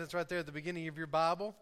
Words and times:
It's 0.00 0.14
right 0.14 0.28
there 0.28 0.40
at 0.40 0.46
the 0.46 0.52
beginning 0.52 0.88
of 0.88 0.98
your 0.98 1.06
Bible, 1.06 1.54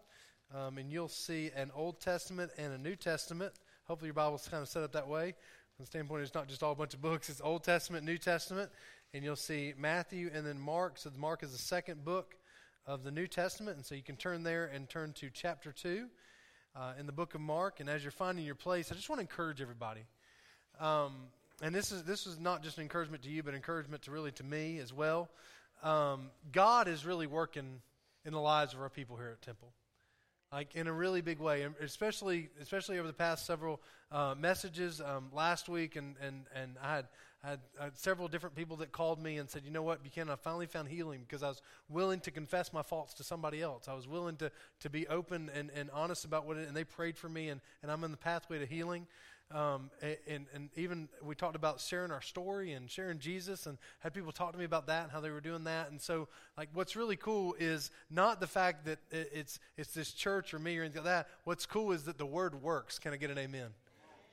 um, 0.53 0.77
and 0.77 0.91
you'll 0.91 1.07
see 1.07 1.51
an 1.55 1.71
Old 1.73 2.01
Testament 2.01 2.51
and 2.57 2.73
a 2.73 2.77
New 2.77 2.95
Testament. 2.95 3.53
Hopefully, 3.85 4.07
your 4.07 4.13
Bible's 4.13 4.47
kind 4.47 4.61
of 4.61 4.67
set 4.67 4.83
up 4.83 4.91
that 4.91 5.07
way. 5.07 5.33
From 5.75 5.83
the 5.83 5.85
standpoint, 5.85 6.23
it's 6.23 6.33
not 6.33 6.47
just 6.47 6.61
all 6.61 6.73
a 6.73 6.75
bunch 6.75 6.93
of 6.93 7.01
books; 7.01 7.29
it's 7.29 7.39
Old 7.41 7.63
Testament, 7.63 8.05
New 8.05 8.17
Testament, 8.17 8.71
and 9.13 9.23
you'll 9.23 9.35
see 9.35 9.73
Matthew 9.77 10.29
and 10.33 10.45
then 10.45 10.59
Mark. 10.59 10.97
So, 10.97 11.09
Mark 11.17 11.43
is 11.43 11.51
the 11.53 11.57
second 11.57 12.03
book 12.03 12.35
of 12.85 13.03
the 13.03 13.11
New 13.11 13.27
Testament, 13.27 13.77
and 13.77 13.85
so 13.85 13.95
you 13.95 14.03
can 14.03 14.17
turn 14.17 14.43
there 14.43 14.65
and 14.65 14.89
turn 14.89 15.13
to 15.13 15.29
chapter 15.29 15.71
two 15.71 16.07
uh, 16.75 16.93
in 16.99 17.05
the 17.05 17.13
book 17.13 17.35
of 17.35 17.41
Mark. 17.41 17.79
And 17.79 17.89
as 17.89 18.03
you're 18.03 18.11
finding 18.11 18.43
your 18.43 18.55
place, 18.55 18.91
I 18.91 18.95
just 18.95 19.09
want 19.09 19.19
to 19.19 19.23
encourage 19.23 19.61
everybody. 19.61 20.01
Um, 20.79 21.13
and 21.61 21.73
this 21.73 21.91
is 21.91 22.03
this 22.03 22.27
is 22.27 22.39
not 22.39 22.63
just 22.63 22.79
encouragement 22.79 23.23
to 23.23 23.29
you, 23.29 23.43
but 23.43 23.53
encouragement 23.53 24.03
to 24.03 24.11
really 24.11 24.31
to 24.33 24.43
me 24.43 24.79
as 24.79 24.91
well. 24.91 25.29
Um, 25.83 26.31
God 26.51 26.87
is 26.87 27.05
really 27.05 27.27
working 27.27 27.81
in 28.25 28.33
the 28.33 28.39
lives 28.39 28.73
of 28.73 28.81
our 28.81 28.89
people 28.89 29.15
here 29.15 29.29
at 29.29 29.41
Temple. 29.41 29.71
Like 30.51 30.75
in 30.75 30.87
a 30.87 30.93
really 30.93 31.21
big 31.21 31.39
way, 31.39 31.67
especially 31.81 32.49
especially 32.61 32.97
over 32.99 33.07
the 33.07 33.13
past 33.13 33.45
several 33.45 33.81
uh, 34.11 34.35
messages 34.37 35.01
um, 35.01 35.29
last 35.33 35.67
week, 35.67 35.95
and, 35.95 36.15
and, 36.21 36.45
and 36.53 36.77
I 36.81 36.95
had, 36.95 37.07
I 37.43 37.49
had, 37.49 37.59
I 37.81 37.83
had 37.85 37.97
several 37.97 38.27
different 38.27 38.55
people 38.55 38.77
that 38.77 38.91
called 38.91 39.21
me 39.21 39.37
and 39.37 39.49
said, 39.49 39.63
"You 39.65 39.71
know 39.71 39.81
what, 39.81 40.03
Buchanan, 40.03 40.31
I 40.31 40.35
finally 40.35 40.67
found 40.67 40.87
healing 40.87 41.25
because 41.27 41.43
I 41.43 41.49
was 41.49 41.61
willing 41.89 42.19
to 42.21 42.31
confess 42.31 42.71
my 42.71 42.83
faults 42.83 43.15
to 43.15 43.23
somebody 43.23 43.61
else. 43.61 43.87
I 43.89 43.95
was 43.95 44.07
willing 44.07 44.37
to, 44.37 44.51
to 44.81 44.89
be 44.89 45.07
open 45.07 45.49
and, 45.53 45.71
and 45.75 45.89
honest 45.91 46.23
about 46.23 46.45
what 46.45 46.57
it." 46.57 46.67
And 46.67 46.77
they 46.77 46.85
prayed 46.85 47.17
for 47.17 47.27
me, 47.27 47.49
and, 47.49 47.59
and 47.81 47.91
I'm 47.91 48.03
in 48.03 48.11
the 48.11 48.17
pathway 48.17 48.59
to 48.59 48.65
healing. 48.65 49.07
Um, 49.51 49.91
and, 50.27 50.47
and 50.53 50.69
even 50.75 51.07
we 51.23 51.35
talked 51.35 51.55
about 51.55 51.79
sharing 51.79 52.11
our 52.11 52.21
story 52.21 52.73
and 52.73 52.89
sharing 52.89 53.19
Jesus 53.19 53.67
and 53.67 53.77
had 53.99 54.13
people 54.13 54.31
talk 54.31 54.51
to 54.53 54.57
me 54.57 54.65
about 54.65 54.87
that 54.87 55.03
and 55.03 55.11
how 55.11 55.19
they 55.19 55.29
were 55.29 55.39
doing 55.39 55.65
that. 55.65 55.91
And 55.91 56.01
so, 56.01 56.27
like, 56.57 56.69
what's 56.73 56.95
really 56.95 57.15
cool 57.15 57.55
is 57.59 57.91
not 58.09 58.39
the 58.39 58.47
fact 58.47 58.85
that 58.85 58.99
it's, 59.11 59.59
it's 59.77 59.93
this 59.93 60.11
church 60.11 60.53
or 60.53 60.59
me 60.59 60.77
or 60.77 60.81
anything 60.81 61.03
like 61.03 61.11
that. 61.11 61.27
What's 61.43 61.65
cool 61.67 61.91
is 61.91 62.03
that 62.03 62.17
the 62.17 62.25
word 62.25 62.61
works. 62.63 62.97
Can 62.97 63.13
I 63.13 63.17
get 63.17 63.29
an 63.29 63.37
amen? 63.37 63.67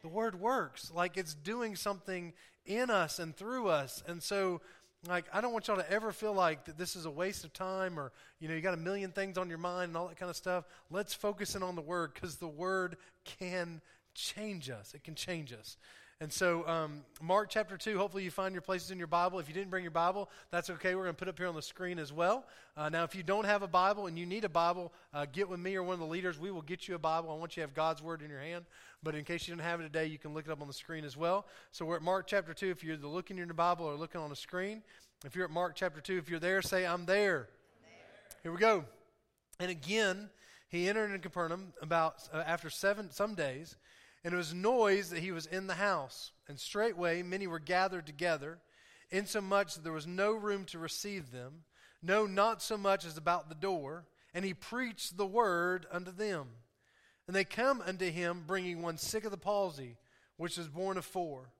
The 0.00 0.08
word 0.08 0.40
works. 0.40 0.90
Like, 0.94 1.18
it's 1.18 1.34
doing 1.34 1.76
something 1.76 2.32
in 2.64 2.88
us 2.90 3.18
and 3.18 3.36
through 3.36 3.68
us. 3.68 4.02
And 4.08 4.22
so, 4.22 4.62
like, 5.08 5.26
I 5.32 5.40
don't 5.40 5.52
want 5.52 5.68
y'all 5.68 5.76
to 5.76 5.90
ever 5.90 6.12
feel 6.12 6.32
like 6.32 6.64
that 6.64 6.78
this 6.78 6.96
is 6.96 7.04
a 7.04 7.10
waste 7.10 7.44
of 7.44 7.52
time 7.52 7.98
or, 7.98 8.12
you 8.40 8.48
know, 8.48 8.54
you 8.54 8.60
got 8.60 8.74
a 8.74 8.78
million 8.78 9.10
things 9.10 9.36
on 9.36 9.48
your 9.48 9.58
mind 9.58 9.88
and 9.88 9.96
all 9.96 10.08
that 10.08 10.16
kind 10.16 10.30
of 10.30 10.36
stuff. 10.36 10.64
Let's 10.90 11.12
focus 11.12 11.54
in 11.54 11.62
on 11.62 11.74
the 11.76 11.82
word 11.82 12.14
because 12.14 12.36
the 12.36 12.48
word 12.48 12.96
can 13.24 13.80
change 14.14 14.70
us. 14.70 14.94
It 14.94 15.04
can 15.04 15.14
change 15.14 15.52
us. 15.52 15.76
And 16.22 16.32
so, 16.32 16.64
um, 16.68 17.02
Mark 17.20 17.48
chapter 17.50 17.76
2, 17.76 17.98
hopefully 17.98 18.22
you 18.22 18.30
find 18.30 18.54
your 18.54 18.62
places 18.62 18.92
in 18.92 18.98
your 18.98 19.08
Bible. 19.08 19.40
If 19.40 19.48
you 19.48 19.54
didn't 19.54 19.70
bring 19.70 19.82
your 19.82 19.90
Bible, 19.90 20.30
that's 20.52 20.70
okay. 20.70 20.94
We're 20.94 21.02
going 21.02 21.16
to 21.16 21.18
put 21.18 21.26
up 21.26 21.36
here 21.36 21.48
on 21.48 21.56
the 21.56 21.62
screen 21.62 21.98
as 21.98 22.12
well. 22.12 22.44
Uh, 22.76 22.88
now, 22.88 23.02
if 23.02 23.16
you 23.16 23.24
don't 23.24 23.44
have 23.44 23.62
a 23.62 23.66
Bible 23.66 24.06
and 24.06 24.16
you 24.16 24.24
need 24.24 24.44
a 24.44 24.48
Bible, 24.48 24.92
uh, 25.12 25.26
get 25.32 25.48
with 25.48 25.58
me 25.58 25.74
or 25.74 25.82
one 25.82 25.94
of 25.94 25.98
the 25.98 26.06
leaders. 26.06 26.38
We 26.38 26.52
will 26.52 26.62
get 26.62 26.86
you 26.86 26.94
a 26.94 26.98
Bible. 26.98 27.28
I 27.32 27.34
want 27.34 27.56
you 27.56 27.62
to 27.62 27.66
have 27.66 27.74
God's 27.74 28.02
Word 28.02 28.22
in 28.22 28.30
your 28.30 28.38
hand. 28.38 28.66
But 29.02 29.16
in 29.16 29.24
case 29.24 29.48
you 29.48 29.54
don't 29.56 29.64
have 29.64 29.80
it 29.80 29.82
today, 29.82 30.06
you 30.06 30.16
can 30.16 30.32
look 30.32 30.46
it 30.46 30.52
up 30.52 30.60
on 30.60 30.68
the 30.68 30.72
screen 30.72 31.04
as 31.04 31.16
well. 31.16 31.44
So, 31.72 31.84
we're 31.84 31.96
at 31.96 32.02
Mark 32.02 32.28
chapter 32.28 32.54
2. 32.54 32.70
If 32.70 32.84
you're 32.84 32.96
looking 32.98 33.36
in 33.38 33.48
your 33.48 33.54
Bible 33.54 33.84
or 33.84 33.96
looking 33.96 34.20
on 34.20 34.30
the 34.30 34.36
screen, 34.36 34.84
if 35.24 35.34
you're 35.34 35.46
at 35.46 35.50
Mark 35.50 35.74
chapter 35.74 36.00
2, 36.00 36.18
if 36.18 36.30
you're 36.30 36.38
there, 36.38 36.62
say, 36.62 36.86
I'm 36.86 37.04
there. 37.04 37.48
I'm 37.48 37.82
there. 37.82 38.40
Here 38.44 38.52
we 38.52 38.58
go. 38.58 38.84
And 39.58 39.72
again, 39.72 40.30
he 40.68 40.88
entered 40.88 41.12
in 41.12 41.20
Capernaum 41.20 41.72
about 41.82 42.28
uh, 42.32 42.44
after 42.46 42.70
seven 42.70 43.10
some 43.10 43.34
days 43.34 43.74
and 44.24 44.32
it 44.32 44.36
was 44.36 44.54
noise 44.54 45.10
that 45.10 45.20
he 45.20 45.32
was 45.32 45.46
in 45.46 45.66
the 45.66 45.74
house. 45.74 46.32
And 46.48 46.58
straightway 46.58 47.22
many 47.22 47.46
were 47.46 47.58
gathered 47.58 48.06
together, 48.06 48.60
insomuch 49.10 49.74
that 49.74 49.84
there 49.84 49.92
was 49.92 50.06
no 50.06 50.32
room 50.32 50.64
to 50.66 50.78
receive 50.78 51.30
them, 51.32 51.64
no, 52.02 52.26
not 52.26 52.62
so 52.62 52.76
much 52.76 53.04
as 53.04 53.16
about 53.16 53.48
the 53.48 53.54
door. 53.54 54.06
And 54.34 54.44
he 54.44 54.54
preached 54.54 55.16
the 55.16 55.26
word 55.26 55.86
unto 55.90 56.10
them. 56.10 56.48
And 57.26 57.36
they 57.36 57.44
come 57.44 57.82
unto 57.86 58.10
him, 58.10 58.44
bringing 58.46 58.82
one 58.82 58.96
sick 58.96 59.24
of 59.24 59.30
the 59.30 59.36
palsy, 59.36 59.96
which 60.36 60.56
was 60.56 60.68
born 60.68 60.96
of 60.96 61.04
four. 61.04 61.52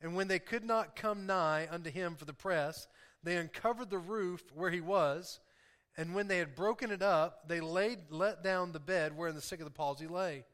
And 0.00 0.14
when 0.14 0.28
they 0.28 0.38
could 0.38 0.64
not 0.64 0.96
come 0.96 1.26
nigh 1.26 1.68
unto 1.70 1.90
him 1.90 2.16
for 2.16 2.24
the 2.24 2.32
press, 2.32 2.88
they 3.22 3.36
uncovered 3.36 3.90
the 3.90 3.98
roof 3.98 4.42
where 4.54 4.70
he 4.70 4.80
was. 4.80 5.40
And 5.96 6.14
when 6.14 6.26
they 6.26 6.38
had 6.38 6.56
broken 6.56 6.90
it 6.90 7.02
up, 7.02 7.48
they 7.48 7.60
laid 7.60 7.98
let 8.10 8.42
down 8.42 8.72
the 8.72 8.80
bed 8.80 9.16
wherein 9.16 9.34
the 9.34 9.40
sick 9.40 9.60
of 9.60 9.64
the 9.64 9.70
palsy 9.70 10.06
lay. 10.06 10.44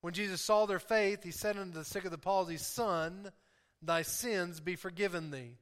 When 0.00 0.14
Jesus 0.14 0.40
saw 0.40 0.66
their 0.66 0.78
faith, 0.78 1.24
he 1.24 1.30
said 1.30 1.56
unto 1.56 1.72
the 1.72 1.84
sick 1.84 2.04
of 2.04 2.10
the 2.10 2.18
palsy, 2.18 2.56
Son, 2.56 3.32
thy 3.82 4.02
sins 4.02 4.60
be 4.60 4.76
forgiven 4.76 5.30
thee. 5.30 5.58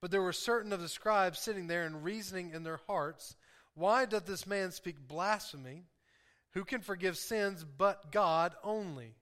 But 0.00 0.10
there 0.10 0.22
were 0.22 0.32
certain 0.32 0.72
of 0.72 0.80
the 0.80 0.88
scribes 0.88 1.38
sitting 1.38 1.68
there 1.68 1.84
and 1.84 2.02
reasoning 2.02 2.50
in 2.50 2.64
their 2.64 2.80
hearts, 2.88 3.36
Why 3.74 4.04
doth 4.04 4.26
this 4.26 4.46
man 4.46 4.72
speak 4.72 5.06
blasphemy? 5.06 5.84
Who 6.54 6.64
can 6.64 6.80
forgive 6.80 7.16
sins 7.16 7.64
but 7.64 8.10
God 8.10 8.54
only? 8.64 9.14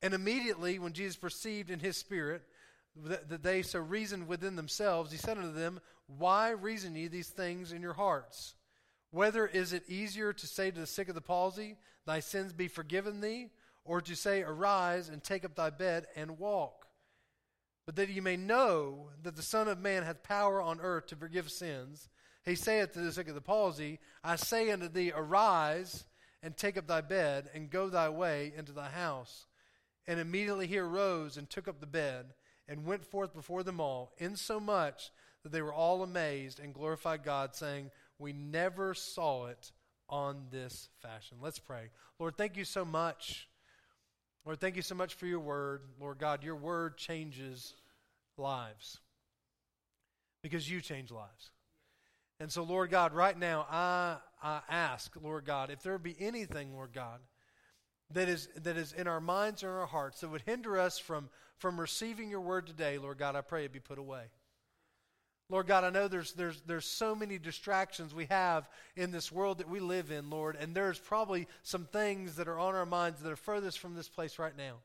And 0.00 0.14
immediately, 0.14 0.78
when 0.78 0.92
Jesus 0.92 1.16
perceived 1.16 1.70
in 1.70 1.80
his 1.80 1.96
spirit 1.96 2.42
that 2.96 3.42
they 3.42 3.62
so 3.62 3.80
reasoned 3.80 4.28
within 4.28 4.54
themselves, 4.54 5.10
he 5.10 5.18
said 5.18 5.36
unto 5.36 5.52
them, 5.52 5.80
Why 6.06 6.50
reason 6.50 6.94
ye 6.94 7.08
these 7.08 7.28
things 7.28 7.72
in 7.72 7.82
your 7.82 7.94
hearts? 7.94 8.54
Whether 9.10 9.46
is 9.46 9.72
it 9.72 9.88
easier 9.88 10.32
to 10.32 10.46
say 10.46 10.70
to 10.70 10.80
the 10.80 10.86
sick 10.86 11.08
of 11.08 11.14
the 11.14 11.20
palsy, 11.20 11.76
Thy 12.06 12.20
sins 12.20 12.52
be 12.52 12.68
forgiven 12.68 13.20
thee, 13.20 13.50
or 13.84 14.00
to 14.00 14.16
say, 14.16 14.42
Arise 14.42 15.08
and 15.08 15.22
take 15.22 15.44
up 15.44 15.54
thy 15.54 15.70
bed 15.70 16.06
and 16.16 16.38
walk. 16.38 16.86
But 17.86 17.96
that 17.96 18.08
ye 18.08 18.20
may 18.20 18.36
know 18.36 19.10
that 19.22 19.36
the 19.36 19.42
Son 19.42 19.68
of 19.68 19.78
Man 19.78 20.04
hath 20.04 20.22
power 20.22 20.62
on 20.62 20.80
earth 20.80 21.06
to 21.08 21.16
forgive 21.16 21.50
sins, 21.50 22.08
he 22.44 22.54
saith 22.54 22.92
to 22.92 23.00
the 23.00 23.12
sick 23.12 23.28
of 23.28 23.34
the 23.34 23.40
palsy, 23.40 23.98
I 24.22 24.36
say 24.36 24.70
unto 24.70 24.88
thee, 24.88 25.12
Arise 25.14 26.04
and 26.42 26.56
take 26.56 26.76
up 26.76 26.86
thy 26.86 27.00
bed 27.00 27.48
and 27.54 27.70
go 27.70 27.88
thy 27.88 28.08
way 28.08 28.52
into 28.56 28.72
thy 28.72 28.88
house. 28.88 29.46
And 30.06 30.20
immediately 30.20 30.66
he 30.66 30.78
arose 30.78 31.36
and 31.36 31.48
took 31.48 31.68
up 31.68 31.80
the 31.80 31.86
bed 31.86 32.26
and 32.68 32.84
went 32.84 33.04
forth 33.04 33.34
before 33.34 33.62
them 33.62 33.80
all, 33.80 34.12
insomuch 34.18 35.10
that 35.42 35.52
they 35.52 35.62
were 35.62 35.72
all 35.72 36.02
amazed 36.02 36.60
and 36.60 36.74
glorified 36.74 37.22
God, 37.22 37.54
saying, 37.54 37.90
We 38.18 38.32
never 38.32 38.94
saw 38.94 39.46
it 39.46 39.72
on 40.08 40.44
this 40.50 40.88
fashion. 41.00 41.38
Let's 41.40 41.58
pray. 41.58 41.90
Lord, 42.18 42.36
thank 42.36 42.56
you 42.56 42.64
so 42.64 42.84
much 42.84 43.48
Lord, 44.44 44.60
thank 44.60 44.76
you 44.76 44.82
so 44.82 44.94
much 44.94 45.14
for 45.14 45.26
your 45.26 45.40
word. 45.40 45.82
Lord 46.00 46.18
God, 46.18 46.44
your 46.44 46.56
word 46.56 46.96
changes 46.96 47.74
lives 48.36 49.00
because 50.42 50.70
you 50.70 50.80
change 50.80 51.10
lives. 51.10 51.50
And 52.40 52.52
so, 52.52 52.62
Lord 52.62 52.90
God, 52.90 53.14
right 53.14 53.38
now, 53.38 53.66
I, 53.70 54.16
I 54.42 54.60
ask, 54.68 55.14
Lord 55.22 55.46
God, 55.46 55.70
if 55.70 55.82
there 55.82 55.98
be 55.98 56.16
anything, 56.18 56.74
Lord 56.74 56.92
God, 56.92 57.20
that 58.10 58.28
is, 58.28 58.48
that 58.56 58.76
is 58.76 58.92
in 58.92 59.06
our 59.06 59.20
minds 59.20 59.62
or 59.62 59.70
in 59.70 59.76
our 59.76 59.86
hearts 59.86 60.20
that 60.20 60.28
would 60.28 60.42
hinder 60.42 60.78
us 60.78 60.98
from, 60.98 61.30
from 61.56 61.80
receiving 61.80 62.28
your 62.28 62.42
word 62.42 62.66
today, 62.66 62.98
Lord 62.98 63.18
God, 63.18 63.36
I 63.36 63.40
pray 63.40 63.64
it 63.64 63.72
be 63.72 63.80
put 63.80 63.98
away. 63.98 64.24
Lord 65.50 65.66
God, 65.66 65.84
I 65.84 65.90
know 65.90 66.08
there's, 66.08 66.32
there's, 66.32 66.62
there's 66.66 66.86
so 66.86 67.14
many 67.14 67.38
distractions 67.38 68.14
we 68.14 68.26
have 68.26 68.68
in 68.96 69.10
this 69.10 69.30
world 69.30 69.58
that 69.58 69.68
we 69.68 69.78
live 69.78 70.10
in, 70.10 70.30
Lord, 70.30 70.56
and 70.58 70.74
there's 70.74 70.98
probably 70.98 71.46
some 71.62 71.84
things 71.84 72.36
that 72.36 72.48
are 72.48 72.58
on 72.58 72.74
our 72.74 72.86
minds 72.86 73.20
that 73.20 73.30
are 73.30 73.36
furthest 73.36 73.78
from 73.78 73.94
this 73.94 74.08
place 74.08 74.38
right 74.38 74.56
now. 74.56 74.76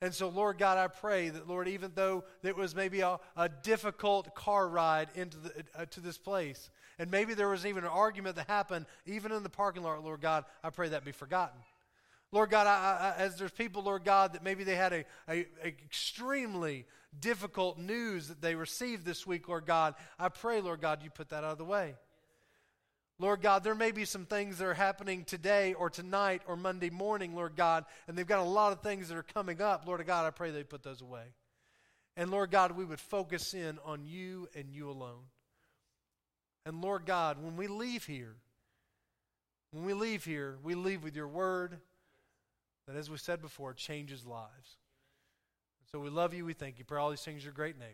And 0.00 0.14
so, 0.14 0.28
Lord 0.28 0.58
God, 0.58 0.78
I 0.78 0.86
pray 0.88 1.28
that, 1.28 1.48
Lord, 1.48 1.68
even 1.68 1.92
though 1.94 2.24
it 2.42 2.56
was 2.56 2.74
maybe 2.74 3.00
a, 3.00 3.18
a 3.36 3.48
difficult 3.48 4.34
car 4.34 4.68
ride 4.68 5.08
into 5.14 5.38
the, 5.38 5.64
uh, 5.76 5.86
to 5.86 6.00
this 6.00 6.18
place, 6.18 6.70
and 6.98 7.10
maybe 7.10 7.34
there 7.34 7.48
was 7.48 7.66
even 7.66 7.84
an 7.84 7.90
argument 7.90 8.36
that 8.36 8.48
happened 8.48 8.86
even 9.06 9.32
in 9.32 9.42
the 9.42 9.48
parking 9.48 9.82
lot, 9.82 10.02
Lord 10.04 10.20
God, 10.20 10.44
I 10.62 10.70
pray 10.70 10.88
that 10.88 11.04
be 11.04 11.12
forgotten. 11.12 11.58
Lord 12.30 12.50
God, 12.50 12.66
I, 12.66 13.14
I, 13.16 13.22
as 13.22 13.36
there's 13.36 13.50
people, 13.50 13.82
Lord 13.82 14.04
God, 14.04 14.34
that 14.34 14.44
maybe 14.44 14.62
they 14.62 14.74
had 14.74 14.92
a, 14.92 15.04
a, 15.28 15.46
a, 15.62 15.68
extremely 15.68 16.84
difficult 17.18 17.78
news 17.78 18.28
that 18.28 18.40
they 18.40 18.54
received 18.54 19.04
this 19.04 19.26
week, 19.26 19.48
Lord 19.48 19.66
God, 19.66 19.94
I 20.18 20.28
pray, 20.28 20.60
Lord 20.60 20.80
God, 20.80 21.02
you 21.02 21.10
put 21.10 21.30
that 21.30 21.44
out 21.44 21.52
of 21.52 21.58
the 21.58 21.64
way. 21.64 21.94
Lord 23.20 23.42
God, 23.42 23.64
there 23.64 23.74
may 23.74 23.90
be 23.90 24.04
some 24.04 24.26
things 24.26 24.58
that 24.58 24.66
are 24.66 24.74
happening 24.74 25.24
today 25.24 25.74
or 25.74 25.90
tonight 25.90 26.42
or 26.46 26.56
Monday 26.56 26.90
morning, 26.90 27.34
Lord 27.34 27.56
God, 27.56 27.84
and 28.06 28.16
they've 28.16 28.26
got 28.26 28.38
a 28.38 28.48
lot 28.48 28.72
of 28.72 28.80
things 28.80 29.08
that 29.08 29.16
are 29.16 29.24
coming 29.24 29.60
up. 29.60 29.86
Lord 29.86 30.06
God, 30.06 30.24
I 30.24 30.30
pray 30.30 30.52
they 30.52 30.62
put 30.62 30.84
those 30.84 31.00
away. 31.00 31.24
And 32.16 32.30
Lord 32.30 32.50
God, 32.50 32.72
we 32.72 32.84
would 32.84 33.00
focus 33.00 33.54
in 33.54 33.78
on 33.84 34.04
you 34.04 34.48
and 34.54 34.70
you 34.70 34.88
alone. 34.88 35.24
And 36.64 36.80
Lord 36.80 37.06
God, 37.06 37.42
when 37.42 37.56
we 37.56 37.66
leave 37.66 38.04
here, 38.04 38.36
when 39.72 39.84
we 39.84 39.94
leave 39.94 40.24
here, 40.24 40.58
we 40.62 40.74
leave 40.74 41.02
with 41.02 41.16
your 41.16 41.28
word 41.28 41.78
that, 42.86 42.96
as 42.96 43.10
we 43.10 43.18
said 43.18 43.42
before, 43.42 43.74
changes 43.74 44.24
lives. 44.24 44.76
So 45.92 46.00
we 46.00 46.10
love 46.10 46.34
you. 46.34 46.44
We 46.44 46.52
thank 46.52 46.78
you. 46.78 46.84
for 46.84 46.98
all 46.98 47.08
these 47.08 47.22
things 47.22 47.42
your 47.42 47.54
great 47.54 47.78
name. 47.78 47.88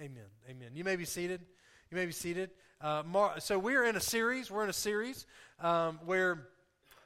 Amen. 0.00 0.24
Amen. 0.48 0.70
You 0.72 0.84
may 0.84 0.96
be 0.96 1.04
seated. 1.04 1.42
You 1.90 1.96
may 1.98 2.06
be 2.06 2.12
seated. 2.12 2.48
Uh, 2.80 3.02
Mar- 3.04 3.40
so 3.40 3.58
we're 3.58 3.84
in 3.84 3.94
a 3.94 4.00
series. 4.00 4.50
We're 4.50 4.64
in 4.64 4.70
a 4.70 4.72
series 4.72 5.26
um, 5.60 6.00
where 6.06 6.48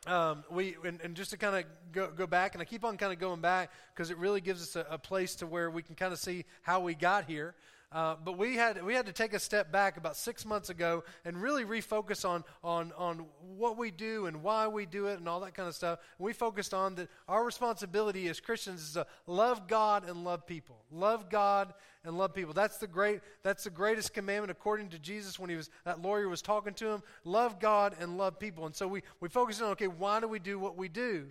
um, 0.07 0.45
we 0.49 0.77
and, 0.85 1.01
and, 1.01 1.17
just 1.17 1.33
to 1.33 1.37
kind 1.37 1.57
of 1.57 1.65
go, 1.91 2.13
go 2.17 2.29
back, 2.29 2.55
and 2.55 2.63
I 2.63 2.65
keep 2.65 2.85
on 2.85 2.97
kind 2.97 3.13
of 3.13 3.19
going 3.19 3.41
back 3.41 3.73
because 3.93 4.13
it 4.13 4.19
really 4.19 4.41
gives 4.41 4.63
us 4.63 4.77
a, 4.77 4.87
a, 4.95 4.99
place 4.99 5.35
to 5.37 5.49
where 5.49 5.69
we 5.69 5.83
can 5.83 5.97
kind 5.97 6.13
of 6.13 6.21
see 6.21 6.45
how 6.63 6.79
we 6.79 6.95
got 6.95 7.25
here. 7.25 7.57
Uh, 7.93 8.15
but 8.25 8.39
we 8.39 8.55
had 8.55 8.85
we 8.85 8.95
had 8.95 9.05
to 9.07 9.13
take 9.13 9.35
a 9.35 9.39
step 9.39 9.73
back 9.73 9.97
about 9.97 10.17
six 10.17 10.47
months 10.47 10.71
ago 10.71 11.03
and 11.25 11.43
really 11.43 11.65
refocus 11.65 12.29
on 12.29 12.45
on 12.63 12.93
on 12.97 13.27
what 13.57 13.77
we 13.77 13.91
do 13.91 14.27
and 14.27 14.45
why 14.45 14.69
we 14.69 14.87
do 14.87 15.07
it 15.07 15.19
and 15.19 15.29
all 15.29 15.41
that 15.41 15.55
kind 15.55 15.69
of 15.69 15.75
stuff. 15.75 15.99
We 16.17 16.33
focused 16.33 16.73
on 16.73 16.95
that 16.95 17.09
our 17.29 17.45
responsibility 17.45 18.29
as 18.29 18.39
Christians 18.39 18.81
is 18.81 18.93
to 18.93 19.09
love 19.27 19.67
God 19.67 20.09
and 20.09 20.23
love 20.23 20.47
people. 20.47 20.85
Love 20.93 21.29
God 21.29 21.75
and 22.05 22.17
love 22.17 22.33
people. 22.33 22.55
That's 22.55 22.79
the 22.79 22.87
great 22.87 23.23
that's 23.43 23.65
the 23.65 23.71
greatest 23.71 24.15
commandment 24.15 24.53
according 24.53 24.91
to 24.91 24.99
Jesus 25.01 25.41
when 25.41 25.51
he 25.51 25.57
was 25.57 25.69
that 25.85 26.01
lawyer 26.01 26.29
was 26.29 26.43
talking 26.43 26.75
to 26.75 26.91
him. 26.91 27.03
Love 27.25 27.59
God 27.59 27.97
and 27.99 28.17
love 28.17 28.39
people. 28.39 28.67
And 28.67 28.75
so 28.75 28.87
we 28.87 29.03
we 29.19 29.29
focused 29.29 29.61
on 29.63 29.71
okay, 29.71 29.89
why 29.89 30.21
do 30.21 30.29
we 30.29 30.39
do 30.39 30.61
what 30.61 30.77
we 30.77 30.89
do? 30.89 31.27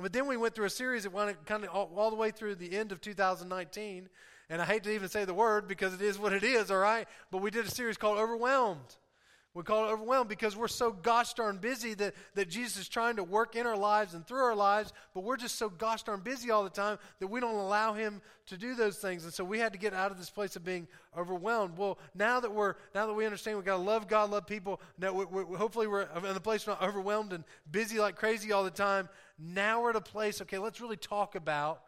But 0.00 0.12
then 0.12 0.28
we 0.28 0.36
went 0.36 0.54
through 0.54 0.66
a 0.66 0.70
series 0.70 1.02
that 1.02 1.12
went 1.12 1.44
kind 1.44 1.64
of 1.64 1.70
all, 1.70 1.90
all 1.96 2.10
the 2.10 2.16
way 2.16 2.30
through 2.30 2.54
the 2.54 2.76
end 2.76 2.92
of 2.92 3.00
2019 3.00 4.08
and 4.50 4.62
I 4.62 4.64
hate 4.64 4.84
to 4.84 4.94
even 4.94 5.08
say 5.08 5.24
the 5.24 5.34
word 5.34 5.68
because 5.68 5.94
it 5.94 6.00
is 6.00 6.18
what 6.18 6.32
it 6.32 6.42
is, 6.42 6.70
all 6.70 6.78
right? 6.78 7.06
But 7.30 7.42
we 7.42 7.50
did 7.50 7.66
a 7.66 7.70
series 7.70 7.96
called 7.96 8.18
Overwhelmed. 8.18 8.96
We 9.54 9.64
call 9.64 9.88
it 9.88 9.92
overwhelmed 9.92 10.28
because 10.28 10.56
we're 10.56 10.68
so 10.68 10.92
gosh 10.92 11.34
darn 11.34 11.56
busy 11.56 11.94
that, 11.94 12.14
that 12.34 12.48
Jesus 12.48 12.82
is 12.82 12.88
trying 12.88 13.16
to 13.16 13.24
work 13.24 13.56
in 13.56 13.66
our 13.66 13.76
lives 13.76 14.14
and 14.14 14.24
through 14.24 14.44
our 14.44 14.54
lives, 14.54 14.92
but 15.14 15.24
we're 15.24 15.36
just 15.36 15.56
so 15.56 15.68
gosh 15.68 16.04
darn 16.04 16.20
busy 16.20 16.50
all 16.50 16.62
the 16.62 16.70
time 16.70 16.98
that 17.18 17.26
we 17.26 17.40
don't 17.40 17.56
allow 17.56 17.92
Him 17.92 18.20
to 18.46 18.56
do 18.56 18.74
those 18.74 18.98
things. 18.98 19.24
And 19.24 19.32
so 19.32 19.42
we 19.42 19.58
had 19.58 19.72
to 19.72 19.78
get 19.78 19.94
out 19.94 20.12
of 20.12 20.18
this 20.18 20.30
place 20.30 20.54
of 20.54 20.64
being 20.64 20.86
overwhelmed. 21.16 21.76
Well, 21.76 21.98
now 22.14 22.38
that 22.38 22.52
we're 22.52 22.74
now 22.94 23.06
that 23.06 23.14
we 23.14 23.24
understand 23.24 23.56
we've 23.56 23.66
got 23.66 23.78
to 23.78 23.82
love 23.82 24.06
God, 24.06 24.30
love 24.30 24.46
people. 24.46 24.80
Now 24.96 25.12
we, 25.12 25.24
we, 25.24 25.56
hopefully 25.56 25.88
we're 25.88 26.02
in 26.02 26.34
the 26.34 26.40
place 26.40 26.64
we're 26.64 26.74
not 26.74 26.82
overwhelmed 26.82 27.32
and 27.32 27.42
busy 27.68 27.98
like 27.98 28.14
crazy 28.14 28.52
all 28.52 28.62
the 28.62 28.70
time. 28.70 29.08
Now 29.40 29.82
we're 29.82 29.90
at 29.90 29.96
a 29.96 30.00
place. 30.00 30.40
Okay, 30.42 30.58
let's 30.58 30.80
really 30.80 30.96
talk 30.96 31.34
about 31.34 31.82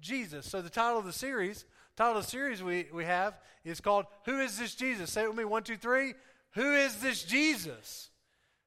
Jesus. 0.00 0.46
So 0.46 0.62
the 0.62 0.70
title 0.70 0.98
of 0.98 1.06
the 1.06 1.12
series 1.12 1.64
title 1.96 2.18
of 2.18 2.24
the 2.24 2.30
series 2.30 2.62
we, 2.62 2.86
we 2.92 3.04
have 3.04 3.38
is 3.64 3.80
called 3.80 4.06
Who 4.26 4.40
is 4.40 4.58
This 4.58 4.74
Jesus? 4.74 5.10
Say 5.10 5.24
it 5.24 5.28
with 5.28 5.38
me 5.38 5.44
one, 5.44 5.62
two, 5.62 5.76
three. 5.76 6.14
Who 6.52 6.72
is 6.72 6.96
this 6.96 7.22
Jesus? 7.22 8.10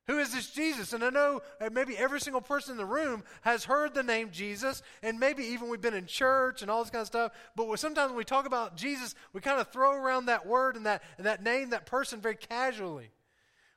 Who 0.07 0.17
is 0.17 0.33
this 0.33 0.49
Jesus? 0.49 0.93
And 0.93 1.03
I 1.03 1.11
know 1.11 1.41
maybe 1.71 1.95
every 1.95 2.19
single 2.19 2.41
person 2.41 2.71
in 2.71 2.77
the 2.77 2.85
room 2.85 3.23
has 3.41 3.63
heard 3.63 3.93
the 3.93 4.01
name 4.01 4.29
Jesus, 4.31 4.81
and 5.03 5.19
maybe 5.19 5.43
even 5.43 5.69
we've 5.69 5.81
been 5.81 5.93
in 5.93 6.07
church 6.07 6.61
and 6.61 6.71
all 6.71 6.83
this 6.83 6.89
kind 6.89 7.01
of 7.01 7.07
stuff. 7.07 7.31
But 7.55 7.79
sometimes 7.79 8.09
when 8.09 8.17
we 8.17 8.23
talk 8.23 8.47
about 8.47 8.75
Jesus, 8.75 9.13
we 9.33 9.41
kind 9.41 9.61
of 9.61 9.67
throw 9.69 9.93
around 9.93 10.25
that 10.25 10.47
word 10.47 10.75
and 10.75 10.85
that, 10.87 11.03
and 11.17 11.27
that 11.27 11.43
name, 11.43 11.69
that 11.69 11.85
person, 11.85 12.21
very 12.21 12.35
casually. 12.35 13.11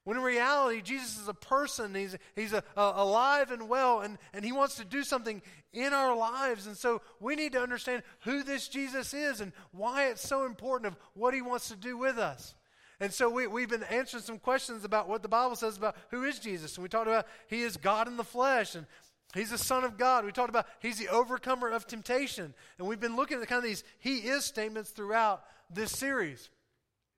When 0.04 0.16
in 0.16 0.22
reality, 0.22 0.80
Jesus 0.80 1.18
is 1.18 1.28
a 1.28 1.34
person. 1.34 1.94
He's, 1.94 2.16
he's 2.34 2.52
a, 2.52 2.64
a, 2.76 2.92
alive 2.96 3.50
and 3.50 3.68
well, 3.68 4.00
and, 4.00 4.18
and 4.32 4.44
he 4.44 4.50
wants 4.50 4.74
to 4.76 4.84
do 4.84 5.04
something 5.04 5.40
in 5.72 5.92
our 5.92 6.16
lives. 6.16 6.66
And 6.66 6.76
so 6.76 7.02
we 7.20 7.36
need 7.36 7.52
to 7.52 7.60
understand 7.60 8.02
who 8.20 8.42
this 8.42 8.66
Jesus 8.68 9.14
is 9.14 9.40
and 9.40 9.52
why 9.70 10.08
it's 10.08 10.26
so 10.26 10.44
important 10.44 10.92
of 10.92 10.96
what 11.14 11.34
he 11.34 11.42
wants 11.42 11.68
to 11.68 11.76
do 11.76 11.96
with 11.96 12.18
us. 12.18 12.54
And 12.98 13.12
so 13.12 13.30
we, 13.30 13.46
we've 13.46 13.68
been 13.68 13.84
answering 13.84 14.22
some 14.22 14.38
questions 14.38 14.84
about 14.84 15.08
what 15.08 15.22
the 15.22 15.28
Bible 15.28 15.56
says 15.56 15.76
about 15.76 15.96
who 16.10 16.24
is 16.24 16.38
Jesus. 16.38 16.76
And 16.76 16.82
we 16.82 16.88
talked 16.88 17.08
about 17.08 17.26
he 17.48 17.62
is 17.62 17.76
God 17.76 18.08
in 18.08 18.16
the 18.16 18.24
flesh, 18.24 18.74
and 18.74 18.86
He's 19.34 19.50
the 19.50 19.58
Son 19.58 19.82
of 19.82 19.96
God. 19.96 20.24
We 20.24 20.32
talked 20.32 20.50
about 20.50 20.66
He's 20.80 20.98
the 20.98 21.08
overcomer 21.08 21.70
of 21.70 21.86
temptation. 21.86 22.54
And 22.78 22.86
we've 22.86 23.00
been 23.00 23.16
looking 23.16 23.40
at 23.40 23.48
kind 23.48 23.58
of 23.58 23.64
these 23.64 23.84
He 23.98 24.18
is 24.18 24.44
statements 24.44 24.90
throughout 24.90 25.42
this 25.70 25.92
series. 25.92 26.50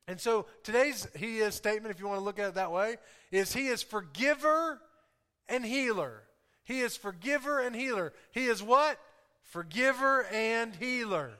And 0.06 0.20
so 0.20 0.46
today's 0.62 1.06
He 1.16 1.38
is 1.38 1.54
statement, 1.54 1.94
if 1.94 2.00
you 2.00 2.06
want 2.06 2.20
to 2.20 2.24
look 2.24 2.38
at 2.38 2.48
it 2.48 2.54
that 2.54 2.72
way, 2.72 2.96
is 3.30 3.52
He 3.52 3.68
is 3.68 3.82
forgiver 3.82 4.80
and 5.48 5.64
healer. 5.64 6.22
He 6.64 6.80
is 6.80 6.96
forgiver 6.96 7.60
and 7.60 7.76
healer. 7.76 8.12
He 8.32 8.46
is 8.46 8.62
what? 8.62 8.98
Forgiver 9.42 10.24
and 10.32 10.74
healer. 10.74 11.32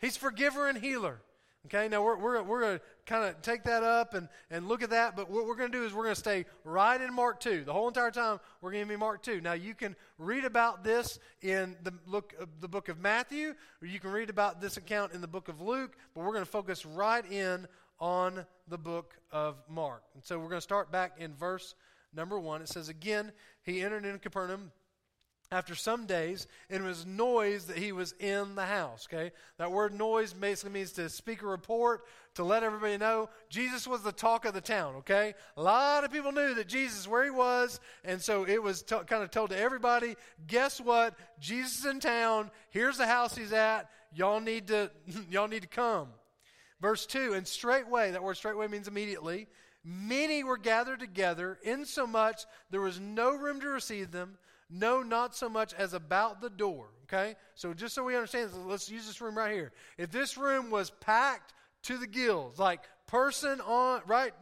He's 0.00 0.16
forgiver 0.16 0.68
and 0.68 0.78
healer. 0.78 1.20
Okay, 1.66 1.88
now 1.88 2.02
we're, 2.02 2.16
we're, 2.16 2.42
we're 2.42 2.60
going 2.60 2.78
to 2.78 2.84
kind 3.04 3.24
of 3.24 3.42
take 3.42 3.64
that 3.64 3.82
up 3.82 4.14
and, 4.14 4.28
and 4.50 4.68
look 4.68 4.82
at 4.82 4.90
that, 4.90 5.16
but 5.16 5.28
what 5.28 5.44
we're 5.44 5.56
going 5.56 5.70
to 5.70 5.78
do 5.78 5.84
is 5.84 5.92
we're 5.92 6.04
going 6.04 6.14
to 6.14 6.20
stay 6.20 6.46
right 6.64 7.00
in 7.00 7.12
Mark 7.12 7.40
2. 7.40 7.64
The 7.64 7.72
whole 7.72 7.88
entire 7.88 8.10
time, 8.10 8.38
we're 8.60 8.70
going 8.70 8.84
to 8.84 8.88
be 8.88 8.96
Mark 8.96 9.22
2. 9.22 9.40
Now, 9.40 9.52
you 9.52 9.74
can 9.74 9.94
read 10.18 10.44
about 10.44 10.82
this 10.82 11.18
in 11.42 11.76
the, 11.82 11.92
look, 12.06 12.32
uh, 12.40 12.46
the 12.60 12.68
book 12.68 12.88
of 12.88 13.00
Matthew, 13.00 13.54
or 13.82 13.88
you 13.88 14.00
can 14.00 14.12
read 14.12 14.30
about 14.30 14.60
this 14.60 14.76
account 14.76 15.12
in 15.12 15.20
the 15.20 15.26
book 15.26 15.48
of 15.48 15.60
Luke, 15.60 15.96
but 16.14 16.24
we're 16.24 16.32
going 16.32 16.44
to 16.44 16.50
focus 16.50 16.86
right 16.86 17.30
in 17.30 17.66
on 18.00 18.46
the 18.68 18.78
book 18.78 19.14
of 19.30 19.56
Mark. 19.68 20.02
And 20.14 20.24
so 20.24 20.38
we're 20.38 20.48
going 20.48 20.58
to 20.58 20.60
start 20.60 20.90
back 20.90 21.12
in 21.18 21.34
verse 21.34 21.74
number 22.14 22.38
1. 22.38 22.62
It 22.62 22.68
says, 22.68 22.88
Again, 22.88 23.32
he 23.62 23.80
entered 23.80 24.04
into 24.04 24.18
Capernaum 24.18 24.72
after 25.50 25.74
some 25.74 26.04
days, 26.04 26.46
and 26.68 26.84
it 26.84 26.86
was 26.86 27.06
noise 27.06 27.64
that 27.66 27.78
he 27.78 27.92
was 27.92 28.12
in 28.20 28.54
the 28.54 28.66
house. 28.66 29.08
Okay? 29.10 29.32
That 29.56 29.72
word 29.72 29.94
noise 29.94 30.32
basically 30.32 30.72
means 30.72 30.92
to 30.92 31.08
speak 31.08 31.42
a 31.42 31.46
report, 31.46 32.04
to 32.34 32.44
let 32.44 32.62
everybody 32.62 32.98
know. 32.98 33.30
Jesus 33.48 33.86
was 33.86 34.02
the 34.02 34.12
talk 34.12 34.44
of 34.44 34.52
the 34.52 34.60
town, 34.60 34.96
okay? 34.96 35.34
A 35.56 35.62
lot 35.62 36.04
of 36.04 36.12
people 36.12 36.32
knew 36.32 36.54
that 36.54 36.68
Jesus 36.68 37.08
where 37.08 37.24
he 37.24 37.30
was, 37.30 37.80
and 38.04 38.20
so 38.20 38.46
it 38.46 38.62
was 38.62 38.82
t- 38.82 38.96
kind 39.06 39.22
of 39.22 39.30
told 39.30 39.50
to 39.50 39.58
everybody, 39.58 40.16
guess 40.46 40.80
what? 40.80 41.14
Jesus 41.40 41.84
in 41.84 41.98
town. 41.98 42.50
Here's 42.70 42.98
the 42.98 43.06
house 43.06 43.34
he's 43.34 43.52
at. 43.52 43.90
Y'all 44.14 44.40
need 44.40 44.68
to 44.68 44.90
y'all 45.30 45.48
need 45.48 45.62
to 45.62 45.68
come. 45.68 46.08
Verse 46.80 47.06
2 47.06 47.34
And 47.34 47.46
straightway, 47.46 48.12
that 48.12 48.22
word 48.22 48.36
straightway 48.36 48.68
means 48.68 48.88
immediately, 48.88 49.48
many 49.84 50.44
were 50.44 50.58
gathered 50.58 51.00
together, 51.00 51.58
insomuch 51.62 52.42
there 52.70 52.80
was 52.80 53.00
no 53.00 53.34
room 53.34 53.60
to 53.60 53.68
receive 53.68 54.10
them, 54.10 54.38
no, 54.70 55.02
not 55.02 55.34
so 55.34 55.48
much 55.48 55.72
as 55.74 55.94
about 55.94 56.40
the 56.40 56.50
door. 56.50 56.88
Okay? 57.04 57.36
So 57.54 57.72
just 57.72 57.94
so 57.94 58.04
we 58.04 58.14
understand, 58.14 58.50
let's 58.66 58.90
use 58.90 59.06
this 59.06 59.20
room 59.20 59.36
right 59.36 59.52
here. 59.52 59.72
If 59.96 60.10
this 60.10 60.36
room 60.36 60.70
was 60.70 60.90
packed 60.90 61.54
to 61.84 61.96
the 61.96 62.06
gills, 62.06 62.58
like 62.58 62.82
person 63.08 63.60
on 63.62 64.02
right 64.06 64.32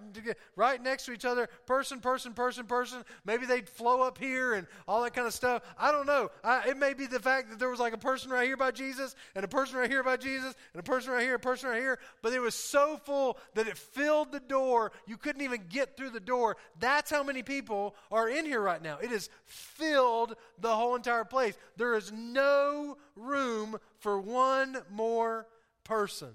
right 0.57 0.83
next 0.83 1.07
to 1.07 1.13
each 1.13 1.25
other 1.25 1.49
person 1.67 2.01
person 2.01 2.35
person 2.35 2.67
person. 2.67 3.05
Maybe 3.25 3.47
they'd 3.47 3.69
flow 3.69 4.03
up 4.03 4.19
here 4.19 4.55
and 4.55 4.67
all 4.87 5.03
that 5.05 5.15
kind 5.15 5.27
of 5.27 5.33
stuff. 5.33 5.63
I 5.79 5.93
don't 5.93 6.07
know. 6.07 6.31
I, 6.45 6.69
it 6.69 6.77
may 6.77 6.93
be 6.93 7.07
the 7.07 7.21
fact 7.21 7.49
that 7.51 7.59
there 7.59 7.71
was 7.71 7.81
like 7.81 7.95
a 7.95 7.99
person 7.99 8.31
right 8.31 8.45
here 8.45 8.57
by 8.57 8.73
jesus 8.73 9.15
and 9.35 9.45
a 9.45 9.49
person 9.49 9.79
right 9.79 9.89
here 9.89 10.03
by 10.03 10.17
jesus 10.17 10.55
and 10.75 10.81
a 10.81 10.83
person 10.83 11.13
right 11.13 11.23
here 11.23 11.37
a 11.37 11.39
person 11.39 11.71
right 11.71 11.81
here. 11.81 11.99
But 12.23 12.33
it 12.33 12.41
was 12.41 12.55
so 12.55 13.01
full 13.05 13.39
that 13.55 13.69
it 13.69 13.79
filled 13.79 14.33
the 14.33 14.41
door. 14.41 14.93
You 15.07 15.17
couldn't 15.17 15.43
even 15.43 15.63
get 15.71 15.97
through 15.97 16.11
the 16.11 16.21
door. 16.21 16.57
That's 16.81 17.11
how 17.11 17.23
many 17.23 17.43
people 17.43 17.95
are 18.11 18.29
in 18.29 18.45
here 18.45 18.61
right 18.61 18.83
now. 18.83 18.99
It 18.99 19.11
has 19.11 19.31
filled 19.45 20.35
the 20.59 20.75
whole 20.75 20.97
entire 20.97 21.25
place. 21.25 21.57
There 21.77 21.95
is 21.95 22.11
no 22.13 22.97
room 23.15 23.79
for 24.01 24.21
one 24.21 24.79
more 24.91 25.47
person 25.85 26.35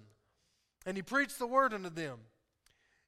and 0.86 0.98
he 0.98 1.04
preached 1.04 1.40
the 1.40 1.48
word 1.48 1.74
unto 1.74 1.90
them. 1.90 2.20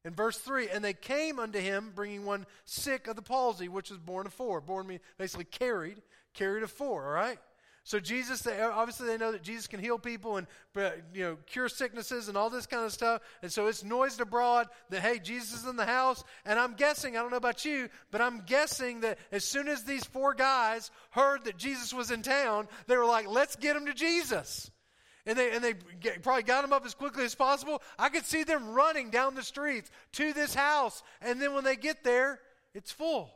In 0.06 0.14
verse 0.14 0.38
3, 0.38 0.68
and 0.70 0.84
they 0.84 0.94
came 0.94 1.40
unto 1.40 1.60
him, 1.60 1.94
bringing 1.96 2.26
one 2.26 2.46
sick 2.66 3.08
of 3.08 3.16
the 3.16 3.22
palsy, 3.22 3.70
which 3.70 3.90
was 3.90 4.00
born 4.00 4.28
of 4.28 4.34
four. 4.34 4.60
Born 4.60 4.88
means 4.88 5.02
basically 5.18 5.46
carried, 5.46 6.02
carried 6.34 6.64
of 6.64 6.72
four, 6.72 7.06
all 7.06 7.14
right? 7.14 7.40
So 7.86 8.00
Jesus, 8.00 8.42
they, 8.42 8.62
obviously 8.62 9.08
they 9.08 9.18
know 9.18 9.34
that 9.34 9.44
Jesus 9.44 9.68
can 9.68 9.82
heal 9.82 10.00
people 10.00 10.38
and 10.38 10.48
you 11.14 11.24
know 11.24 11.38
cure 11.46 11.68
sicknesses 11.68 12.30
and 12.30 12.38
all 12.38 12.50
this 12.50 12.66
kind 12.66 12.86
of 12.86 12.94
stuff. 12.94 13.22
And 13.42 13.52
so 13.52 13.68
it's 13.68 13.84
noised 13.84 14.22
abroad 14.22 14.68
that 14.90 15.02
hey, 15.02 15.20
Jesus 15.20 15.62
is 15.62 15.68
in 15.68 15.76
the 15.76 15.86
house. 15.86 16.24
And 16.46 16.58
I'm 16.58 16.76
guessing, 16.76 17.18
I 17.18 17.22
don't 17.22 17.32
know 17.32 17.38
about 17.38 17.66
you, 17.66 17.90
but 18.10 18.22
I'm 18.22 18.44
guessing 18.46 19.02
that 19.02 19.18
as 19.34 19.44
soon 19.44 19.68
as 19.68 19.84
these 19.84 20.06
four 20.06 20.34
guys 20.34 20.92
heard 21.12 21.44
that 21.44 21.58
Jesus 21.58 21.94
was 21.94 22.10
in 22.10 22.22
town, 22.22 22.70
they 22.88 22.96
were 22.96 23.06
like, 23.06 23.28
let's 23.28 23.58
get 23.58 23.76
him 23.76 23.86
to 23.88 23.94
Jesus 23.94 24.72
and 25.26 25.38
they, 25.38 25.52
and 25.52 25.64
they 25.64 25.74
get, 26.02 26.22
probably 26.22 26.44
got 26.44 26.64
them 26.64 26.74
up 26.74 26.86
as 26.86 26.94
quickly 26.94 27.24
as 27.24 27.34
possible. 27.34 27.82
I 27.98 28.10
could 28.10 28.26
see 28.26 28.44
them 28.44 28.70
running 28.70 29.10
down 29.10 29.36
the 29.36 29.44
streets 29.44 29.90
to 30.14 30.34
this 30.34 30.54
house. 30.54 31.02
And 31.22 31.42
then 31.42 31.54
when 31.54 31.64
they 31.64 31.76
get 31.76 32.04
there, 32.04 32.40
it's 32.74 32.92
full. 32.92 33.32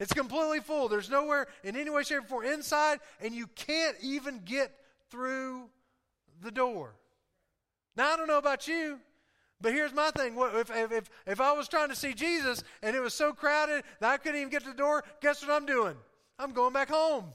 It's 0.00 0.12
completely 0.12 0.60
full. 0.60 0.88
There's 0.88 1.08
nowhere 1.08 1.46
in 1.62 1.76
any 1.76 1.88
way, 1.88 2.02
shape, 2.02 2.24
or 2.24 2.26
form 2.26 2.44
inside, 2.46 2.98
and 3.20 3.34
you 3.34 3.46
can't 3.46 3.96
even 4.02 4.40
get 4.44 4.72
through 5.10 5.70
the 6.42 6.50
door. 6.50 6.94
Now, 7.96 8.12
I 8.12 8.16
don't 8.16 8.26
know 8.26 8.38
about 8.38 8.68
you, 8.68 8.98
but 9.60 9.72
here's 9.72 9.94
my 9.94 10.10
thing. 10.10 10.36
If, 10.36 10.70
if, 10.70 11.10
if 11.26 11.40
I 11.40 11.52
was 11.52 11.68
trying 11.68 11.88
to 11.88 11.96
see 11.96 12.12
Jesus 12.12 12.62
and 12.82 12.94
it 12.94 13.00
was 13.00 13.14
so 13.14 13.32
crowded 13.32 13.84
that 14.00 14.10
I 14.12 14.16
couldn't 14.18 14.38
even 14.38 14.50
get 14.50 14.64
to 14.64 14.70
the 14.70 14.76
door, 14.76 15.02
guess 15.22 15.40
what 15.40 15.50
I'm 15.50 15.64
doing? 15.64 15.94
I'm 16.38 16.52
going 16.52 16.74
back 16.74 16.90
home. 16.90 17.32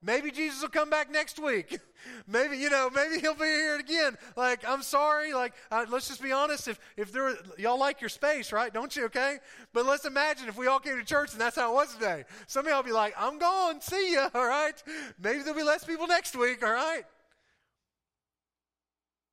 Maybe 0.00 0.30
Jesus 0.30 0.62
will 0.62 0.68
come 0.68 0.90
back 0.90 1.10
next 1.10 1.40
week. 1.40 1.80
maybe, 2.28 2.56
you 2.56 2.70
know, 2.70 2.88
maybe 2.94 3.18
he'll 3.20 3.34
be 3.34 3.44
here 3.44 3.78
again. 3.78 4.16
Like, 4.36 4.66
I'm 4.66 4.82
sorry. 4.82 5.34
Like, 5.34 5.54
uh, 5.72 5.86
let's 5.88 6.06
just 6.06 6.22
be 6.22 6.30
honest. 6.30 6.68
If, 6.68 6.78
if 6.96 7.12
there, 7.12 7.34
y'all 7.58 7.80
like 7.80 8.00
your 8.00 8.08
space, 8.08 8.52
right? 8.52 8.72
Don't 8.72 8.94
you? 8.94 9.06
Okay. 9.06 9.38
But 9.72 9.86
let's 9.86 10.04
imagine 10.04 10.48
if 10.48 10.56
we 10.56 10.68
all 10.68 10.78
came 10.78 10.96
to 10.96 11.04
church 11.04 11.32
and 11.32 11.40
that's 11.40 11.56
how 11.56 11.72
it 11.72 11.74
was 11.74 11.94
today. 11.94 12.24
Some 12.46 12.66
of 12.66 12.70
y'all 12.70 12.84
be 12.84 12.92
like, 12.92 13.12
I'm 13.18 13.40
gone. 13.40 13.80
See 13.80 14.14
ya. 14.14 14.28
All 14.34 14.46
right. 14.46 14.80
Maybe 15.20 15.40
there'll 15.40 15.58
be 15.58 15.64
less 15.64 15.84
people 15.84 16.06
next 16.06 16.36
week. 16.36 16.64
All 16.64 16.72
right. 16.72 17.02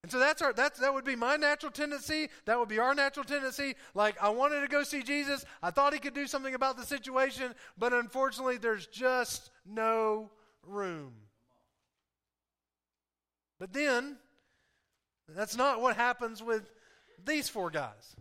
And 0.02 0.12
so 0.12 0.20
that's 0.20 0.44
our 0.44 0.54
that's 0.54 0.80
that 0.82 0.94
would 0.94 1.04
be 1.04 1.16
my 1.16 1.36
natural 1.36 1.72
tendency. 1.72 2.30
That 2.46 2.60
would 2.60 2.70
be 2.70 2.78
our 2.78 2.94
natural 2.94 3.24
tendency. 3.26 3.76
Like 3.96 4.22
I 4.22 4.30
wanted 4.30 4.62
to 4.62 4.68
go 4.68 4.84
see 4.84 5.02
Jesus. 5.02 5.46
I 5.64 5.72
thought 5.72 5.94
he 5.94 6.00
could 6.00 6.14
do 6.14 6.28
something 6.28 6.54
about 6.54 6.78
the 6.78 6.84
situation, 6.84 7.56
but 7.76 7.92
unfortunately 7.92 8.58
there's 8.58 8.86
just 8.86 9.50
no 9.66 10.30
room. 10.68 11.14
But 13.60 13.74
then, 13.74 14.18
That's 15.34 15.58
not 15.58 15.82
what 15.82 15.96
happens 15.96 16.44
with 16.44 16.72
these 17.24 17.50
four 17.50 17.70
guys. 17.70 18.16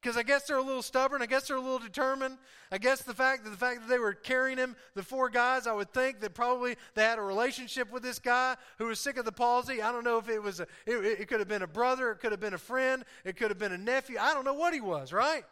Because 0.00 0.16
I 0.16 0.22
guess 0.22 0.44
they're 0.44 0.56
a 0.56 0.62
little 0.62 0.82
stubborn. 0.82 1.20
I 1.20 1.26
guess 1.26 1.48
they're 1.48 1.56
a 1.56 1.60
little 1.60 1.80
determined. 1.80 2.38
I 2.70 2.78
guess 2.78 3.02
the 3.02 3.14
fact 3.14 3.44
that 3.44 3.50
the 3.50 3.56
fact 3.56 3.80
that 3.80 3.88
they 3.88 3.98
were 3.98 4.12
carrying 4.12 4.56
him, 4.56 4.76
the 4.94 5.02
four 5.02 5.28
guys, 5.28 5.66
I 5.66 5.72
would 5.72 5.92
think 5.92 6.20
that 6.20 6.32
probably 6.32 6.76
they 6.94 7.02
had 7.02 7.18
a 7.18 7.22
relationship 7.22 7.90
with 7.90 8.02
this 8.02 8.18
guy 8.18 8.56
who 8.78 8.86
was 8.86 9.00
sick 9.00 9.16
of 9.16 9.24
the 9.24 9.32
palsy. 9.32 9.82
I 9.82 9.90
don't 9.90 10.04
know 10.04 10.18
if 10.18 10.28
it 10.28 10.40
was 10.40 10.60
a, 10.60 10.66
it, 10.86 11.20
it 11.20 11.28
could 11.28 11.40
have 11.40 11.48
been 11.48 11.62
a 11.62 11.66
brother, 11.66 12.12
it 12.12 12.20
could 12.20 12.30
have 12.30 12.40
been 12.40 12.54
a 12.54 12.58
friend, 12.58 13.04
it 13.24 13.36
could 13.36 13.50
have 13.50 13.58
been 13.58 13.72
a 13.72 13.78
nephew. 13.78 14.16
I 14.20 14.32
don't 14.32 14.44
know 14.44 14.54
what 14.54 14.72
he 14.72 14.80
was, 14.80 15.12
right? 15.12 15.44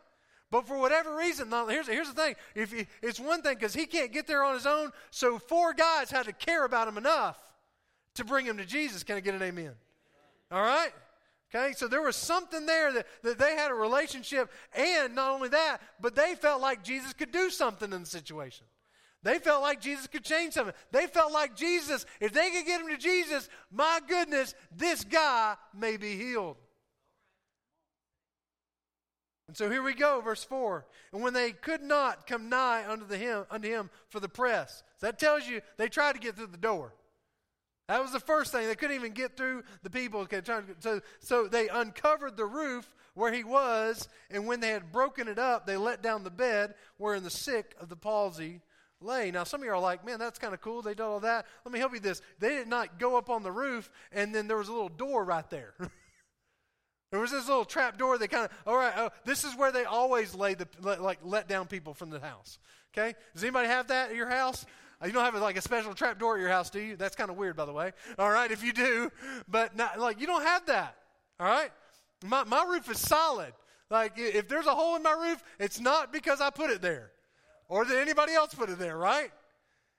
But 0.54 0.68
for 0.68 0.78
whatever 0.78 1.16
reason, 1.16 1.50
here's, 1.68 1.88
here's 1.88 2.06
the 2.06 2.14
thing. 2.14 2.36
If 2.54 2.70
he, 2.70 2.86
it's 3.02 3.18
one 3.18 3.42
thing 3.42 3.54
because 3.54 3.74
he 3.74 3.86
can't 3.86 4.12
get 4.12 4.28
there 4.28 4.44
on 4.44 4.54
his 4.54 4.66
own, 4.66 4.92
so 5.10 5.36
four 5.36 5.74
guys 5.74 6.12
had 6.12 6.26
to 6.26 6.32
care 6.32 6.64
about 6.64 6.86
him 6.86 6.96
enough 6.96 7.36
to 8.14 8.24
bring 8.24 8.46
him 8.46 8.58
to 8.58 8.64
Jesus. 8.64 9.02
Can 9.02 9.16
I 9.16 9.20
get 9.20 9.34
an 9.34 9.42
amen? 9.42 9.72
All 10.52 10.62
right? 10.62 10.92
Okay, 11.52 11.72
so 11.72 11.88
there 11.88 12.02
was 12.02 12.14
something 12.14 12.66
there 12.66 12.92
that, 12.92 13.06
that 13.24 13.36
they 13.36 13.56
had 13.56 13.72
a 13.72 13.74
relationship, 13.74 14.48
and 14.72 15.16
not 15.16 15.32
only 15.32 15.48
that, 15.48 15.78
but 16.00 16.14
they 16.14 16.36
felt 16.36 16.62
like 16.62 16.84
Jesus 16.84 17.12
could 17.14 17.32
do 17.32 17.50
something 17.50 17.92
in 17.92 18.02
the 18.02 18.06
situation. 18.06 18.64
They 19.24 19.40
felt 19.40 19.60
like 19.60 19.80
Jesus 19.80 20.06
could 20.06 20.22
change 20.22 20.54
something. 20.54 20.74
They 20.92 21.08
felt 21.08 21.32
like 21.32 21.56
Jesus, 21.56 22.06
if 22.20 22.32
they 22.32 22.52
could 22.52 22.64
get 22.64 22.80
him 22.80 22.90
to 22.90 22.96
Jesus, 22.96 23.48
my 23.72 23.98
goodness, 24.06 24.54
this 24.70 25.02
guy 25.02 25.56
may 25.76 25.96
be 25.96 26.14
healed. 26.14 26.58
And 29.46 29.56
so 29.56 29.70
here 29.70 29.82
we 29.82 29.94
go, 29.94 30.20
verse 30.20 30.42
4. 30.42 30.86
And 31.12 31.22
when 31.22 31.34
they 31.34 31.52
could 31.52 31.82
not 31.82 32.26
come 32.26 32.48
nigh 32.48 32.84
unto, 32.88 33.06
the 33.06 33.18
him, 33.18 33.44
unto 33.50 33.68
him 33.68 33.90
for 34.08 34.20
the 34.20 34.28
press. 34.28 34.82
So 34.98 35.06
that 35.06 35.18
tells 35.18 35.46
you 35.46 35.60
they 35.76 35.88
tried 35.88 36.14
to 36.14 36.20
get 36.20 36.36
through 36.36 36.46
the 36.46 36.56
door. 36.56 36.94
That 37.88 38.00
was 38.00 38.12
the 38.12 38.20
first 38.20 38.52
thing. 38.52 38.66
They 38.66 38.74
couldn't 38.74 38.96
even 38.96 39.12
get 39.12 39.36
through 39.36 39.64
the 39.82 39.90
people. 39.90 40.26
So, 40.80 41.00
so 41.20 41.46
they 41.46 41.68
uncovered 41.68 42.36
the 42.36 42.46
roof 42.46 42.94
where 43.12 43.32
he 43.32 43.44
was, 43.44 44.08
and 44.30 44.46
when 44.46 44.60
they 44.60 44.70
had 44.70 44.90
broken 44.90 45.28
it 45.28 45.38
up, 45.38 45.66
they 45.66 45.76
let 45.76 46.02
down 46.02 46.24
the 46.24 46.30
bed 46.30 46.74
wherein 46.96 47.22
the 47.22 47.30
sick 47.30 47.76
of 47.78 47.88
the 47.88 47.96
palsy 47.96 48.60
lay. 49.00 49.30
Now, 49.30 49.44
some 49.44 49.60
of 49.60 49.66
you 49.66 49.72
are 49.72 49.78
like, 49.78 50.04
man, 50.04 50.18
that's 50.18 50.38
kind 50.38 50.54
of 50.54 50.60
cool. 50.60 50.82
They 50.82 50.94
did 50.94 51.02
all 51.02 51.20
that. 51.20 51.46
Let 51.64 51.72
me 51.72 51.78
help 51.78 51.92
you 51.92 52.00
this. 52.00 52.22
They 52.40 52.48
did 52.48 52.68
not 52.68 52.98
go 52.98 53.16
up 53.16 53.30
on 53.30 53.42
the 53.42 53.52
roof, 53.52 53.90
and 54.10 54.34
then 54.34 54.48
there 54.48 54.56
was 54.56 54.68
a 54.68 54.72
little 54.72 54.88
door 54.88 55.24
right 55.24 55.48
there. 55.50 55.74
there 57.14 57.20
was 57.20 57.30
this 57.30 57.46
little 57.46 57.64
trap 57.64 57.96
door 57.96 58.18
They 58.18 58.26
kind 58.26 58.46
of, 58.46 58.50
all 58.66 58.76
right, 58.76 58.92
oh, 58.96 59.10
this 59.24 59.44
is 59.44 59.56
where 59.56 59.70
they 59.70 59.84
always 59.84 60.34
lay 60.34 60.54
the, 60.54 60.66
like, 60.80 61.20
let 61.22 61.46
down 61.46 61.68
people 61.68 61.94
from 61.94 62.10
the 62.10 62.18
house. 62.18 62.58
Okay? 62.92 63.14
Does 63.32 63.44
anybody 63.44 63.68
have 63.68 63.86
that 63.86 64.10
at 64.10 64.16
your 64.16 64.28
house? 64.28 64.66
You 65.04 65.12
don't 65.12 65.24
have 65.24 65.36
like 65.36 65.56
a 65.56 65.60
special 65.60 65.94
trap 65.94 66.18
door 66.18 66.34
at 66.34 66.40
your 66.40 66.48
house, 66.48 66.70
do 66.70 66.80
you? 66.80 66.96
That's 66.96 67.14
kind 67.14 67.30
of 67.30 67.36
weird, 67.36 67.54
by 67.54 67.66
the 67.66 67.72
way. 67.72 67.92
All 68.18 68.30
right, 68.30 68.50
if 68.50 68.64
you 68.64 68.72
do, 68.72 69.12
but 69.46 69.76
not, 69.76 70.00
like 70.00 70.20
you 70.20 70.26
don't 70.26 70.42
have 70.42 70.66
that. 70.66 70.96
All 71.38 71.46
right, 71.46 71.70
my 72.24 72.44
my 72.44 72.64
roof 72.64 72.90
is 72.90 72.98
solid. 72.98 73.52
Like 73.90 74.14
if 74.16 74.48
there's 74.48 74.66
a 74.66 74.74
hole 74.74 74.96
in 74.96 75.02
my 75.02 75.12
roof, 75.12 75.42
it's 75.58 75.78
not 75.78 76.12
because 76.12 76.40
I 76.40 76.50
put 76.50 76.70
it 76.70 76.80
there, 76.80 77.10
or 77.68 77.84
that 77.84 77.98
anybody 77.98 78.32
else 78.32 78.54
put 78.54 78.70
it 78.70 78.78
there, 78.78 78.96
right? 78.96 79.30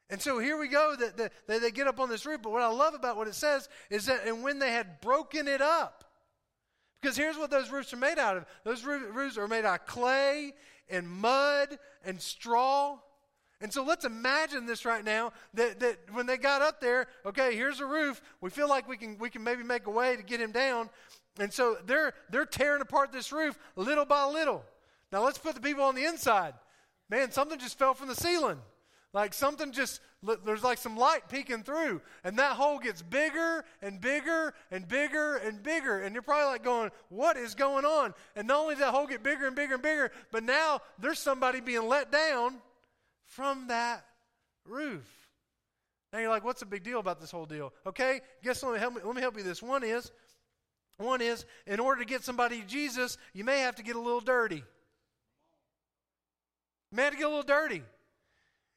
And 0.09 0.19
so 0.19 0.39
here 0.39 0.57
we 0.57 0.67
go 0.69 0.95
that, 0.97 1.17
that, 1.17 1.33
that 1.47 1.61
they 1.61 1.71
get 1.71 1.87
up 1.87 1.99
on 1.99 2.09
this 2.09 2.25
roof. 2.25 2.41
But 2.41 2.51
what 2.51 2.61
I 2.61 2.67
love 2.67 2.93
about 2.93 3.17
what 3.17 3.27
it 3.27 3.35
says 3.35 3.69
is 3.89 4.05
that, 4.07 4.25
and 4.25 4.43
when 4.43 4.59
they 4.59 4.71
had 4.71 5.01
broken 5.01 5.47
it 5.47 5.61
up, 5.61 6.04
because 7.05 7.17
here's 7.17 7.37
what 7.37 7.51
those 7.51 7.69
roofs 7.69 7.93
are 7.93 7.97
made 7.97 8.17
out 8.17 8.35
of. 8.35 8.45
Those 8.63 8.83
roofs 8.83 9.37
are 9.37 9.47
made 9.47 9.63
out 9.63 9.81
of 9.81 9.85
clay 9.85 10.53
and 10.89 11.07
mud 11.07 11.77
and 12.03 12.19
straw. 12.19 12.97
And 13.61 13.71
so 13.71 13.83
let's 13.83 14.05
imagine 14.05 14.65
this 14.65 14.85
right 14.85 15.05
now 15.05 15.31
that, 15.53 15.79
that 15.81 15.99
when 16.13 16.25
they 16.25 16.37
got 16.37 16.63
up 16.63 16.81
there, 16.81 17.05
okay, 17.23 17.55
here's 17.55 17.79
a 17.79 17.85
roof. 17.85 18.23
We 18.41 18.49
feel 18.49 18.67
like 18.67 18.89
we 18.89 18.97
can, 18.97 19.19
we 19.19 19.29
can 19.29 19.43
maybe 19.43 19.61
make 19.61 19.85
a 19.85 19.91
way 19.91 20.15
to 20.15 20.23
get 20.23 20.41
him 20.41 20.51
down. 20.51 20.89
And 21.37 21.53
so 21.53 21.77
they're, 21.85 22.15
they're 22.31 22.43
tearing 22.43 22.81
apart 22.81 23.11
this 23.11 23.31
roof 23.31 23.55
little 23.75 24.05
by 24.05 24.25
little. 24.25 24.65
Now 25.11 25.23
let's 25.23 25.37
put 25.37 25.53
the 25.53 25.61
people 25.61 25.83
on 25.83 25.93
the 25.93 26.05
inside. 26.05 26.55
Man, 27.07 27.29
something 27.29 27.59
just 27.59 27.77
fell 27.77 27.93
from 27.93 28.07
the 28.07 28.15
ceiling. 28.15 28.57
Like 29.15 29.33
something 29.33 29.71
just, 29.71 30.01
there's 30.43 30.61
like 30.61 30.77
some 30.77 30.97
light 30.97 31.29
peeking 31.29 31.63
through. 31.63 32.01
And 32.25 32.37
that 32.37 32.57
hole 32.57 32.79
gets 32.79 33.01
bigger 33.01 33.63
and 33.81 34.01
bigger 34.01 34.53
and 34.71 34.85
bigger 34.85 35.37
and 35.37 35.63
bigger. 35.63 35.99
And 35.99 36.13
you're 36.13 36.21
probably 36.21 36.47
like 36.47 36.65
going, 36.65 36.91
what 37.07 37.37
is 37.37 37.55
going 37.55 37.85
on? 37.85 38.13
And 38.35 38.45
not 38.45 38.59
only 38.59 38.75
does 38.75 38.81
that 38.81 38.93
hole 38.93 39.07
get 39.07 39.23
bigger 39.23 39.47
and 39.47 39.55
bigger 39.55 39.75
and 39.75 39.81
bigger, 39.81 40.11
but 40.33 40.43
now 40.43 40.81
there's 40.99 41.17
somebody 41.17 41.61
being 41.61 41.87
let 41.87 42.11
down 42.11 42.57
from 43.23 43.67
that 43.69 44.05
roof. 44.65 45.07
Now 46.11 46.19
you're 46.19 46.29
like, 46.29 46.43
what's 46.43 46.59
the 46.59 46.65
big 46.65 46.83
deal 46.83 46.99
about 46.99 47.21
this 47.21 47.31
whole 47.31 47.45
deal? 47.45 47.71
Okay, 47.87 48.19
guess 48.43 48.63
let 48.63 48.73
me 48.73 48.79
help 48.79 48.95
me, 48.95 49.01
let 49.01 49.15
me 49.15 49.21
help 49.21 49.37
you 49.37 49.43
this. 49.43 49.63
One 49.63 49.85
is, 49.85 50.11
one 50.97 51.21
is, 51.21 51.45
in 51.65 51.79
order 51.79 52.01
to 52.01 52.05
get 52.05 52.25
somebody 52.25 52.59
to 52.59 52.67
Jesus, 52.67 53.17
you 53.33 53.45
may 53.45 53.61
have 53.61 53.75
to 53.75 53.83
get 53.83 53.95
a 53.95 54.01
little 54.01 54.19
dirty. 54.19 54.57
You 54.57 54.63
may 56.91 57.03
have 57.03 57.13
to 57.13 57.17
get 57.17 57.27
a 57.27 57.29
little 57.29 57.43
dirty. 57.43 57.81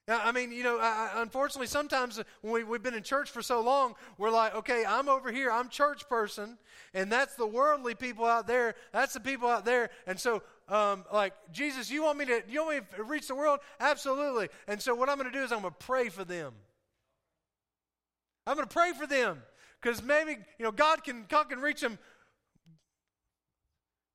I 0.09 0.33
mean, 0.33 0.53
you 0.53 0.63
know, 0.63 0.79
I, 0.79 1.13
I, 1.15 1.23
unfortunately, 1.23 1.67
sometimes 1.67 2.21
when 2.41 2.53
we, 2.53 2.65
we've 2.65 2.83
been 2.83 2.95
in 2.95 3.03
church 3.03 3.31
for 3.31 3.43
so 3.43 3.61
long, 3.61 3.95
we're 4.17 4.31
like, 4.31 4.55
okay, 4.55 4.85
I'm 4.87 5.09
over 5.09 5.31
here, 5.31 5.51
I'm 5.51 5.69
church 5.69 6.09
person, 6.09 6.57
and 6.95 7.13
that's 7.13 7.35
the 7.35 7.47
worldly 7.47 7.95
people 7.95 8.25
out 8.25 8.47
there. 8.47 8.75
That's 8.93 9.13
the 9.13 9.21
people 9.21 9.49
out 9.49 9.65
there, 9.65 9.91
and 10.07 10.19
so 10.19 10.43
um, 10.69 11.05
like 11.13 11.33
Jesus, 11.51 11.91
you 11.91 12.03
want 12.03 12.19
me 12.19 12.27
to 12.27 12.43
you 12.49 12.65
want 12.65 12.77
me 12.77 12.97
to 12.97 13.05
reach 13.05 13.29
the 13.29 13.35
world? 13.35 13.61
Absolutely. 13.81 14.49
And 14.67 14.81
so 14.81 14.95
what 14.95 15.09
I'm 15.09 15.19
going 15.19 15.31
to 15.31 15.37
do 15.37 15.43
is 15.43 15.51
I'm 15.51 15.63
going 15.63 15.75
to 15.79 15.87
pray 15.87 16.09
for 16.11 16.25
them. 16.25 16.53
I'm 18.47 18.55
going 18.55 18.69
to 18.69 18.73
pray 18.73 18.93
for 18.93 19.07
them 19.07 19.43
because 19.81 20.03
maybe 20.03 20.33
you 20.59 20.65
know 20.65 20.73
God 20.73 21.05
can 21.05 21.25
God 21.29 21.49
can 21.49 21.61
reach 21.61 21.81
them. 21.81 21.99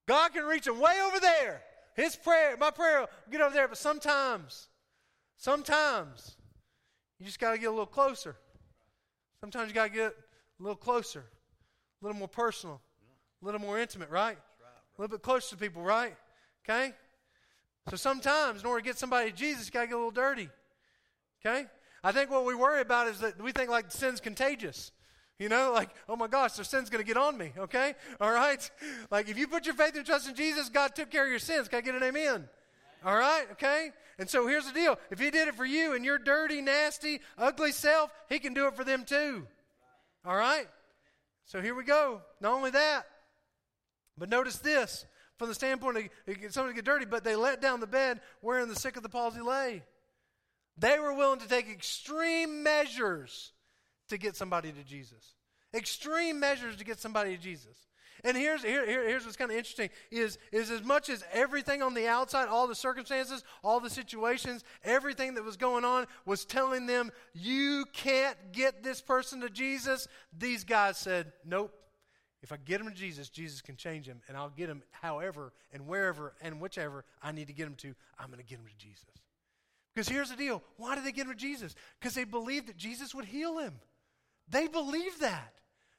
God 0.08 0.34
can 0.34 0.44
reach 0.44 0.66
them 0.66 0.80
way 0.80 1.00
over 1.08 1.20
there. 1.20 1.62
His 1.96 2.16
prayer, 2.16 2.58
my 2.58 2.72
prayer, 2.72 3.02
will 3.02 3.10
get 3.32 3.42
over 3.42 3.54
there. 3.54 3.68
But 3.68 3.78
sometimes, 3.78 4.68
sometimes 5.44 6.38
you 7.20 7.26
just 7.26 7.40
got 7.40 7.52
to 7.52 7.58
get 7.58 7.68
a 7.68 7.72
little 7.72 7.86
closer. 7.86 8.38
Sometimes 9.42 9.68
you 9.68 9.76
got 9.76 9.88
to 9.88 9.94
get 9.94 10.16
a 10.60 10.64
little 10.64 10.78
closer, 10.78 11.26
a 12.02 12.06
little 12.06 12.18
more 12.18 12.30
personal, 12.30 12.80
a 13.42 13.46
little 13.46 13.60
more 13.60 13.78
intimate, 13.78 14.10
right? 14.10 14.38
A 14.38 15.02
little 15.02 15.18
bit 15.18 15.22
closer 15.22 15.50
to 15.50 15.58
people, 15.58 15.82
right? 15.82 16.16
Okay? 16.64 16.94
So 17.90 17.98
sometimes, 17.98 18.62
in 18.62 18.68
order 18.68 18.80
to 18.80 18.86
get 18.86 18.98
somebody 18.98 19.32
to 19.32 19.36
Jesus, 19.36 19.66
you 19.66 19.72
got 19.72 19.82
to 19.82 19.88
get 19.88 19.96
a 19.96 19.98
little 19.98 20.12
dirty. 20.12 20.50
Okay? 21.46 21.66
I 22.04 22.14
think 22.14 22.32
what 22.32 22.46
we 22.46 22.56
worry 22.56 22.80
about 22.80 23.08
is 23.08 23.20
that 23.20 23.42
we 23.42 23.52
think 23.52 23.70
like 23.70 23.92
sin's 23.92 24.22
contagious. 24.22 24.94
You 25.40 25.50
know, 25.50 25.74
like, 25.74 25.90
oh 26.08 26.16
my 26.16 26.28
gosh, 26.28 26.54
their 26.54 26.64
sin's 26.64 26.90
going 26.90 27.04
to 27.04 27.08
get 27.08 27.18
on 27.18 27.38
me, 27.38 27.52
okay? 27.58 27.96
All 28.22 28.32
right? 28.32 28.70
Like, 29.12 29.28
if 29.28 29.38
you 29.38 29.48
put 29.48 29.66
your 29.66 29.76
faith 29.76 29.96
and 29.96 30.06
trust 30.06 30.30
in 30.30 30.36
Jesus, 30.36 30.70
God 30.70 30.96
took 30.96 31.10
care 31.10 31.26
of 31.26 31.30
your 31.30 31.40
sins. 31.40 31.68
Can 31.68 31.80
I 31.80 31.82
get 31.82 31.96
an 31.96 32.04
amen? 32.04 32.48
All 33.04 33.18
right, 33.18 33.46
okay? 33.54 33.92
And 34.20 34.30
so 34.30 34.48
here's 34.48 34.66
the 34.66 34.74
deal 34.74 34.98
if 35.10 35.20
He 35.20 35.32
did 35.32 35.48
it 35.48 35.56
for 35.56 35.66
you 35.66 35.94
and 35.96 36.06
your 36.06 36.18
dirty, 36.18 36.62
nasty, 36.62 37.22
ugly 37.38 37.72
self, 37.72 38.12
He 38.30 38.40
can 38.40 38.54
do 38.54 38.68
it 38.68 38.76
for 38.76 38.84
them 38.84 39.04
too. 39.06 39.48
All 40.26 40.36
right? 40.36 40.68
So 41.46 41.62
here 41.62 41.76
we 41.76 41.84
go. 41.84 42.22
Not 42.40 42.54
only 42.54 42.72
that, 42.72 43.06
but 44.18 44.30
notice 44.30 44.58
this 44.58 45.06
from 45.38 45.50
the 45.50 45.56
standpoint 45.56 45.98
of 45.98 46.04
somebody 46.52 46.76
get 46.76 46.86
dirty, 46.86 47.06
but 47.06 47.24
they 47.24 47.36
let 47.36 47.62
down 47.62 47.80
the 47.80 47.88
bed 47.88 48.22
wherein 48.42 48.70
the 48.70 48.76
sick 48.76 48.96
of 48.96 49.04
the 49.04 49.10
palsy 49.10 49.42
lay. 49.42 49.84
They 50.78 51.00
were 51.00 51.14
willing 51.14 51.40
to 51.40 51.48
take 51.48 51.70
extreme 51.70 52.64
measures 52.64 53.52
to 54.10 54.18
get 54.18 54.36
somebody 54.36 54.72
to 54.72 54.84
Jesus. 54.84 55.36
Extreme 55.74 56.40
measures 56.40 56.76
to 56.78 56.84
get 56.84 57.00
somebody 57.00 57.36
to 57.36 57.42
Jesus. 57.42 57.78
And 58.24 58.38
here's, 58.38 58.64
here, 58.64 58.86
here, 58.86 59.06
here's 59.08 59.26
what's 59.26 59.36
kind 59.36 59.52
of 59.52 59.58
interesting 59.58 59.90
is, 60.10 60.38
is 60.52 60.72
as 60.72 60.82
much 60.82 61.10
as 61.10 61.24
everything 61.34 61.82
on 61.82 61.94
the 61.94 62.08
outside, 62.08 62.48
all 62.48 62.68
the 62.68 62.76
circumstances, 62.76 63.44
all 63.64 63.82
the 63.82 63.90
situations, 63.90 64.64
everything 64.84 65.34
that 65.34 65.44
was 65.44 65.58
going 65.58 65.84
on 65.84 66.08
was 66.26 66.46
telling 66.46 66.86
them, 66.86 67.12
you 67.34 67.86
can't 67.92 68.38
get 68.54 68.82
this 68.82 69.02
person 69.02 69.42
to 69.42 69.50
Jesus, 69.50 70.08
these 70.38 70.64
guys 70.64 70.98
said, 70.98 71.34
nope, 71.46 71.74
if 72.42 72.54
I 72.54 72.58
get 72.58 72.80
him 72.80 72.88
to 72.88 72.96
Jesus, 72.96 73.30
Jesus 73.30 73.62
can 73.62 73.76
change 73.76 74.06
him, 74.06 74.22
and 74.28 74.38
I'll 74.38 74.50
get 74.50 74.70
him 74.70 74.84
however 74.92 75.52
and 75.72 75.88
wherever 75.88 76.34
and 76.42 76.62
whichever 76.62 77.04
I 77.22 77.34
need 77.34 77.48
to 77.48 77.54
get 77.54 77.68
him 77.68 77.76
to, 77.76 77.94
I'm 78.18 78.28
going 78.28 78.40
to 78.40 78.46
get 78.46 78.60
him 78.60 78.66
to 78.66 78.78
Jesus. 78.78 79.06
Because 79.94 80.08
here's 80.10 80.30
the 80.30 80.36
deal 80.36 80.64
why 80.78 80.96
did 80.96 81.04
they 81.04 81.12
get 81.12 81.26
him 81.26 81.34
to 81.34 81.38
Jesus? 81.38 81.76
Because 82.00 82.16
they 82.16 82.24
believed 82.24 82.68
that 82.68 82.78
Jesus 82.78 83.14
would 83.14 83.26
heal 83.26 83.60
him. 83.60 83.74
They 84.50 84.68
believed 84.68 85.22
that. 85.22 85.54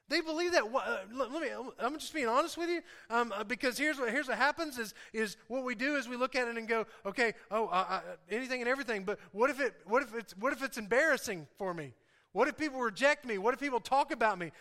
They 0.07 0.21
believe 0.21 0.51
that. 0.51 0.63
Uh, 0.63 0.97
let 1.13 1.31
me. 1.31 1.47
I'm 1.79 1.97
just 1.97 2.13
being 2.13 2.27
honest 2.27 2.57
with 2.57 2.69
you, 2.69 2.81
um, 3.09 3.33
uh, 3.35 3.43
because 3.43 3.77
here's 3.77 3.97
what 3.97 4.11
here's 4.11 4.27
what 4.27 4.37
happens 4.37 4.77
is 4.77 4.93
is 5.13 5.35
what 5.47 5.63
we 5.63 5.73
do 5.73 5.95
is 5.95 6.07
we 6.07 6.15
look 6.15 6.35
at 6.35 6.47
it 6.47 6.57
and 6.57 6.67
go, 6.67 6.85
okay, 7.05 7.33
oh, 7.49 7.65
uh, 7.67 7.85
uh, 7.89 8.01
anything 8.29 8.61
and 8.61 8.69
everything. 8.69 9.03
But 9.03 9.19
what 9.31 9.49
if 9.49 9.59
it? 9.59 9.73
What 9.85 10.03
if 10.03 10.13
it's? 10.13 10.37
What 10.37 10.53
if 10.53 10.61
it's 10.61 10.77
embarrassing 10.77 11.47
for 11.57 11.73
me? 11.73 11.93
What 12.33 12.47
if 12.47 12.55
people 12.55 12.81
reject 12.81 13.25
me? 13.25 13.39
What 13.39 13.55
if 13.55 13.59
people 13.59 13.79
talk 13.79 14.11
about 14.11 14.37
me? 14.37 14.51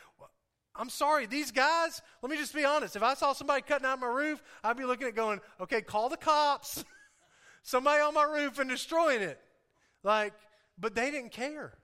I'm 0.76 0.88
sorry, 0.88 1.26
these 1.26 1.52
guys, 1.52 2.02
let 2.20 2.30
me 2.30 2.36
just 2.36 2.54
be 2.54 2.64
honest. 2.64 2.96
If 2.96 3.02
I 3.02 3.14
saw 3.14 3.32
somebody 3.32 3.62
cutting 3.62 3.86
out 3.86 4.00
my 4.00 4.08
roof, 4.08 4.42
I'd 4.62 4.76
be 4.76 4.84
looking 4.84 5.06
at 5.06 5.14
going, 5.14 5.40
okay, 5.60 5.80
call 5.80 6.08
the 6.08 6.16
cops, 6.16 6.84
somebody 7.62 8.00
on 8.00 8.12
my 8.12 8.24
roof 8.24 8.58
and 8.58 8.68
destroying 8.68 9.22
it. 9.22 9.38
Like, 10.02 10.32
but 10.78 10.94
they 10.96 11.12
didn't 11.12 11.30
care. 11.30 11.74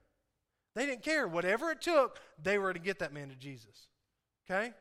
They 0.75 0.85
didn't 0.85 1.03
care. 1.03 1.27
Whatever 1.27 1.71
it 1.71 1.81
took, 1.81 2.19
they 2.41 2.57
were 2.57 2.73
to 2.73 2.79
get 2.79 2.99
that 2.99 3.13
man 3.13 3.29
to 3.29 3.35
Jesus. 3.35 3.87
Okay? 4.49 4.73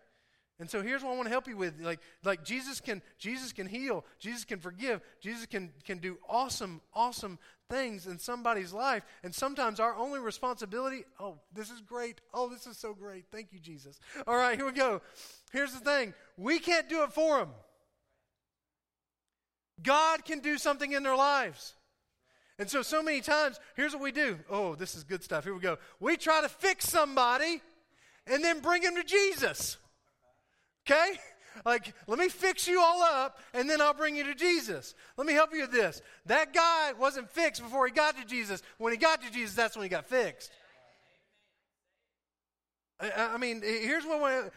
And 0.60 0.68
so 0.68 0.82
here's 0.82 1.02
what 1.02 1.12
I 1.12 1.16
want 1.16 1.26
to 1.26 1.30
help 1.30 1.48
you 1.48 1.56
with. 1.56 1.80
Like, 1.80 2.00
like 2.22 2.44
Jesus 2.44 2.80
can 2.80 3.00
Jesus 3.18 3.50
can 3.50 3.66
heal, 3.66 4.04
Jesus 4.18 4.44
can 4.44 4.60
forgive, 4.60 5.00
Jesus 5.20 5.46
can 5.46 5.72
can 5.84 5.98
do 5.98 6.18
awesome, 6.28 6.82
awesome 6.92 7.38
things 7.70 8.06
in 8.06 8.18
somebody's 8.18 8.72
life. 8.72 9.02
And 9.24 9.34
sometimes 9.34 9.80
our 9.80 9.96
only 9.96 10.20
responsibility, 10.20 11.04
oh, 11.18 11.38
this 11.54 11.70
is 11.70 11.80
great. 11.80 12.20
Oh, 12.34 12.50
this 12.50 12.66
is 12.66 12.76
so 12.76 12.92
great. 12.92 13.24
Thank 13.32 13.52
you, 13.52 13.58
Jesus. 13.58 13.98
All 14.26 14.36
right, 14.36 14.56
here 14.56 14.66
we 14.66 14.72
go. 14.72 15.00
Here's 15.50 15.72
the 15.72 15.80
thing. 15.80 16.12
We 16.36 16.58
can't 16.58 16.90
do 16.90 17.04
it 17.04 17.12
for 17.12 17.38
them. 17.38 17.50
God 19.82 20.26
can 20.26 20.40
do 20.40 20.58
something 20.58 20.92
in 20.92 21.02
their 21.02 21.16
lives. 21.16 21.74
And 22.60 22.68
so, 22.68 22.82
so 22.82 23.02
many 23.02 23.22
times, 23.22 23.58
here's 23.74 23.94
what 23.94 24.02
we 24.02 24.12
do. 24.12 24.38
Oh, 24.50 24.74
this 24.74 24.94
is 24.94 25.02
good 25.02 25.24
stuff. 25.24 25.44
Here 25.44 25.54
we 25.54 25.60
go. 25.60 25.78
We 25.98 26.18
try 26.18 26.42
to 26.42 26.48
fix 26.48 26.86
somebody 26.86 27.62
and 28.26 28.44
then 28.44 28.60
bring 28.60 28.82
him 28.82 28.96
to 28.96 29.02
Jesus. 29.02 29.78
Okay? 30.86 31.12
Like, 31.64 31.94
let 32.06 32.18
me 32.18 32.28
fix 32.28 32.68
you 32.68 32.78
all 32.78 33.02
up 33.02 33.38
and 33.54 33.68
then 33.68 33.80
I'll 33.80 33.94
bring 33.94 34.14
you 34.14 34.24
to 34.24 34.34
Jesus. 34.34 34.94
Let 35.16 35.26
me 35.26 35.32
help 35.32 35.54
you 35.54 35.62
with 35.62 35.72
this. 35.72 36.02
That 36.26 36.52
guy 36.52 36.92
wasn't 36.92 37.30
fixed 37.30 37.62
before 37.62 37.86
he 37.86 37.92
got 37.94 38.18
to 38.18 38.26
Jesus. 38.26 38.62
When 38.76 38.92
he 38.92 38.98
got 38.98 39.22
to 39.22 39.32
Jesus, 39.32 39.56
that's 39.56 39.74
when 39.74 39.84
he 39.84 39.88
got 39.88 40.06
fixed. 40.06 40.50
I, 43.00 43.38
mean, 43.38 43.62
here's 43.62 44.04
what 44.04 44.22
we, 44.22 44.50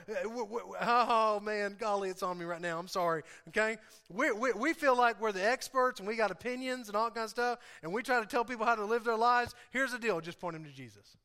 oh 0.81 1.39
man, 1.39 1.77
golly, 1.79 2.09
it's 2.09 2.23
on 2.23 2.37
me 2.37 2.45
right 2.45 2.61
now. 2.61 2.77
I'm 2.77 2.87
sorry. 2.89 3.23
Okay, 3.49 3.77
we, 4.09 4.31
we, 4.31 4.51
we 4.51 4.73
feel 4.73 4.97
like 4.97 5.21
we're 5.21 5.31
the 5.31 5.45
experts 5.45 5.99
and 5.99 6.07
we 6.07 6.15
got 6.15 6.29
opinions 6.29 6.87
and 6.89 6.97
all 6.97 7.09
kind 7.09 7.23
of 7.23 7.29
stuff, 7.29 7.59
and 7.81 7.93
we 7.93 8.03
try 8.03 8.19
to 8.19 8.25
tell 8.25 8.43
people 8.43 8.65
how 8.65 8.75
to 8.75 8.85
live 8.85 9.05
their 9.05 9.15
lives. 9.15 9.55
Here's 9.71 9.91
the 9.91 9.99
deal: 9.99 10.19
just 10.19 10.39
point 10.39 10.55
them 10.55 10.65
to 10.65 10.71
Jesus. 10.71 11.17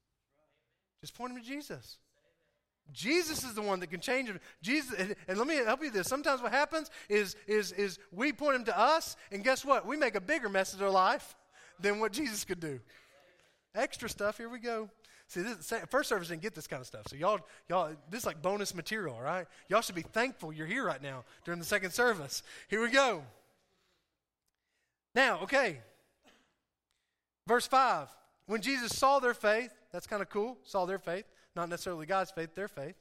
Just 1.00 1.14
point 1.14 1.34
them 1.34 1.42
to 1.42 1.48
Jesus. 1.48 1.98
Jesus 2.92 3.44
is 3.44 3.54
the 3.54 3.62
one 3.62 3.80
that 3.80 3.88
can 3.88 4.00
change 4.00 4.28
them. 4.28 4.40
Jesus, 4.62 4.94
and, 4.98 5.14
and, 5.26 5.38
let 5.38 5.46
me 5.46 5.56
help 5.56 5.80
you 5.80 5.86
with 5.86 5.94
this. 5.94 6.08
Sometimes 6.08 6.40
what 6.40 6.52
happens 6.52 6.90
is, 7.08 7.36
is, 7.46 7.72
is 7.72 7.98
we 8.10 8.32
point 8.32 8.54
them 8.54 8.64
to 8.64 8.78
us, 8.78 9.16
and 9.30 9.44
guess 9.44 9.64
what? 9.64 9.86
We 9.86 9.96
make 9.96 10.14
a 10.14 10.20
bigger 10.20 10.48
mess 10.48 10.72
of 10.72 10.78
their 10.78 10.90
life 10.90 11.36
than 11.78 12.00
what 12.00 12.12
Jesus 12.12 12.44
could 12.44 12.60
do. 12.60 12.80
Extra 13.74 14.08
stuff, 14.08 14.38
here 14.38 14.48
we 14.48 14.58
go. 14.58 14.88
See, 15.28 15.42
this, 15.42 15.72
first 15.88 16.08
service 16.08 16.28
didn't 16.28 16.42
get 16.42 16.54
this 16.54 16.66
kind 16.66 16.80
of 16.80 16.86
stuff. 16.86 17.02
So 17.08 17.16
y'all, 17.16 17.40
y'all, 17.68 17.92
this 18.10 18.20
is 18.20 18.26
like 18.26 18.42
bonus 18.42 18.74
material, 18.74 19.14
all 19.14 19.22
right? 19.22 19.46
Y'all 19.68 19.82
should 19.82 19.94
be 19.94 20.02
thankful 20.02 20.52
you're 20.52 20.66
here 20.66 20.84
right 20.84 21.02
now 21.02 21.24
during 21.44 21.60
the 21.60 21.66
second 21.66 21.92
service. 21.92 22.42
Here 22.68 22.80
we 22.80 22.90
go. 22.90 23.22
Now, 25.14 25.40
okay. 25.42 25.80
Verse 27.46 27.66
5. 27.66 28.08
When 28.46 28.62
Jesus 28.62 28.96
saw 28.96 29.18
their 29.18 29.34
faith, 29.34 29.70
that's 29.92 30.06
kind 30.06 30.22
of 30.22 30.30
cool, 30.30 30.56
saw 30.64 30.86
their 30.86 30.98
faith 30.98 31.26
not 31.58 31.68
necessarily 31.68 32.06
God's 32.06 32.30
faith, 32.30 32.54
their 32.54 32.68
faith. 32.68 32.94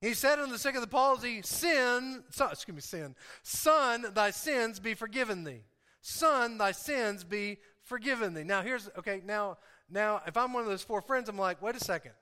He 0.00 0.14
said 0.14 0.38
unto 0.38 0.52
the 0.52 0.58
sick 0.58 0.74
of 0.74 0.80
the 0.80 0.86
palsy, 0.86 1.42
Sin, 1.42 2.22
son, 2.30 2.50
excuse 2.52 2.74
me, 2.74 2.80
sin, 2.80 3.14
son, 3.42 4.06
thy 4.14 4.30
sins 4.30 4.80
be 4.80 4.94
forgiven 4.94 5.44
thee. 5.44 5.62
Son, 6.00 6.56
thy 6.56 6.72
sins 6.72 7.24
be 7.24 7.58
forgiven 7.82 8.34
thee. 8.34 8.44
Now 8.44 8.62
here's 8.62 8.88
okay, 8.98 9.22
now 9.24 9.58
now 9.92 10.22
if 10.26 10.36
I'm 10.36 10.52
one 10.52 10.64
of 10.64 10.68
those 10.68 10.82
four 10.82 11.02
friends, 11.02 11.28
I'm 11.28 11.38
like, 11.38 11.62
wait 11.62 11.76
a 11.76 11.80
second. 11.80 12.12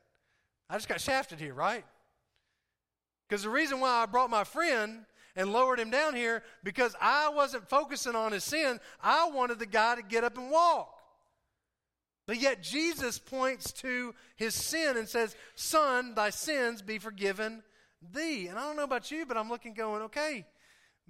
I 0.69 0.75
just 0.75 0.89
got 0.89 1.01
shafted 1.01 1.41
here, 1.41 1.55
right? 1.55 1.85
Because 3.29 3.43
the 3.43 3.51
reason 3.51 3.81
why 3.81 4.03
I 4.03 4.07
brought 4.07 4.31
my 4.31 4.45
friend 4.45 5.05
and 5.37 5.53
lowered 5.53 5.79
him 5.79 5.91
down 5.91 6.15
here 6.15 6.43
because 6.65 6.95
I 7.01 7.29
wasn't 7.31 7.69
focusing 7.69 8.17
on 8.17 8.33
his 8.33 8.45
sin. 8.45 8.81
I 9.03 9.31
wanted 9.31 9.59
the 9.59 9.67
guy 9.67 9.95
to 9.95 10.03
get 10.03 10.25
up 10.25 10.37
and 10.37 10.51
walk. 10.51 10.95
But 12.27 12.41
yet 12.41 12.63
Jesus 12.63 13.19
points 13.19 13.73
to 13.73 14.15
his 14.37 14.55
sin 14.55 14.97
and 14.97 15.09
says, 15.09 15.35
Son, 15.55 16.15
thy 16.15 16.31
sins 16.31 16.83
be 16.83 16.99
forgiven 16.99 17.63
thee. 18.13 18.47
And 18.47 18.59
I 18.59 18.63
don't 18.63 18.77
know 18.77 18.85
about 18.85 19.11
you, 19.11 19.27
but 19.27 19.37
I'm 19.37 19.49
looking 19.49 19.75
going, 19.75 20.03
okay, 20.03 20.47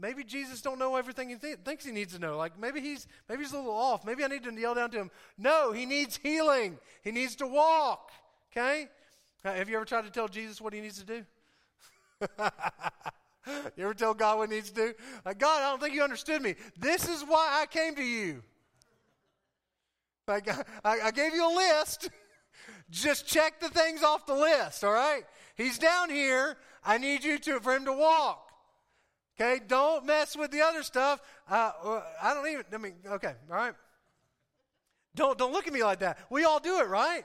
maybe 0.00 0.25
Jesus 0.25 0.62
don't 0.62 0.78
know 0.78 0.97
everything 0.97 1.28
he 1.28 1.37
th- 1.37 1.59
thinks 1.64 1.85
he 1.85 1.92
needs 1.92 2.14
to 2.14 2.19
know. 2.19 2.37
Like 2.37 2.59
maybe 2.59 2.80
he's 2.80 3.07
maybe 3.28 3.42
he's 3.42 3.52
a 3.52 3.57
little 3.57 3.73
off. 3.73 4.04
Maybe 4.04 4.25
I 4.25 4.28
need 4.28 4.45
to 4.45 4.52
yell 4.52 4.75
down 4.75 4.90
to 4.92 4.99
him. 4.99 5.11
No, 5.38 5.73
he 5.73 5.87
needs 5.87 6.16
healing. 6.16 6.78
He 7.02 7.12
needs 7.12 7.37
to 7.37 7.46
walk. 7.46 8.11
Okay? 8.53 8.88
Uh, 9.44 9.53
have 9.53 9.68
you 9.68 9.77
ever 9.77 9.85
tried 9.85 10.05
to 10.05 10.11
tell 10.11 10.29
Jesus 10.29 10.61
what 10.61 10.72
he 10.72 10.81
needs 10.81 10.98
to 10.98 11.07
do? 11.07 11.25
you 13.77 13.85
ever 13.85 13.94
tell 13.94 14.14
God 14.14 14.38
what 14.38 14.51
he 14.51 14.57
needs 14.57 14.70
to 14.70 14.75
do? 14.75 14.94
Like, 15.25 15.38
God, 15.38 15.62
I 15.62 15.70
don't 15.70 15.81
think 15.81 15.94
you 15.94 16.03
understood 16.03 16.42
me. 16.42 16.57
This 16.79 17.09
is 17.09 17.22
why 17.22 17.61
I 17.62 17.66
came 17.66 17.94
to 17.94 18.03
you. 18.03 18.42
I, 20.29 20.40
I, 20.85 21.01
I 21.05 21.11
gave 21.11 21.35
you 21.35 21.46
a 21.46 21.55
list. 21.55 22.11
Just 22.90 23.27
check 23.27 23.61
the 23.61 23.68
things 23.68 24.03
off 24.03 24.27
the 24.27 24.35
list, 24.35 24.85
all 24.85 24.92
right? 24.92 25.22
He's 25.57 25.79
down 25.79 26.11
here. 26.11 26.57
I 26.85 26.98
need 26.98 27.25
you 27.25 27.38
to 27.38 27.61
for 27.61 27.75
him 27.75 27.85
to 27.85 27.92
walk. 27.92 28.50
Okay, 29.40 29.61
don't 29.66 30.05
mess 30.05 30.37
with 30.37 30.50
the 30.50 30.61
other 30.61 30.83
stuff. 30.83 31.22
Uh, 31.50 31.72
uh, 31.83 32.03
I 32.22 32.35
don't 32.35 32.46
even. 32.48 32.64
I 32.72 32.76
mean, 32.76 32.94
okay, 33.07 33.33
all 33.50 33.57
right. 33.57 33.74
Don't 35.14 35.38
don't 35.38 35.53
look 35.53 35.66
at 35.66 35.72
me 35.72 35.83
like 35.83 36.00
that. 36.00 36.18
We 36.29 36.44
all 36.44 36.61
do 36.61 36.81
it, 36.81 36.88
right? 36.88 37.24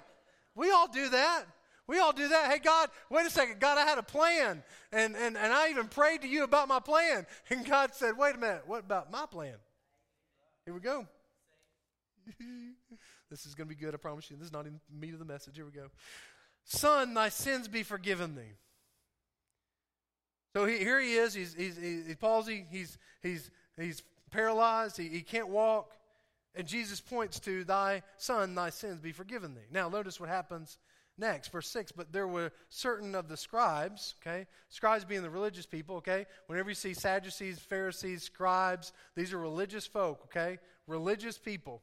We 0.56 0.72
all 0.72 0.88
do 0.88 1.10
that. 1.10 1.46
We 1.88 2.00
all 2.00 2.14
do 2.14 2.28
that. 2.30 2.52
Hey, 2.52 2.60
God, 2.60 2.90
wait 3.10 3.28
a 3.28 3.30
second. 3.30 3.60
God, 3.60 3.78
I 3.78 3.86
had 3.86 3.98
a 3.98 4.04
plan. 4.04 4.64
And, 4.92 5.16
and, 5.16 5.38
and 5.38 5.54
I 5.54 5.70
even 5.70 5.88
prayed 5.88 6.22
to 6.22 6.28
you 6.28 6.44
about 6.44 6.68
my 6.68 6.80
plan. 6.80 7.28
And 7.50 7.64
God 7.64 7.94
said, 7.94 8.18
wait 8.18 8.36
a 8.36 8.38
minute. 8.40 8.64
What 8.66 8.80
about 8.80 9.12
my 9.12 9.26
plan? 9.28 9.56
Here 10.66 10.74
we 10.74 10.80
go. 10.80 11.06
this 13.30 13.46
is 13.46 13.54
going 13.54 13.70
to 13.70 13.76
be 13.76 13.80
good, 13.80 13.94
I 13.94 13.98
promise 13.98 14.32
you. 14.32 14.38
This 14.38 14.48
is 14.48 14.54
not 14.54 14.62
even 14.62 14.80
meat 14.92 15.14
of 15.14 15.20
the 15.20 15.26
message. 15.26 15.58
Here 15.58 15.66
we 15.66 15.72
go. 15.72 15.92
Son, 16.64 17.14
thy 17.14 17.30
sins 17.30 17.68
be 17.68 17.84
forgiven 17.84 18.36
thee. 18.36 18.56
So 20.56 20.66
he, 20.66 20.78
here 20.78 21.02
he 21.02 21.16
is. 21.16 21.34
He's, 21.34 21.54
he's, 21.54 21.76
he's 21.76 22.16
palsy. 22.16 22.66
He's, 22.72 22.98
he's, 23.22 23.52
he's 23.78 24.04
paralyzed. 24.32 24.96
He, 24.96 25.10
he 25.10 25.20
can't 25.20 25.50
walk. 25.50 25.92
And 26.56 26.66
Jesus 26.66 27.02
points 27.02 27.42
to 27.42 27.66
thy 27.66 28.04
son, 28.16 28.56
thy 28.56 28.70
sins 28.70 29.02
be 29.02 29.12
forgiven 29.12 29.54
thee. 29.54 29.68
Now, 29.70 29.90
notice 29.90 30.18
what 30.18 30.30
happens 30.30 30.78
next, 31.18 31.52
verse 31.52 31.68
6. 31.68 31.92
But 31.92 32.14
there 32.14 32.30
were 32.30 32.54
certain 32.70 33.16
of 33.16 33.28
the 33.28 33.36
scribes, 33.36 34.16
okay? 34.22 34.48
Scribes 34.70 35.04
being 35.04 35.24
the 35.24 35.30
religious 35.30 35.66
people, 35.66 35.98
okay? 35.98 36.26
Whenever 36.48 36.70
you 36.70 36.76
see 36.76 36.94
Sadducees, 36.94 37.60
Pharisees, 37.60 38.24
scribes, 38.24 38.94
these 39.14 39.34
are 39.34 39.38
religious 39.38 39.86
folk, 39.86 40.22
okay? 40.24 40.60
Religious 40.88 41.38
people 41.38 41.82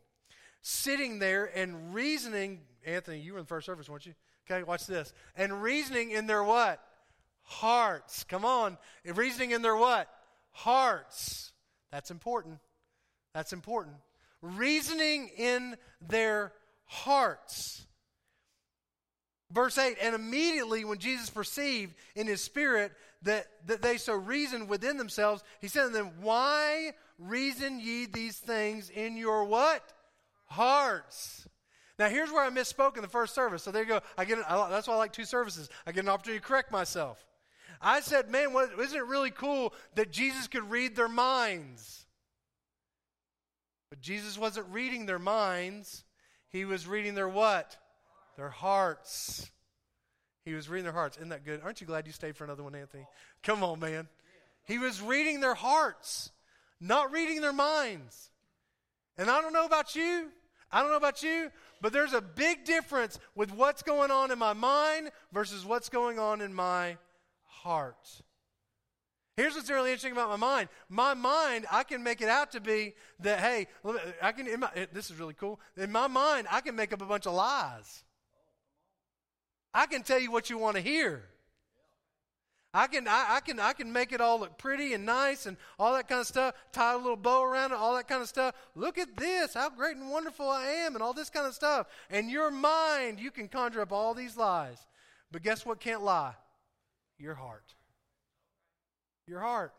sitting 0.63 1.19
there 1.19 1.51
and 1.55 1.93
reasoning. 1.93 2.63
Anthony, 2.87 3.19
you 3.19 3.35
were 3.35 3.39
in 3.39 3.45
the 3.45 3.49
first 3.49 3.67
service, 3.67 3.91
weren't 3.91 4.07
you? 4.07 4.15
Okay, 4.51 4.63
watch 4.63 4.87
this. 4.87 5.13
And 5.37 5.63
reasoning 5.63 6.13
in 6.13 6.27
their 6.27 6.43
what? 6.43 6.83
Hearts. 7.43 8.25
Come 8.25 8.45
on. 8.45 8.79
Reasoning 9.05 9.51
in 9.51 9.63
their 9.63 9.77
what? 9.77 10.09
Hearts. 10.51 11.53
That's 11.91 12.11
important. 12.11 12.59
That's 13.35 13.53
important. 13.53 13.97
Reasoning 14.41 15.31
in 15.37 15.77
their 16.01 16.53
hearts. 16.85 17.87
Verse 19.51 19.77
8, 19.77 19.99
and 20.01 20.15
immediately 20.15 20.85
when 20.85 20.99
Jesus 20.99 21.29
perceived 21.29 21.95
in 22.17 22.27
his 22.27 22.43
spirit 22.43 22.93
that, 23.23 23.47
that 23.67 23.83
they 23.83 23.99
so 23.99 24.15
reasoned 24.15 24.69
within 24.69 24.97
themselves, 24.97 25.45
he 25.61 25.69
said 25.69 25.85
to 25.85 25.91
them, 25.91 26.11
Why 26.23 26.93
reason 27.19 27.79
ye 27.79 28.07
these 28.07 28.39
things 28.39 28.89
in 28.89 29.17
your 29.17 29.45
what? 29.45 29.83
hearts. 30.53 31.49
Now, 31.99 32.09
here's 32.09 32.31
where 32.31 32.45
I 32.45 32.51
misspoke 32.51 32.97
in 32.97 33.03
the 33.03 33.09
first 33.09 33.35
service. 33.35 33.63
So 33.63 33.71
there 33.71 33.83
you 33.83 33.89
go. 33.89 34.01
I 34.17 34.25
get 34.25 34.39
I, 34.49 34.69
that's 34.71 34.87
why 34.87 34.95
I 34.95 34.99
like 34.99 35.13
two 35.13 35.25
services. 35.25 35.69
I 35.87 35.93
get 35.93 36.05
an 36.05 36.09
opportunity 36.09 36.41
to 36.41 36.47
correct 36.47 36.71
myself. 36.71 37.25
I 37.83 38.01
said, 38.01 38.31
man, 38.31 38.55
isn't 38.81 38.99
it 38.99 39.07
really 39.07 39.31
cool 39.31 39.75
that 39.97 40.13
Jesus 40.13 40.47
could 40.47 40.71
read 40.71 40.95
their 40.95 41.09
minds? 41.09 42.07
But 43.91 44.01
Jesus 44.01 44.39
wasn't 44.39 44.67
reading 44.71 45.07
their 45.07 45.19
minds. 45.19 46.05
He 46.49 46.65
was 46.65 46.87
reading 46.87 47.15
their 47.15 47.29
what? 47.29 47.77
Their 48.37 48.51
hearts. 48.51 49.51
He 50.45 50.55
was 50.55 50.69
reading 50.69 50.85
their 50.85 50.93
hearts. 50.93 51.17
Isn't 51.17 51.29
that 51.31 51.45
good? 51.45 51.61
Aren't 51.63 51.81
you 51.81 51.87
glad 51.87 52.07
you 52.07 52.13
stayed 52.13 52.37
for 52.37 52.45
another 52.45 52.63
one, 52.63 52.75
Anthony? 52.75 53.07
Come 53.43 53.63
on, 53.63 53.81
man. 53.81 54.09
He 54.65 54.79
was 54.79 55.03
reading 55.03 55.41
their 55.41 55.55
hearts, 55.55 56.31
not 56.81 57.13
reading 57.13 57.41
their 57.41 57.53
minds. 57.53 58.31
And 59.19 59.29
I 59.29 59.41
don't 59.41 59.53
know 59.53 59.67
about 59.67 59.95
you, 59.95 60.29
I 60.71 60.81
don't 60.81 60.91
know 60.91 60.97
about 60.97 61.23
you, 61.23 61.51
but 61.81 61.93
there's 61.93 62.15
a 62.15 62.23
big 62.23 62.65
difference 62.65 63.19
with 63.35 63.53
what's 63.53 63.83
going 63.83 64.11
on 64.11 64.31
in 64.31 64.39
my 64.39 64.53
mind 64.53 65.11
versus 65.33 65.67
what's 65.67 65.89
going 65.89 66.19
on 66.19 66.41
in 66.41 66.55
my 66.55 66.97
heart. 67.63 68.23
Here's 69.37 69.55
what's 69.55 69.71
really 69.71 69.91
interesting 69.91 70.13
about 70.13 70.29
my 70.29 70.37
mind. 70.37 70.69
My 70.91 71.15
mind, 71.15 71.67
I 71.71 71.85
can 71.85 72.03
make 72.03 72.21
it 72.21 72.29
out 72.29 72.53
to 72.53 72.61
be 72.61 72.95
that, 73.21 73.41
hey, 73.41 73.67
I 74.21 74.33
can, 74.33 74.61
my, 74.61 74.71
this 74.93 75.11
is 75.11 75.19
really 75.19 75.35
cool. 75.35 75.59
In 75.77 75.91
my 75.91 76.07
mind, 76.07 76.47
I 76.51 76.61
can 76.61 76.77
make 76.77 76.93
up 76.93 77.01
a 77.01 77.07
bunch 77.07 77.27
of 77.27 77.33
lies. 77.33 78.05
I 79.73 79.87
can 79.87 80.03
tell 80.03 80.19
you 80.19 80.31
what 80.31 80.51
you 80.51 80.59
want 80.59 80.77
to 80.77 80.83
hear. 80.83 81.25
I 82.75 82.87
can, 82.87 83.09
I, 83.09 83.37
I, 83.37 83.41
can, 83.41 83.59
I 83.59 83.73
can 83.73 83.93
make 83.93 84.13
it 84.13 84.21
all 84.21 84.41
look 84.41 84.59
pretty 84.59 84.93
and 84.93 85.05
nice 85.05 85.47
and 85.47 85.57
all 85.79 85.95
that 85.95 86.09
kind 86.09 86.21
of 86.21 86.27
stuff, 86.27 86.55
tie 86.73 86.95
a 86.95 86.97
little 86.97 87.17
bow 87.17 87.43
around 87.43 87.73
it, 87.73 87.77
all 87.77 87.95
that 87.97 88.09
kind 88.09 88.23
of 88.23 88.29
stuff. 88.29 88.55
Look 88.75 88.99
at 88.99 89.17
this, 89.17 89.55
how 89.55 89.71
great 89.71 89.97
and 89.97 90.11
wonderful 90.11 90.49
I 90.49 90.65
am, 90.65 90.95
and 90.95 91.03
all 91.03 91.13
this 91.13 91.31
kind 91.31 91.47
of 91.47 91.55
stuff. 91.55 91.87
And 92.11 92.31
your 92.31 92.51
mind, 92.51 93.19
you 93.21 93.31
can 93.31 93.49
conjure 93.49 93.83
up 93.83 93.93
all 93.93 94.15
these 94.15 94.37
lies. 94.37 94.87
But 95.31 95.43
guess 95.43 95.65
what 95.65 95.81
can't 95.81 96.03
lie? 96.03 96.35
Your 97.23 97.37
heart. 97.37 97.75
Your 99.29 99.41
heart. 99.41 99.73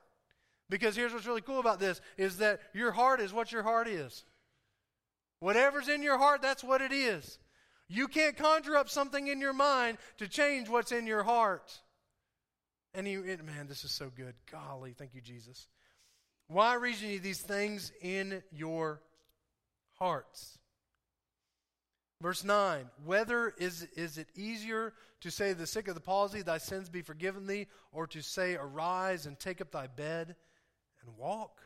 Because 0.70 0.96
here's 0.96 1.12
what's 1.12 1.28
really 1.28 1.42
cool 1.42 1.60
about 1.60 1.78
this 1.78 2.00
is 2.18 2.38
that 2.38 2.62
your 2.74 2.94
heart 2.94 3.20
is 3.20 3.34
what 3.34 3.52
your 3.52 3.64
heart 3.64 3.90
is. 3.90 4.24
Whatever's 5.40 5.90
in 5.90 6.02
your 6.02 6.18
heart, 6.18 6.42
that's 6.42 6.64
what 6.64 6.80
it 6.80 6.94
is. 6.94 7.38
You 7.90 8.08
can't 8.08 8.38
conjure 8.38 8.78
up 8.78 8.90
something 8.90 9.28
in 9.28 9.42
your 9.42 9.52
mind 9.52 9.98
to 10.20 10.30
change 10.30 10.70
what's 10.70 10.94
in 10.94 11.06
your 11.06 11.24
heart. 11.24 11.82
And 12.94 13.06
it, 13.08 13.44
man, 13.44 13.68
this 13.68 13.84
is 13.84 13.92
so 13.92 14.10
good. 14.16 14.36
Golly, 14.50 14.94
thank 14.98 15.14
you, 15.14 15.22
Jesus. 15.22 15.68
Why 16.48 16.76
reason 16.76 17.10
you 17.10 17.20
these 17.20 17.42
things 17.42 17.92
in 18.02 18.42
your 18.54 19.02
hearts? 20.00 20.60
Verse 22.24 22.46
9, 22.46 22.86
whether 23.04 23.54
is, 23.58 23.86
is 23.98 24.18
it 24.18 24.30
easier 24.34 24.94
to 25.20 25.30
say 25.30 25.50
to 25.50 25.56
the 25.56 25.68
sick 25.68 25.90
of 25.90 25.94
the 25.94 26.00
palsy, 26.00 26.42
thy 26.42 26.58
sins 26.58 26.88
be 26.88 27.02
forgiven 27.02 27.48
thee, 27.48 27.68
or 27.92 28.08
to 28.08 28.22
say, 28.22 28.56
arise 28.56 29.26
and 29.26 29.38
take 29.38 29.60
up 29.60 29.72
thy 29.72 29.88
bed 29.88 30.34
and 31.02 31.18
walk? 31.18 31.60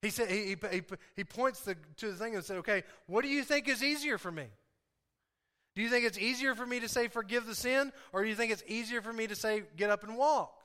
He 0.00 0.08
said 0.08 0.30
he, 0.30 0.56
he, 0.72 0.82
he 1.14 1.24
points 1.24 1.60
the, 1.60 1.76
to 1.98 2.06
the 2.06 2.14
thing 2.14 2.34
and 2.34 2.42
said, 2.42 2.56
okay, 2.58 2.84
what 3.06 3.20
do 3.20 3.28
you 3.28 3.44
think 3.44 3.68
is 3.68 3.82
easier 3.82 4.16
for 4.16 4.32
me? 4.32 4.46
Do 5.74 5.82
you 5.82 5.90
think 5.90 6.06
it's 6.06 6.18
easier 6.18 6.54
for 6.54 6.64
me 6.64 6.80
to 6.80 6.88
say 6.88 7.08
forgive 7.08 7.44
the 7.44 7.54
sin, 7.54 7.92
or 8.14 8.22
do 8.22 8.30
you 8.30 8.34
think 8.34 8.50
it's 8.50 8.64
easier 8.66 9.02
for 9.02 9.12
me 9.12 9.26
to 9.26 9.36
say 9.36 9.64
get 9.76 9.90
up 9.90 10.04
and 10.04 10.16
walk? 10.16 10.58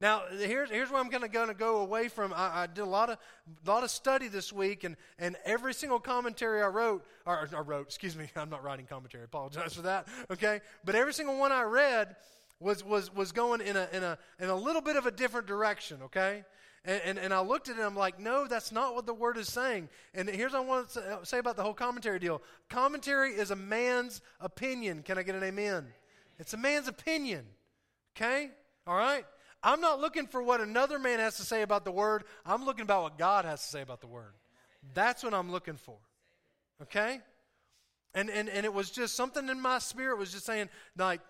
Now, 0.00 0.22
here's, 0.30 0.70
here's 0.70 0.90
where 0.90 1.00
I'm 1.00 1.08
going 1.08 1.28
to 1.28 1.54
go, 1.54 1.78
away 1.78 2.06
from. 2.08 2.32
I, 2.32 2.62
I, 2.62 2.66
did 2.68 2.82
a 2.82 2.86
lot 2.86 3.10
of, 3.10 3.18
lot 3.66 3.82
of 3.82 3.90
study 3.90 4.28
this 4.28 4.52
week, 4.52 4.84
and, 4.84 4.96
and 5.18 5.36
every 5.44 5.74
single 5.74 5.98
commentary 5.98 6.62
I 6.62 6.68
wrote, 6.68 7.04
or, 7.26 7.48
wrote, 7.64 7.86
excuse 7.86 8.16
me, 8.16 8.30
I'm 8.36 8.48
not 8.48 8.62
writing 8.62 8.86
commentary, 8.86 9.24
apologize 9.24 9.74
for 9.74 9.82
that, 9.82 10.06
okay? 10.30 10.60
But 10.84 10.94
every 10.94 11.12
single 11.12 11.36
one 11.36 11.50
I 11.50 11.62
read 11.62 12.14
was, 12.60 12.84
was, 12.84 13.12
was 13.12 13.32
going 13.32 13.60
in 13.60 13.76
a, 13.76 13.88
in, 13.92 14.04
a, 14.04 14.18
in 14.38 14.48
a 14.48 14.54
little 14.54 14.82
bit 14.82 14.94
of 14.94 15.06
a 15.06 15.10
different 15.10 15.48
direction, 15.48 15.98
okay? 16.04 16.44
And, 16.84 17.02
and, 17.04 17.18
and, 17.18 17.34
I 17.34 17.40
looked 17.40 17.68
at 17.68 17.74
it 17.74 17.78
and 17.78 17.86
I'm 17.86 17.96
like, 17.96 18.20
no, 18.20 18.46
that's 18.46 18.70
not 18.70 18.94
what 18.94 19.04
the 19.04 19.12
word 19.12 19.36
is 19.36 19.48
saying. 19.48 19.88
And 20.14 20.28
here's 20.28 20.52
what 20.52 20.62
I 20.62 20.64
want 20.64 20.90
to 20.90 21.00
uh, 21.00 21.24
say 21.24 21.38
about 21.38 21.56
the 21.56 21.62
whole 21.62 21.74
commentary 21.74 22.20
deal 22.20 22.40
commentary 22.70 23.32
is 23.32 23.50
a 23.50 23.56
man's 23.56 24.20
opinion. 24.40 25.02
Can 25.02 25.18
I 25.18 25.24
get 25.24 25.34
an 25.34 25.42
amen? 25.42 25.86
It's 26.38 26.54
a 26.54 26.56
man's 26.56 26.86
opinion. 26.86 27.44
Okay? 28.16 28.50
All 28.86 28.96
right? 28.96 29.24
I'm 29.62 29.80
not 29.80 30.00
looking 30.00 30.26
for 30.26 30.42
what 30.42 30.60
another 30.60 30.98
man 30.98 31.18
has 31.18 31.36
to 31.36 31.42
say 31.42 31.62
about 31.62 31.84
the 31.84 31.92
word. 31.92 32.24
I'm 32.46 32.64
looking 32.64 32.82
about 32.82 33.02
what 33.02 33.18
God 33.18 33.44
has 33.44 33.60
to 33.62 33.68
say 33.68 33.82
about 33.82 34.00
the 34.00 34.06
word. 34.06 34.34
That's 34.94 35.22
what 35.22 35.34
I'm 35.34 35.50
looking 35.50 35.76
for. 35.76 35.98
Okay? 36.82 37.20
And, 38.14 38.30
and, 38.30 38.48
and 38.48 38.64
it 38.64 38.72
was 38.72 38.90
just 38.90 39.16
something 39.16 39.48
in 39.48 39.60
my 39.60 39.78
spirit 39.78 40.18
was 40.18 40.32
just 40.32 40.46
saying, 40.46 40.70
like, 40.96 41.20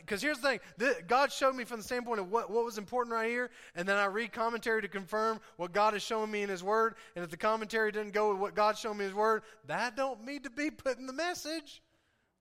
because 0.00 0.20
here's 0.20 0.38
the 0.38 0.48
thing 0.48 0.60
the, 0.76 0.96
God 1.06 1.30
showed 1.30 1.54
me 1.54 1.64
from 1.64 1.78
the 1.78 1.84
standpoint 1.84 2.18
of 2.18 2.30
what, 2.30 2.50
what 2.50 2.64
was 2.64 2.78
important 2.78 3.14
right 3.14 3.30
here, 3.30 3.50
and 3.76 3.88
then 3.88 3.96
I 3.96 4.06
read 4.06 4.32
commentary 4.32 4.82
to 4.82 4.88
confirm 4.88 5.40
what 5.56 5.72
God 5.72 5.94
is 5.94 6.02
showing 6.02 6.30
me 6.30 6.42
in 6.42 6.48
His 6.48 6.64
Word. 6.64 6.96
And 7.14 7.24
if 7.24 7.30
the 7.30 7.36
commentary 7.36 7.92
didn't 7.92 8.12
go 8.12 8.32
with 8.32 8.40
what 8.40 8.54
God 8.56 8.76
showed 8.76 8.94
me 8.94 9.04
in 9.04 9.10
His 9.10 9.14
Word, 9.14 9.42
that 9.66 9.96
don't 9.96 10.24
need 10.24 10.44
to 10.44 10.50
be 10.50 10.70
put 10.70 10.98
in 10.98 11.06
the 11.06 11.12
message. 11.12 11.80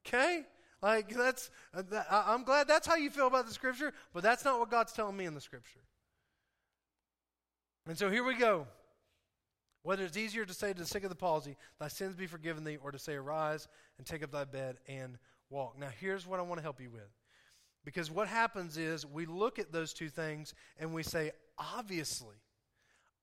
Okay? 0.05 0.43
Like, 0.83 1.15
that's, 1.15 1.49
I'm 2.11 2.43
glad 2.43 2.67
that's 2.67 2.85
how 2.85 2.95
you 2.95 3.09
feel 3.09 3.27
about 3.27 3.47
the 3.47 3.53
Scripture, 3.53 3.93
but 4.13 4.21
that's 4.21 4.43
not 4.43 4.59
what 4.59 4.69
God's 4.69 4.91
telling 4.91 5.15
me 5.15 5.23
in 5.23 5.33
the 5.33 5.39
Scripture. 5.39 5.79
And 7.87 7.97
so 7.97 8.09
here 8.09 8.25
we 8.25 8.35
go. 8.35 8.67
Whether 9.83 10.03
it's 10.03 10.17
easier 10.17 10.45
to 10.45 10.53
say 10.53 10.73
to 10.73 10.79
the 10.79 10.85
sick 10.85 11.03
of 11.03 11.09
the 11.09 11.15
palsy, 11.15 11.55
Thy 11.79 11.87
sins 11.87 12.15
be 12.15 12.27
forgiven 12.27 12.65
thee, 12.65 12.77
or 12.83 12.91
to 12.91 12.99
say, 12.99 13.13
Arise 13.13 13.69
and 13.97 14.05
take 14.05 14.23
up 14.23 14.31
thy 14.31 14.43
bed 14.43 14.75
and 14.85 15.17
walk. 15.49 15.79
Now, 15.79 15.87
here's 16.01 16.27
what 16.27 16.39
I 16.39 16.43
want 16.43 16.59
to 16.59 16.63
help 16.63 16.81
you 16.81 16.89
with. 16.89 17.11
Because 17.85 18.11
what 18.11 18.27
happens 18.27 18.77
is 18.77 19.05
we 19.05 19.25
look 19.25 19.59
at 19.59 19.71
those 19.71 19.93
two 19.93 20.09
things 20.09 20.53
and 20.77 20.93
we 20.93 21.01
say, 21.01 21.31
Obviously, 21.57 22.35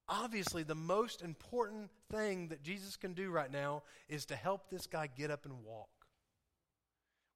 obviously, 0.09 0.63
the 0.63 0.75
most 0.75 1.21
important 1.21 1.91
thing 2.11 2.49
that 2.49 2.63
Jesus 2.63 2.97
can 2.97 3.13
do 3.13 3.31
right 3.31 3.53
now 3.53 3.83
is 4.09 4.25
to 4.27 4.37
help 4.37 4.71
this 4.71 4.87
guy 4.87 5.09
get 5.09 5.31
up 5.31 5.45
and 5.45 5.63
walk. 5.63 6.00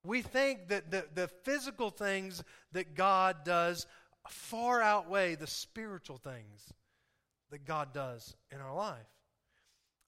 We 0.04 0.20
think 0.22 0.68
that 0.68 0.90
the, 0.90 1.06
the 1.14 1.28
physical 1.28 1.90
things 1.90 2.44
that 2.72 2.94
God 2.94 3.38
does 3.44 3.86
far 4.28 4.82
outweigh 4.82 5.34
the 5.34 5.46
spiritual 5.46 6.18
things 6.18 6.72
that 7.50 7.64
God 7.64 7.92
does 7.92 8.36
in 8.50 8.60
our 8.60 8.74
life. 8.74 9.06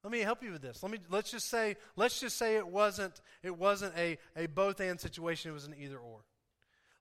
Let 0.02 0.12
me 0.12 0.20
help 0.20 0.42
you 0.42 0.52
with 0.52 0.62
this. 0.62 0.82
Let 0.82 0.92
me 0.92 0.98
let's 1.10 1.32
just 1.32 1.48
say 1.48 1.76
let's 1.96 2.20
just 2.20 2.36
say 2.36 2.56
it 2.56 2.68
wasn't 2.68 3.20
it 3.42 3.56
wasn't 3.56 3.92
a, 3.96 4.18
a 4.36 4.46
both 4.46 4.78
and 4.80 5.00
situation, 5.00 5.50
it 5.50 5.54
was 5.54 5.66
an 5.66 5.74
either 5.76 5.98
or. 5.98 6.20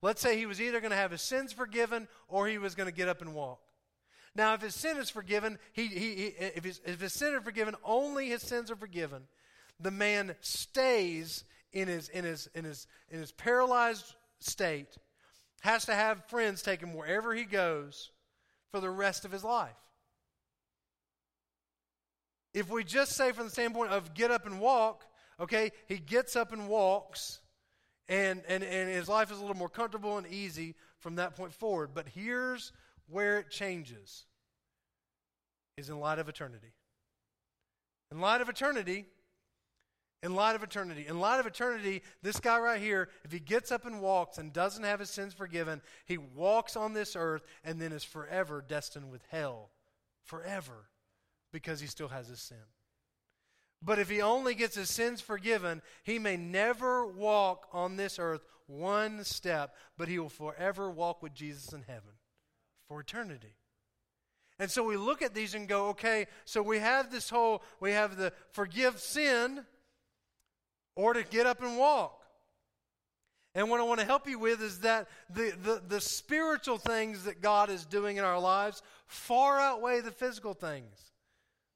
Let's 0.01 0.21
say 0.21 0.37
he 0.37 0.45
was 0.45 0.61
either 0.61 0.79
going 0.79 0.91
to 0.91 0.97
have 0.97 1.11
his 1.11 1.21
sins 1.21 1.53
forgiven 1.53 2.07
or 2.27 2.47
he 2.47 2.57
was 2.57 2.75
going 2.75 2.87
to 2.87 2.95
get 2.95 3.07
up 3.07 3.21
and 3.21 3.33
walk. 3.33 3.59
Now, 4.35 4.53
if 4.53 4.61
his 4.61 4.75
sin 4.75 4.97
is 4.97 5.09
forgiven, 5.09 5.57
he, 5.71 5.87
he, 5.87 6.15
he, 6.15 6.25
if, 6.37 6.63
his, 6.63 6.81
if 6.85 6.99
his 6.99 7.13
sin 7.13 7.33
is 7.33 7.43
forgiven, 7.43 7.75
only 7.83 8.27
his 8.27 8.41
sins 8.41 8.69
are 8.69 8.75
forgiven. 8.75 9.23
The 9.79 9.91
man 9.91 10.35
stays 10.41 11.45
in 11.75 11.89
his, 11.89 12.09
in 12.09 12.23
his, 12.23 12.49
in 12.55 12.63
his, 12.63 12.87
in 13.09 13.19
his 13.19 13.31
paralyzed 13.33 14.15
state, 14.39 14.95
has 15.61 15.85
to 15.85 15.93
have 15.93 16.25
friends 16.25 16.63
take 16.63 16.81
him 16.81 16.93
wherever 16.93 17.35
he 17.35 17.43
goes 17.43 18.11
for 18.71 18.79
the 18.79 18.89
rest 18.89 19.25
of 19.25 19.31
his 19.31 19.43
life. 19.43 19.75
If 22.53 22.69
we 22.71 22.85
just 22.85 23.11
say 23.11 23.33
from 23.33 23.45
the 23.45 23.51
standpoint 23.51 23.91
of 23.91 24.13
get 24.13 24.31
up 24.31 24.45
and 24.45 24.61
walk, 24.61 25.03
okay, 25.39 25.71
he 25.87 25.97
gets 25.97 26.37
up 26.37 26.53
and 26.53 26.69
walks, 26.69 27.41
and, 28.07 28.41
and, 28.47 28.63
and 28.63 28.89
his 28.89 29.09
life 29.09 29.29
is 29.29 29.37
a 29.37 29.41
little 29.41 29.57
more 29.57 29.69
comfortable 29.69 30.17
and 30.17 30.25
easy 30.27 30.75
from 30.99 31.15
that 31.15 31.35
point 31.35 31.53
forward. 31.53 31.89
But 31.93 32.07
here's 32.07 32.71
where 33.09 33.39
it 33.39 33.49
changes 33.49 34.25
is 35.75 35.89
in 35.89 35.99
light 35.99 36.19
of 36.19 36.29
eternity. 36.29 36.71
In 38.11 38.21
light 38.21 38.39
of 38.39 38.47
eternity, 38.47 39.05
in 40.23 40.35
light 40.35 40.55
of 40.55 40.63
eternity. 40.63 41.05
In 41.07 41.19
light 41.19 41.39
of 41.39 41.45
eternity, 41.45 42.01
this 42.21 42.39
guy 42.39 42.57
right 42.59 42.81
here, 42.81 43.09
if 43.23 43.31
he 43.31 43.39
gets 43.39 43.71
up 43.71 43.85
and 43.85 44.01
walks 44.01 44.37
and 44.37 44.51
doesn't 44.51 44.83
have 44.83 44.99
his 44.99 45.09
sins 45.09 45.33
forgiven, 45.33 45.81
he 46.05 46.17
walks 46.17 46.75
on 46.75 46.93
this 46.93 47.15
earth 47.15 47.43
and 47.63 47.79
then 47.79 47.91
is 47.91 48.03
forever 48.03 48.63
destined 48.67 49.11
with 49.11 49.21
hell. 49.29 49.69
Forever 50.23 50.89
because 51.51 51.79
he 51.79 51.87
still 51.87 52.07
has 52.07 52.27
his 52.27 52.41
sin. 52.41 52.57
But 53.81 53.99
if 53.99 54.09
he 54.09 54.21
only 54.21 54.55
gets 54.55 54.75
his 54.75 54.89
sins 54.89 55.21
forgiven, 55.21 55.81
he 56.03 56.17
may 56.17 56.37
never 56.37 57.05
walk 57.05 57.67
on 57.71 57.95
this 57.95 58.17
earth 58.17 58.43
one 58.67 59.23
step, 59.23 59.75
but 59.97 60.07
he 60.07 60.17
will 60.17 60.29
forever 60.29 60.89
walk 60.89 61.21
with 61.21 61.35
Jesus 61.35 61.71
in 61.71 61.83
heaven 61.83 62.13
for 62.87 62.99
eternity. 62.99 63.55
And 64.57 64.71
so 64.71 64.83
we 64.83 64.97
look 64.97 65.21
at 65.21 65.35
these 65.35 65.53
and 65.53 65.67
go, 65.67 65.89
okay, 65.89 66.27
so 66.45 66.63
we 66.63 66.79
have 66.79 67.11
this 67.11 67.29
whole, 67.29 67.61
we 67.79 67.91
have 67.91 68.17
the 68.17 68.33
forgive 68.51 68.99
sin 68.99 69.65
or 70.95 71.13
to 71.13 71.23
get 71.23 71.45
up 71.45 71.61
and 71.61 71.77
walk. 71.77 72.21
And 73.53 73.69
what 73.69 73.79
I 73.79 73.83
want 73.83 74.01
to 74.01 74.05
help 74.05 74.27
you 74.27 74.37
with 74.37 74.61
is 74.61 74.79
that 74.79 75.07
the, 75.29 75.53
the, 75.63 75.81
the 75.87 76.01
spiritual 76.01 76.77
things 76.77 77.23
that 77.23 77.41
God 77.41 77.69
is 77.69 77.85
doing 77.85 78.17
in 78.17 78.23
our 78.23 78.39
lives 78.39 78.81
far 79.07 79.59
outweigh 79.59 80.01
the 80.01 80.11
physical 80.11 80.53
things 80.53 81.11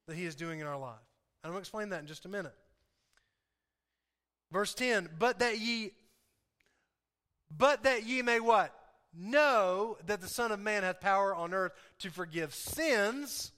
that 0.08 0.18
He 0.18 0.26
is 0.26 0.36
doing 0.36 0.60
in 0.60 0.68
our 0.68 0.78
life. 0.78 1.00
And 1.44 1.50
I'm 1.50 1.52
going 1.52 1.62
to 1.62 1.68
explain 1.68 1.90
that 1.90 2.02
in 2.02 2.08
just 2.08 2.26
a 2.26 2.30
minute. 2.30 2.56
Verse 4.52 4.74
10, 4.74 5.10
but 5.18 5.40
that 5.40 5.60
ye 5.60 5.92
but 7.56 7.84
that 7.84 8.06
ye 8.06 8.22
may 8.22 8.40
what? 8.40 8.76
Know 9.18 9.98
that 10.06 10.22
the 10.22 10.28
Son 10.28 10.52
of 10.52 10.60
Man 10.60 10.84
hath 10.84 11.02
power 11.02 11.34
on 11.34 11.54
earth 11.54 11.72
to 12.00 12.12
forgive 12.12 12.54
sins. 12.54 13.52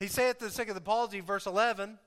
He 0.00 0.06
saith 0.06 0.38
to 0.38 0.46
the 0.46 0.50
sick 0.50 0.68
of 0.68 0.74
the 0.74 0.80
palsy, 0.80 1.20
verse 1.20 1.46
11, 1.46 1.98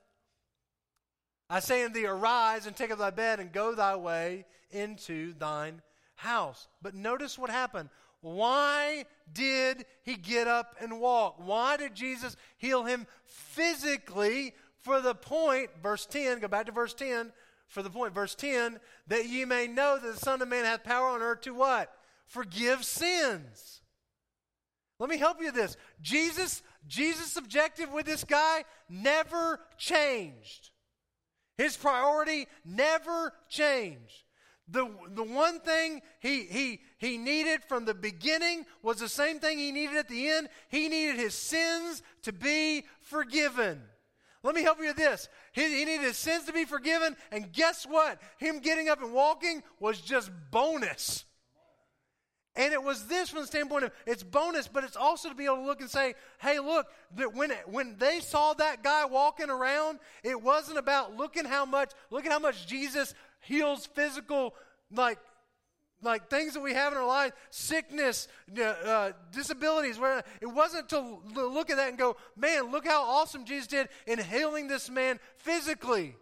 I 1.49 1.59
say 1.59 1.83
unto 1.83 1.99
thee, 1.99 2.05
arise 2.05 2.67
and 2.67 2.75
take 2.75 2.91
up 2.91 2.99
thy 2.99 3.09
bed 3.09 3.39
and 3.39 3.51
go 3.51 3.73
thy 3.73 3.95
way 3.95 4.45
into 4.71 5.33
thine 5.33 5.81
house. 6.15 6.67
But 6.81 6.93
notice 6.93 7.37
what 7.37 7.49
happened. 7.49 7.89
Why 8.21 9.05
did 9.31 9.85
he 10.03 10.15
get 10.15 10.47
up 10.47 10.75
and 10.81 10.99
walk? 10.99 11.35
Why 11.37 11.77
did 11.77 11.95
Jesus 11.95 12.35
heal 12.57 12.83
him 12.83 13.07
physically 13.25 14.53
for 14.81 15.01
the 15.01 15.15
point, 15.15 15.69
verse 15.81 16.05
10, 16.05 16.39
go 16.39 16.47
back 16.47 16.65
to 16.67 16.71
verse 16.71 16.93
10, 16.93 17.31
for 17.67 17.83
the 17.83 17.89
point, 17.89 18.13
verse 18.13 18.35
10, 18.35 18.79
that 19.07 19.27
ye 19.27 19.45
may 19.45 19.67
know 19.67 19.97
that 19.97 20.13
the 20.13 20.19
Son 20.19 20.41
of 20.41 20.47
Man 20.47 20.65
hath 20.65 20.83
power 20.83 21.09
on 21.09 21.21
earth 21.21 21.41
to 21.41 21.53
what? 21.53 21.91
Forgive 22.25 22.83
sins. 22.83 23.81
Let 24.99 25.09
me 25.09 25.17
help 25.17 25.39
you 25.39 25.47
with 25.47 25.55
this. 25.55 25.77
Jesus, 26.01 26.61
Jesus' 26.87 27.37
objective 27.37 27.91
with 27.91 28.05
this 28.05 28.23
guy 28.23 28.65
never 28.89 29.59
changed. 29.77 30.71
His 31.59 31.75
priority 31.75 32.47
never 32.63 33.33
changed. 33.49 34.23
The, 34.69 34.89
the 35.09 35.23
one 35.23 35.59
thing 35.59 36.01
he, 36.21 36.43
he, 36.45 36.79
he 36.97 37.17
needed 37.17 37.65
from 37.65 37.83
the 37.83 37.93
beginning 37.93 38.65
was 38.81 38.99
the 38.99 39.09
same 39.09 39.39
thing 39.39 39.57
he 39.57 39.73
needed 39.73 39.97
at 39.97 40.07
the 40.07 40.29
end. 40.29 40.47
He 40.69 40.87
needed 40.87 41.17
his 41.17 41.33
sins 41.33 42.01
to 42.21 42.31
be 42.31 42.85
forgiven. 43.01 43.81
Let 44.41 44.55
me 44.55 44.63
help 44.63 44.79
you 44.79 44.87
with 44.87 44.95
this. 44.95 45.27
He, 45.51 45.63
he 45.63 45.83
needed 45.83 46.05
his 46.05 46.15
sins 46.15 46.45
to 46.45 46.53
be 46.53 46.63
forgiven, 46.63 47.17
and 47.29 47.51
guess 47.51 47.83
what? 47.83 48.21
Him 48.37 48.59
getting 48.59 48.87
up 48.87 49.03
and 49.03 49.11
walking 49.11 49.61
was 49.81 49.99
just 49.99 50.31
bonus. 50.51 51.25
And 52.59 52.73
it 52.73 52.83
was 52.83 53.05
this 53.05 53.29
from 53.29 53.39
the 53.39 53.47
standpoint 53.47 53.85
of 53.85 53.91
it's 54.05 54.21
bonus, 54.21 54.67
but 54.67 54.83
it's 54.83 54.97
also 54.97 55.29
to 55.29 55.35
be 55.35 55.45
able 55.45 55.55
to 55.55 55.61
look 55.61 55.79
and 55.79 55.89
say, 55.89 56.13
hey, 56.39 56.59
look, 56.59 56.87
that 57.15 57.33
when, 57.33 57.51
when 57.67 57.95
they 57.97 58.19
saw 58.19 58.53
that 58.55 58.83
guy 58.83 59.05
walking 59.05 59.49
around, 59.49 59.99
it 60.23 60.41
wasn't 60.41 60.77
about 60.77 61.15
looking 61.15 61.45
how 61.45 61.65
much, 61.65 61.91
look 62.11 62.25
at 62.25 62.33
how 62.33 62.39
much 62.39 62.67
Jesus 62.67 63.13
heals 63.39 63.85
physical, 63.85 64.53
like, 64.93 65.19
like 66.01 66.29
things 66.29 66.53
that 66.53 66.59
we 66.59 66.73
have 66.73 66.91
in 66.91 66.99
our 66.99 67.07
life, 67.07 67.31
sickness, 67.49 68.27
uh, 68.61 69.11
disabilities. 69.31 69.97
Where 69.97 70.21
it 70.41 70.47
wasn't 70.47 70.89
to 70.89 71.19
look 71.33 71.69
at 71.69 71.77
that 71.77 71.87
and 71.87 71.97
go, 71.97 72.17
man, 72.35 72.71
look 72.73 72.85
how 72.85 73.03
awesome 73.03 73.45
Jesus 73.45 73.67
did 73.67 73.87
in 74.05 74.19
healing 74.19 74.67
this 74.67 74.89
man 74.89 75.21
physically. 75.37 76.17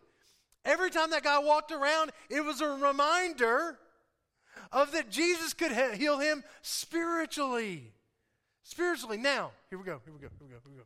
Every 0.63 0.91
time 0.91 1.09
that 1.09 1.23
guy 1.23 1.39
walked 1.39 1.71
around, 1.71 2.11
it 2.29 2.41
was 2.41 2.61
a 2.61 2.67
reminder 2.67 3.79
of 4.71 4.91
that 4.91 5.09
Jesus 5.09 5.53
could 5.53 5.71
heal 5.71 6.19
him 6.19 6.43
spiritually. 6.61 7.93
Spiritually. 8.63 9.17
Now, 9.17 9.51
here 9.69 9.79
we 9.79 9.85
go, 9.85 10.01
here 10.03 10.13
we 10.13 10.19
go, 10.19 10.27
here 10.27 10.47
we 10.47 10.53
go, 10.53 10.59
here 10.63 10.71
we 10.71 10.77
go. 10.77 10.83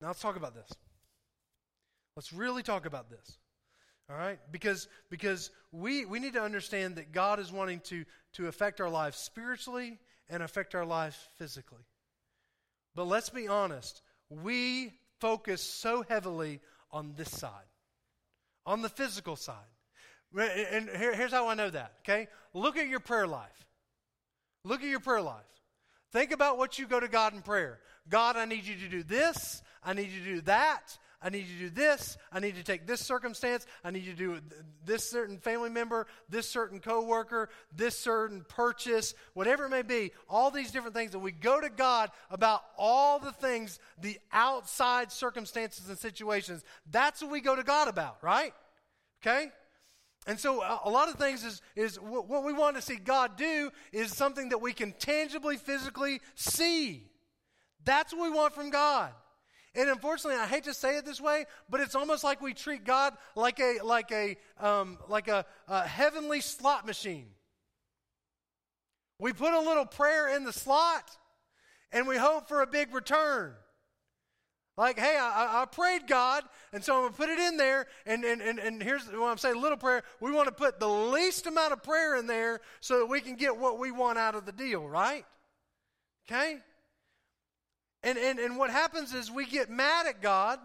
Now 0.00 0.08
let's 0.08 0.20
talk 0.20 0.36
about 0.36 0.54
this. 0.54 0.70
Let's 2.14 2.32
really 2.32 2.62
talk 2.62 2.86
about 2.86 3.10
this. 3.10 3.38
All 4.08 4.16
right? 4.16 4.38
Because, 4.52 4.88
because 5.10 5.50
we, 5.72 6.04
we 6.04 6.20
need 6.20 6.34
to 6.34 6.42
understand 6.42 6.96
that 6.96 7.12
God 7.12 7.40
is 7.40 7.50
wanting 7.50 7.80
to, 7.86 8.04
to 8.34 8.46
affect 8.46 8.80
our 8.80 8.88
lives 8.88 9.18
spiritually 9.18 9.98
and 10.28 10.42
affect 10.42 10.74
our 10.74 10.84
lives 10.84 11.16
physically. 11.38 11.84
But 12.94 13.06
let's 13.06 13.30
be 13.30 13.48
honest, 13.48 14.02
we 14.30 14.92
focus 15.20 15.62
so 15.62 16.04
heavily 16.08 16.60
on 16.90 17.14
this 17.16 17.30
side 17.30 17.50
on 18.66 18.82
the 18.82 18.88
physical 18.88 19.36
side. 19.36 19.54
And 20.36 20.90
here's 20.90 21.32
how 21.32 21.48
I 21.48 21.54
know 21.54 21.70
that, 21.70 21.92
okay? 22.00 22.28
Look 22.52 22.76
at 22.76 22.88
your 22.88 23.00
prayer 23.00 23.26
life. 23.26 23.66
Look 24.64 24.82
at 24.82 24.88
your 24.88 25.00
prayer 25.00 25.22
life. 25.22 25.44
Think 26.12 26.32
about 26.32 26.58
what 26.58 26.78
you 26.78 26.86
go 26.86 27.00
to 27.00 27.08
God 27.08 27.32
in 27.32 27.42
prayer. 27.42 27.78
God, 28.08 28.36
I 28.36 28.44
need 28.44 28.64
you 28.64 28.74
to 28.76 28.88
do 28.88 29.02
this. 29.02 29.62
I 29.82 29.92
need 29.92 30.10
you 30.10 30.20
to 30.20 30.34
do 30.36 30.40
that. 30.42 30.98
I 31.22 31.30
need 31.30 31.46
to 31.46 31.58
do 31.58 31.70
this. 31.70 32.18
I 32.30 32.40
need 32.40 32.56
to 32.56 32.62
take 32.62 32.86
this 32.86 33.00
circumstance. 33.00 33.66
I 33.82 33.90
need 33.90 34.04
to 34.04 34.12
do 34.12 34.38
this 34.84 35.08
certain 35.08 35.38
family 35.38 35.70
member, 35.70 36.06
this 36.28 36.48
certain 36.48 36.78
coworker, 36.78 37.48
this 37.74 37.98
certain 37.98 38.44
purchase, 38.48 39.14
whatever 39.34 39.64
it 39.64 39.70
may 39.70 39.82
be. 39.82 40.12
All 40.28 40.50
these 40.50 40.70
different 40.70 40.94
things 40.94 41.12
that 41.12 41.18
we 41.18 41.32
go 41.32 41.60
to 41.60 41.70
God 41.70 42.10
about 42.30 42.62
all 42.76 43.18
the 43.18 43.32
things, 43.32 43.78
the 44.00 44.18
outside 44.32 45.10
circumstances 45.10 45.88
and 45.88 45.98
situations. 45.98 46.64
That's 46.90 47.22
what 47.22 47.30
we 47.30 47.40
go 47.40 47.56
to 47.56 47.64
God 47.64 47.88
about, 47.88 48.18
right? 48.22 48.52
Okay? 49.22 49.50
And 50.26 50.38
so 50.38 50.60
uh, 50.60 50.78
a 50.84 50.90
lot 50.90 51.08
of 51.08 51.14
things 51.14 51.44
is, 51.44 51.62
is 51.76 51.96
what 52.00 52.44
we 52.44 52.52
want 52.52 52.76
to 52.76 52.82
see 52.82 52.96
God 52.96 53.36
do 53.36 53.70
is 53.92 54.12
something 54.12 54.50
that 54.50 54.58
we 54.58 54.72
can 54.72 54.92
tangibly, 54.92 55.56
physically 55.56 56.20
see. 56.34 57.08
That's 57.84 58.12
what 58.12 58.30
we 58.30 58.36
want 58.36 58.52
from 58.54 58.70
God. 58.70 59.12
And 59.76 59.90
unfortunately, 59.90 60.40
I 60.40 60.46
hate 60.46 60.64
to 60.64 60.74
say 60.74 60.96
it 60.96 61.04
this 61.04 61.20
way, 61.20 61.44
but 61.68 61.80
it's 61.80 61.94
almost 61.94 62.24
like 62.24 62.40
we 62.40 62.54
treat 62.54 62.84
God 62.84 63.14
like 63.34 63.60
a 63.60 63.80
like 63.84 64.10
a 64.10 64.36
um, 64.58 64.98
like 65.06 65.28
a, 65.28 65.44
a 65.68 65.86
heavenly 65.86 66.40
slot 66.40 66.86
machine. 66.86 67.26
We 69.18 69.32
put 69.32 69.52
a 69.52 69.60
little 69.60 69.84
prayer 69.84 70.34
in 70.34 70.44
the 70.44 70.52
slot, 70.52 71.10
and 71.92 72.08
we 72.08 72.16
hope 72.16 72.48
for 72.48 72.62
a 72.62 72.66
big 72.66 72.94
return. 72.94 73.54
Like, 74.78 74.98
hey, 74.98 75.16
I, 75.18 75.62
I 75.62 75.64
prayed 75.64 76.06
God, 76.06 76.44
and 76.72 76.84
so 76.84 76.94
I'm 76.96 77.00
going 77.02 77.12
to 77.12 77.16
put 77.16 77.30
it 77.30 77.38
in 77.38 77.56
there. 77.56 77.86
And, 78.04 78.24
and, 78.24 78.42
and, 78.42 78.58
and 78.58 78.82
here's 78.82 79.06
what 79.06 79.30
I'm 79.30 79.38
saying 79.38 79.60
little 79.60 79.78
prayer. 79.78 80.02
We 80.20 80.30
want 80.32 80.48
to 80.48 80.54
put 80.54 80.78
the 80.78 80.88
least 80.88 81.46
amount 81.46 81.72
of 81.72 81.82
prayer 81.82 82.16
in 82.16 82.26
there 82.26 82.60
so 82.80 82.98
that 82.98 83.06
we 83.06 83.22
can 83.22 83.36
get 83.36 83.56
what 83.56 83.78
we 83.78 83.90
want 83.90 84.18
out 84.18 84.34
of 84.34 84.44
the 84.44 84.52
deal, 84.52 84.86
right? 84.86 85.24
Okay? 86.28 86.58
And, 88.06 88.16
and, 88.18 88.38
and 88.38 88.56
what 88.56 88.70
happens 88.70 89.12
is 89.12 89.32
we 89.32 89.46
get 89.46 89.68
mad 89.68 90.06
at 90.06 90.22
God. 90.22 90.60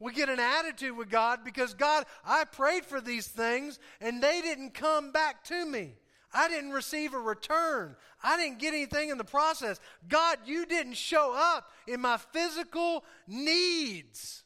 We 0.00 0.14
get 0.14 0.30
an 0.30 0.40
attitude 0.40 0.96
with 0.96 1.10
God 1.10 1.40
because 1.44 1.74
God, 1.74 2.06
I 2.24 2.44
prayed 2.44 2.86
for 2.86 3.02
these 3.02 3.26
things 3.26 3.78
and 4.00 4.22
they 4.22 4.40
didn't 4.40 4.72
come 4.72 5.12
back 5.12 5.44
to 5.44 5.66
me. 5.66 5.92
I 6.32 6.48
didn't 6.48 6.70
receive 6.70 7.12
a 7.12 7.18
return. 7.18 7.96
I 8.22 8.38
didn't 8.38 8.60
get 8.60 8.72
anything 8.72 9.10
in 9.10 9.18
the 9.18 9.24
process. 9.24 9.78
God, 10.08 10.38
you 10.46 10.64
didn't 10.64 10.96
show 10.96 11.34
up 11.36 11.70
in 11.86 12.00
my 12.00 12.16
physical 12.16 13.04
needs. 13.26 14.42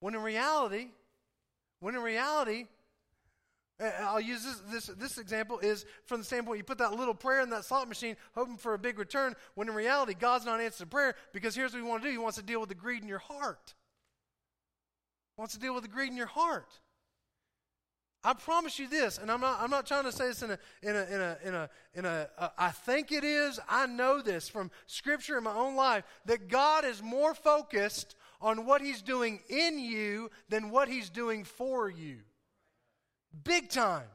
When 0.00 0.16
in 0.16 0.22
reality, 0.22 0.88
when 1.78 1.94
in 1.94 2.02
reality, 2.02 2.66
I'll 3.80 4.20
use 4.20 4.44
this, 4.44 4.60
this, 4.86 4.96
this 4.96 5.18
example 5.18 5.60
is 5.60 5.84
from 6.04 6.20
the 6.20 6.24
standpoint 6.24 6.58
you 6.58 6.64
put 6.64 6.78
that 6.78 6.94
little 6.94 7.14
prayer 7.14 7.42
in 7.42 7.50
that 7.50 7.64
slot 7.64 7.88
machine 7.88 8.16
hoping 8.34 8.56
for 8.56 8.74
a 8.74 8.78
big 8.78 8.98
return, 8.98 9.34
when 9.54 9.68
in 9.68 9.74
reality, 9.74 10.14
God's 10.18 10.44
not 10.44 10.60
answering 10.60 10.90
prayer 10.90 11.14
because 11.32 11.54
here's 11.54 11.72
what 11.72 11.82
He 11.82 11.88
wants 11.88 12.04
to 12.04 12.08
do 12.08 12.12
He 12.12 12.18
wants 12.18 12.38
to 12.38 12.42
deal 12.42 12.60
with 12.60 12.68
the 12.68 12.74
greed 12.74 13.02
in 13.02 13.08
your 13.08 13.18
heart. 13.18 13.74
He 15.36 15.40
wants 15.40 15.54
to 15.54 15.60
deal 15.60 15.74
with 15.74 15.84
the 15.84 15.88
greed 15.88 16.10
in 16.10 16.16
your 16.16 16.26
heart. 16.26 16.80
I 18.24 18.34
promise 18.34 18.80
you 18.80 18.88
this, 18.88 19.18
and 19.18 19.30
I'm 19.30 19.40
not, 19.40 19.60
I'm 19.60 19.70
not 19.70 19.86
trying 19.86 20.02
to 20.04 20.12
say 20.12 20.26
this 20.26 20.42
in 20.42 20.50
a, 20.50 20.58
in 20.82 20.96
a, 20.96 21.04
in 21.04 21.20
a, 21.20 21.38
in 21.44 21.54
a, 21.54 21.70
in 21.94 22.04
a 22.04 22.52
I 22.58 22.70
think 22.70 23.12
it 23.12 23.22
is, 23.22 23.60
I 23.68 23.86
know 23.86 24.20
this 24.20 24.48
from 24.48 24.72
Scripture 24.86 25.38
in 25.38 25.44
my 25.44 25.54
own 25.54 25.76
life, 25.76 26.02
that 26.24 26.48
God 26.48 26.84
is 26.84 27.00
more 27.00 27.32
focused 27.32 28.16
on 28.40 28.66
what 28.66 28.80
He's 28.80 29.02
doing 29.02 29.40
in 29.48 29.78
you 29.78 30.30
than 30.48 30.70
what 30.70 30.88
He's 30.88 31.10
doing 31.10 31.44
for 31.44 31.88
you. 31.88 32.18
Big 33.44 33.68
time. 33.68 34.06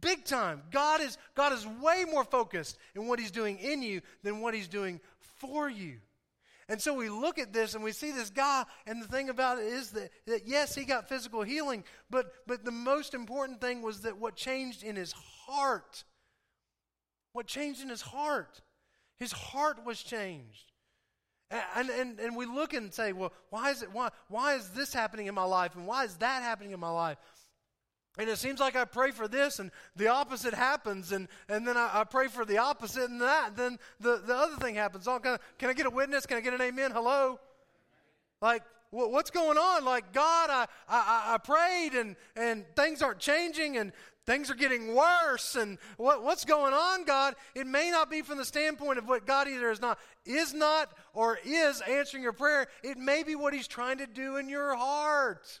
Big 0.00 0.24
time. 0.24 0.62
God 0.70 1.00
is, 1.00 1.18
God 1.34 1.52
is 1.52 1.66
way 1.66 2.04
more 2.10 2.24
focused 2.24 2.78
in 2.94 3.06
what 3.06 3.18
He's 3.18 3.30
doing 3.30 3.58
in 3.58 3.82
you 3.82 4.00
than 4.22 4.40
what 4.40 4.54
He's 4.54 4.68
doing 4.68 5.00
for 5.38 5.68
you. 5.68 5.96
And 6.68 6.80
so 6.80 6.94
we 6.94 7.10
look 7.10 7.38
at 7.38 7.52
this 7.52 7.74
and 7.74 7.84
we 7.84 7.92
see 7.92 8.10
this 8.10 8.30
guy, 8.30 8.64
and 8.86 9.02
the 9.02 9.08
thing 9.08 9.28
about 9.28 9.58
it 9.58 9.66
is 9.66 9.90
that, 9.90 10.10
that 10.26 10.46
yes, 10.46 10.74
he 10.74 10.84
got 10.84 11.08
physical 11.08 11.42
healing, 11.42 11.84
but, 12.08 12.32
but 12.46 12.64
the 12.64 12.70
most 12.70 13.12
important 13.12 13.60
thing 13.60 13.82
was 13.82 14.00
that 14.00 14.16
what 14.16 14.34
changed 14.34 14.82
in 14.82 14.96
his 14.96 15.12
heart. 15.12 16.04
What 17.32 17.46
changed 17.46 17.82
in 17.82 17.90
his 17.90 18.00
heart? 18.00 18.62
His 19.18 19.32
heart 19.32 19.84
was 19.84 20.02
changed. 20.02 20.72
And, 21.76 21.90
and, 21.90 22.18
and 22.18 22.36
we 22.36 22.46
look 22.46 22.72
and 22.72 22.92
say, 22.92 23.12
well, 23.12 23.32
why 23.50 23.70
is, 23.70 23.82
it, 23.82 23.92
why, 23.92 24.08
why 24.28 24.54
is 24.54 24.70
this 24.70 24.94
happening 24.94 25.26
in 25.26 25.34
my 25.34 25.44
life? 25.44 25.76
And 25.76 25.86
why 25.86 26.04
is 26.04 26.16
that 26.16 26.42
happening 26.42 26.72
in 26.72 26.80
my 26.80 26.90
life? 26.90 27.18
And 28.16 28.28
it 28.28 28.38
seems 28.38 28.60
like 28.60 28.76
I 28.76 28.84
pray 28.84 29.10
for 29.10 29.26
this 29.26 29.58
and 29.58 29.72
the 29.96 30.08
opposite 30.08 30.54
happens, 30.54 31.10
and, 31.10 31.26
and 31.48 31.66
then 31.66 31.76
I, 31.76 31.90
I 31.92 32.04
pray 32.04 32.28
for 32.28 32.44
the 32.44 32.58
opposite 32.58 33.10
and 33.10 33.20
that, 33.20 33.56
then 33.56 33.78
the, 33.98 34.22
the 34.24 34.34
other 34.34 34.56
thing 34.56 34.76
happens. 34.76 35.08
All 35.08 35.18
kind 35.18 35.34
of, 35.34 35.58
can 35.58 35.68
I 35.68 35.72
get 35.72 35.86
a 35.86 35.90
witness? 35.90 36.24
Can 36.24 36.36
I 36.36 36.40
get 36.40 36.54
an 36.54 36.62
amen? 36.62 36.92
Hello? 36.92 37.40
Like, 38.40 38.62
what's 38.90 39.30
going 39.30 39.58
on? 39.58 39.84
Like, 39.84 40.12
God, 40.12 40.50
I, 40.50 40.66
I, 40.88 41.34
I 41.34 41.38
prayed 41.38 41.94
and, 41.94 42.14
and 42.36 42.64
things 42.76 43.02
aren't 43.02 43.18
changing 43.18 43.78
and 43.78 43.92
things 44.26 44.50
are 44.50 44.54
getting 44.54 44.94
worse. 44.94 45.56
And 45.56 45.78
what, 45.96 46.22
what's 46.22 46.44
going 46.44 46.72
on, 46.72 47.04
God? 47.04 47.34
It 47.54 47.66
may 47.66 47.90
not 47.90 48.10
be 48.10 48.22
from 48.22 48.38
the 48.38 48.44
standpoint 48.44 48.98
of 48.98 49.08
what 49.08 49.26
God 49.26 49.48
either 49.48 49.70
is 49.70 49.80
not, 49.80 49.98
is 50.24 50.54
not 50.54 50.92
or 51.12 51.38
is 51.44 51.80
answering 51.88 52.22
your 52.22 52.32
prayer. 52.32 52.68
It 52.82 52.96
may 52.96 53.24
be 53.24 53.34
what 53.34 53.54
He's 53.54 53.66
trying 53.66 53.98
to 53.98 54.06
do 54.06 54.36
in 54.36 54.48
your 54.48 54.76
heart. 54.76 55.60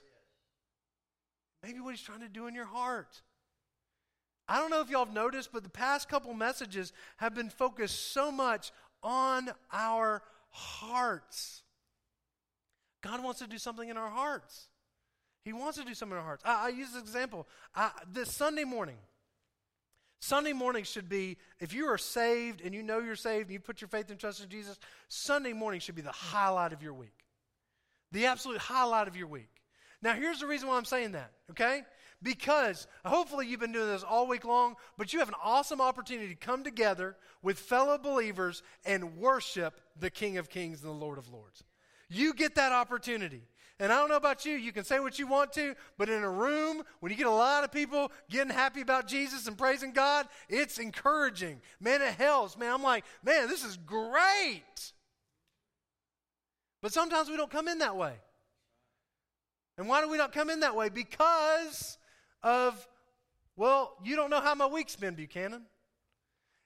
Maybe 1.64 1.80
what 1.80 1.94
he's 1.94 2.02
trying 2.02 2.20
to 2.20 2.28
do 2.28 2.46
in 2.46 2.54
your 2.54 2.66
heart. 2.66 3.22
I 4.46 4.58
don't 4.58 4.70
know 4.70 4.82
if 4.82 4.90
y'all 4.90 5.06
have 5.06 5.14
noticed, 5.14 5.50
but 5.50 5.62
the 5.62 5.70
past 5.70 6.10
couple 6.10 6.34
messages 6.34 6.92
have 7.16 7.34
been 7.34 7.48
focused 7.48 8.12
so 8.12 8.30
much 8.30 8.70
on 9.02 9.48
our 9.72 10.22
hearts. 10.50 11.62
God 13.02 13.24
wants 13.24 13.40
to 13.40 13.46
do 13.46 13.56
something 13.56 13.88
in 13.88 13.96
our 13.96 14.10
hearts. 14.10 14.68
He 15.42 15.54
wants 15.54 15.78
to 15.78 15.84
do 15.84 15.94
something 15.94 16.16
in 16.16 16.18
our 16.18 16.24
hearts. 16.24 16.42
I, 16.44 16.66
I 16.66 16.68
use 16.68 16.92
this 16.92 17.02
example. 17.02 17.46
I, 17.74 17.90
this 18.12 18.30
Sunday 18.30 18.64
morning, 18.64 18.96
Sunday 20.20 20.52
morning 20.52 20.84
should 20.84 21.08
be, 21.08 21.38
if 21.60 21.72
you 21.72 21.86
are 21.86 21.98
saved 21.98 22.60
and 22.62 22.74
you 22.74 22.82
know 22.82 22.98
you're 22.98 23.16
saved 23.16 23.48
and 23.48 23.52
you 23.52 23.60
put 23.60 23.80
your 23.80 23.88
faith 23.88 24.10
and 24.10 24.18
trust 24.18 24.42
in 24.42 24.50
Jesus, 24.50 24.78
Sunday 25.08 25.54
morning 25.54 25.80
should 25.80 25.94
be 25.94 26.02
the 26.02 26.12
highlight 26.12 26.74
of 26.74 26.82
your 26.82 26.94
week. 26.94 27.24
The 28.12 28.26
absolute 28.26 28.58
highlight 28.58 29.08
of 29.08 29.16
your 29.16 29.26
week. 29.28 29.53
Now, 30.04 30.12
here's 30.12 30.40
the 30.40 30.46
reason 30.46 30.68
why 30.68 30.76
I'm 30.76 30.84
saying 30.84 31.12
that, 31.12 31.30
okay? 31.50 31.82
Because 32.22 32.86
hopefully 33.06 33.46
you've 33.46 33.60
been 33.60 33.72
doing 33.72 33.88
this 33.88 34.02
all 34.02 34.28
week 34.28 34.44
long, 34.44 34.76
but 34.98 35.14
you 35.14 35.18
have 35.20 35.28
an 35.28 35.34
awesome 35.42 35.80
opportunity 35.80 36.28
to 36.28 36.34
come 36.34 36.62
together 36.62 37.16
with 37.42 37.58
fellow 37.58 37.96
believers 37.96 38.62
and 38.84 39.16
worship 39.16 39.80
the 39.98 40.10
King 40.10 40.36
of 40.36 40.50
Kings 40.50 40.82
and 40.82 40.90
the 40.90 40.94
Lord 40.94 41.16
of 41.16 41.32
Lords. 41.32 41.64
You 42.10 42.34
get 42.34 42.54
that 42.56 42.70
opportunity. 42.70 43.44
And 43.80 43.90
I 43.90 43.96
don't 43.96 44.10
know 44.10 44.16
about 44.16 44.44
you, 44.44 44.52
you 44.52 44.72
can 44.72 44.84
say 44.84 45.00
what 45.00 45.18
you 45.18 45.26
want 45.26 45.54
to, 45.54 45.74
but 45.96 46.10
in 46.10 46.22
a 46.22 46.30
room, 46.30 46.82
when 47.00 47.10
you 47.10 47.16
get 47.16 47.26
a 47.26 47.30
lot 47.30 47.64
of 47.64 47.72
people 47.72 48.12
getting 48.28 48.52
happy 48.52 48.82
about 48.82 49.08
Jesus 49.08 49.48
and 49.48 49.56
praising 49.56 49.92
God, 49.92 50.28
it's 50.50 50.78
encouraging. 50.78 51.62
Man, 51.80 52.02
it 52.02 52.12
helps. 52.12 52.58
Man, 52.58 52.74
I'm 52.74 52.82
like, 52.82 53.04
man, 53.24 53.48
this 53.48 53.64
is 53.64 53.78
great. 53.78 54.92
But 56.82 56.92
sometimes 56.92 57.30
we 57.30 57.38
don't 57.38 57.50
come 57.50 57.68
in 57.68 57.78
that 57.78 57.96
way. 57.96 58.12
And 59.76 59.88
why 59.88 60.00
do 60.00 60.08
we 60.08 60.18
not 60.18 60.32
come 60.32 60.50
in 60.50 60.60
that 60.60 60.76
way? 60.76 60.88
Because 60.88 61.98
of 62.42 62.86
Well, 63.56 63.96
you 64.04 64.16
don't 64.16 64.30
know 64.30 64.40
how 64.40 64.54
my 64.54 64.66
week's 64.66 64.96
been, 64.96 65.14
Buchanan. 65.14 65.62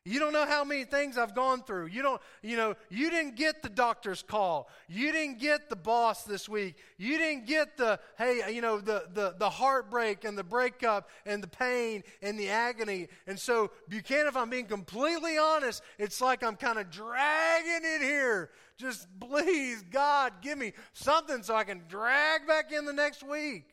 You 0.08 0.18
don't 0.20 0.32
know 0.32 0.46
how 0.46 0.64
many 0.64 0.84
things 0.84 1.18
I've 1.18 1.34
gone 1.34 1.62
through. 1.62 1.86
You 1.86 2.00
don't, 2.00 2.22
you 2.42 2.56
know, 2.56 2.76
you 2.88 3.10
didn't 3.10 3.36
get 3.36 3.62
the 3.62 3.68
doctor's 3.68 4.22
call. 4.22 4.70
You 4.88 5.12
didn't 5.12 5.38
get 5.38 5.68
the 5.68 5.76
boss 5.76 6.22
this 6.22 6.48
week. 6.48 6.76
You 6.96 7.18
didn't 7.18 7.46
get 7.46 7.76
the, 7.76 8.00
hey, 8.16 8.54
you 8.54 8.62
know, 8.62 8.80
the, 8.80 9.04
the, 9.12 9.34
the 9.38 9.50
heartbreak 9.50 10.24
and 10.24 10.38
the 10.38 10.44
breakup 10.44 11.10
and 11.26 11.42
the 11.42 11.48
pain 11.48 12.04
and 12.22 12.38
the 12.38 12.48
agony. 12.48 13.08
And 13.26 13.38
so, 13.38 13.70
Buchanan, 13.88 14.28
if 14.28 14.36
I'm 14.36 14.48
being 14.48 14.64
completely 14.64 15.36
honest, 15.36 15.82
it's 15.98 16.22
like 16.22 16.42
I'm 16.42 16.56
kind 16.56 16.78
of 16.78 16.90
dragging 16.90 17.82
it 17.82 18.00
here. 18.00 18.48
Just 18.78 19.08
please, 19.20 19.82
God, 19.90 20.34
give 20.40 20.56
me 20.56 20.72
something 20.92 21.42
so 21.42 21.54
I 21.54 21.64
can 21.64 21.82
drag 21.88 22.46
back 22.46 22.72
in 22.72 22.84
the 22.84 22.92
next 22.92 23.26
week. 23.26 23.64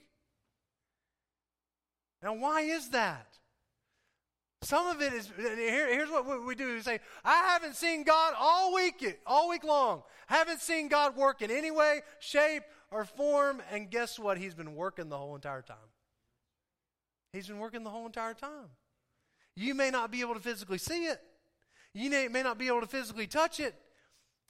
Now, 2.23 2.33
why 2.33 2.61
is 2.61 2.89
that? 2.89 3.27
Some 4.63 4.87
of 4.87 4.99
it 4.99 5.13
is, 5.13 5.31
here, 5.37 5.93
here's 5.93 6.09
what 6.09 6.43
we 6.43 6.55
do. 6.55 6.73
We 6.73 6.81
say, 6.81 6.99
I 7.23 7.49
haven't 7.49 7.75
seen 7.75 8.03
God 8.03 8.33
all 8.35 8.73
week, 8.73 9.19
all 9.27 9.47
week 9.47 9.63
long. 9.63 10.01
Haven't 10.25 10.59
seen 10.59 10.87
God 10.87 11.15
work 11.15 11.43
in 11.43 11.51
any 11.51 11.69
way, 11.69 12.01
shape, 12.19 12.63
or 12.89 13.05
form. 13.05 13.61
And 13.71 13.91
guess 13.91 14.17
what? 14.17 14.39
He's 14.39 14.55
been 14.55 14.73
working 14.73 15.09
the 15.09 15.17
whole 15.19 15.35
entire 15.35 15.61
time. 15.61 15.77
He's 17.31 17.47
been 17.47 17.59
working 17.59 17.83
the 17.83 17.91
whole 17.91 18.07
entire 18.07 18.33
time. 18.33 18.69
You 19.55 19.75
may 19.75 19.91
not 19.91 20.09
be 20.09 20.21
able 20.21 20.33
to 20.33 20.39
physically 20.39 20.79
see 20.79 21.05
it. 21.05 21.21
You 21.93 22.09
may, 22.09 22.27
may 22.27 22.41
not 22.41 22.57
be 22.57 22.67
able 22.67 22.81
to 22.81 22.87
physically 22.87 23.27
touch 23.27 23.59
it. 23.59 23.75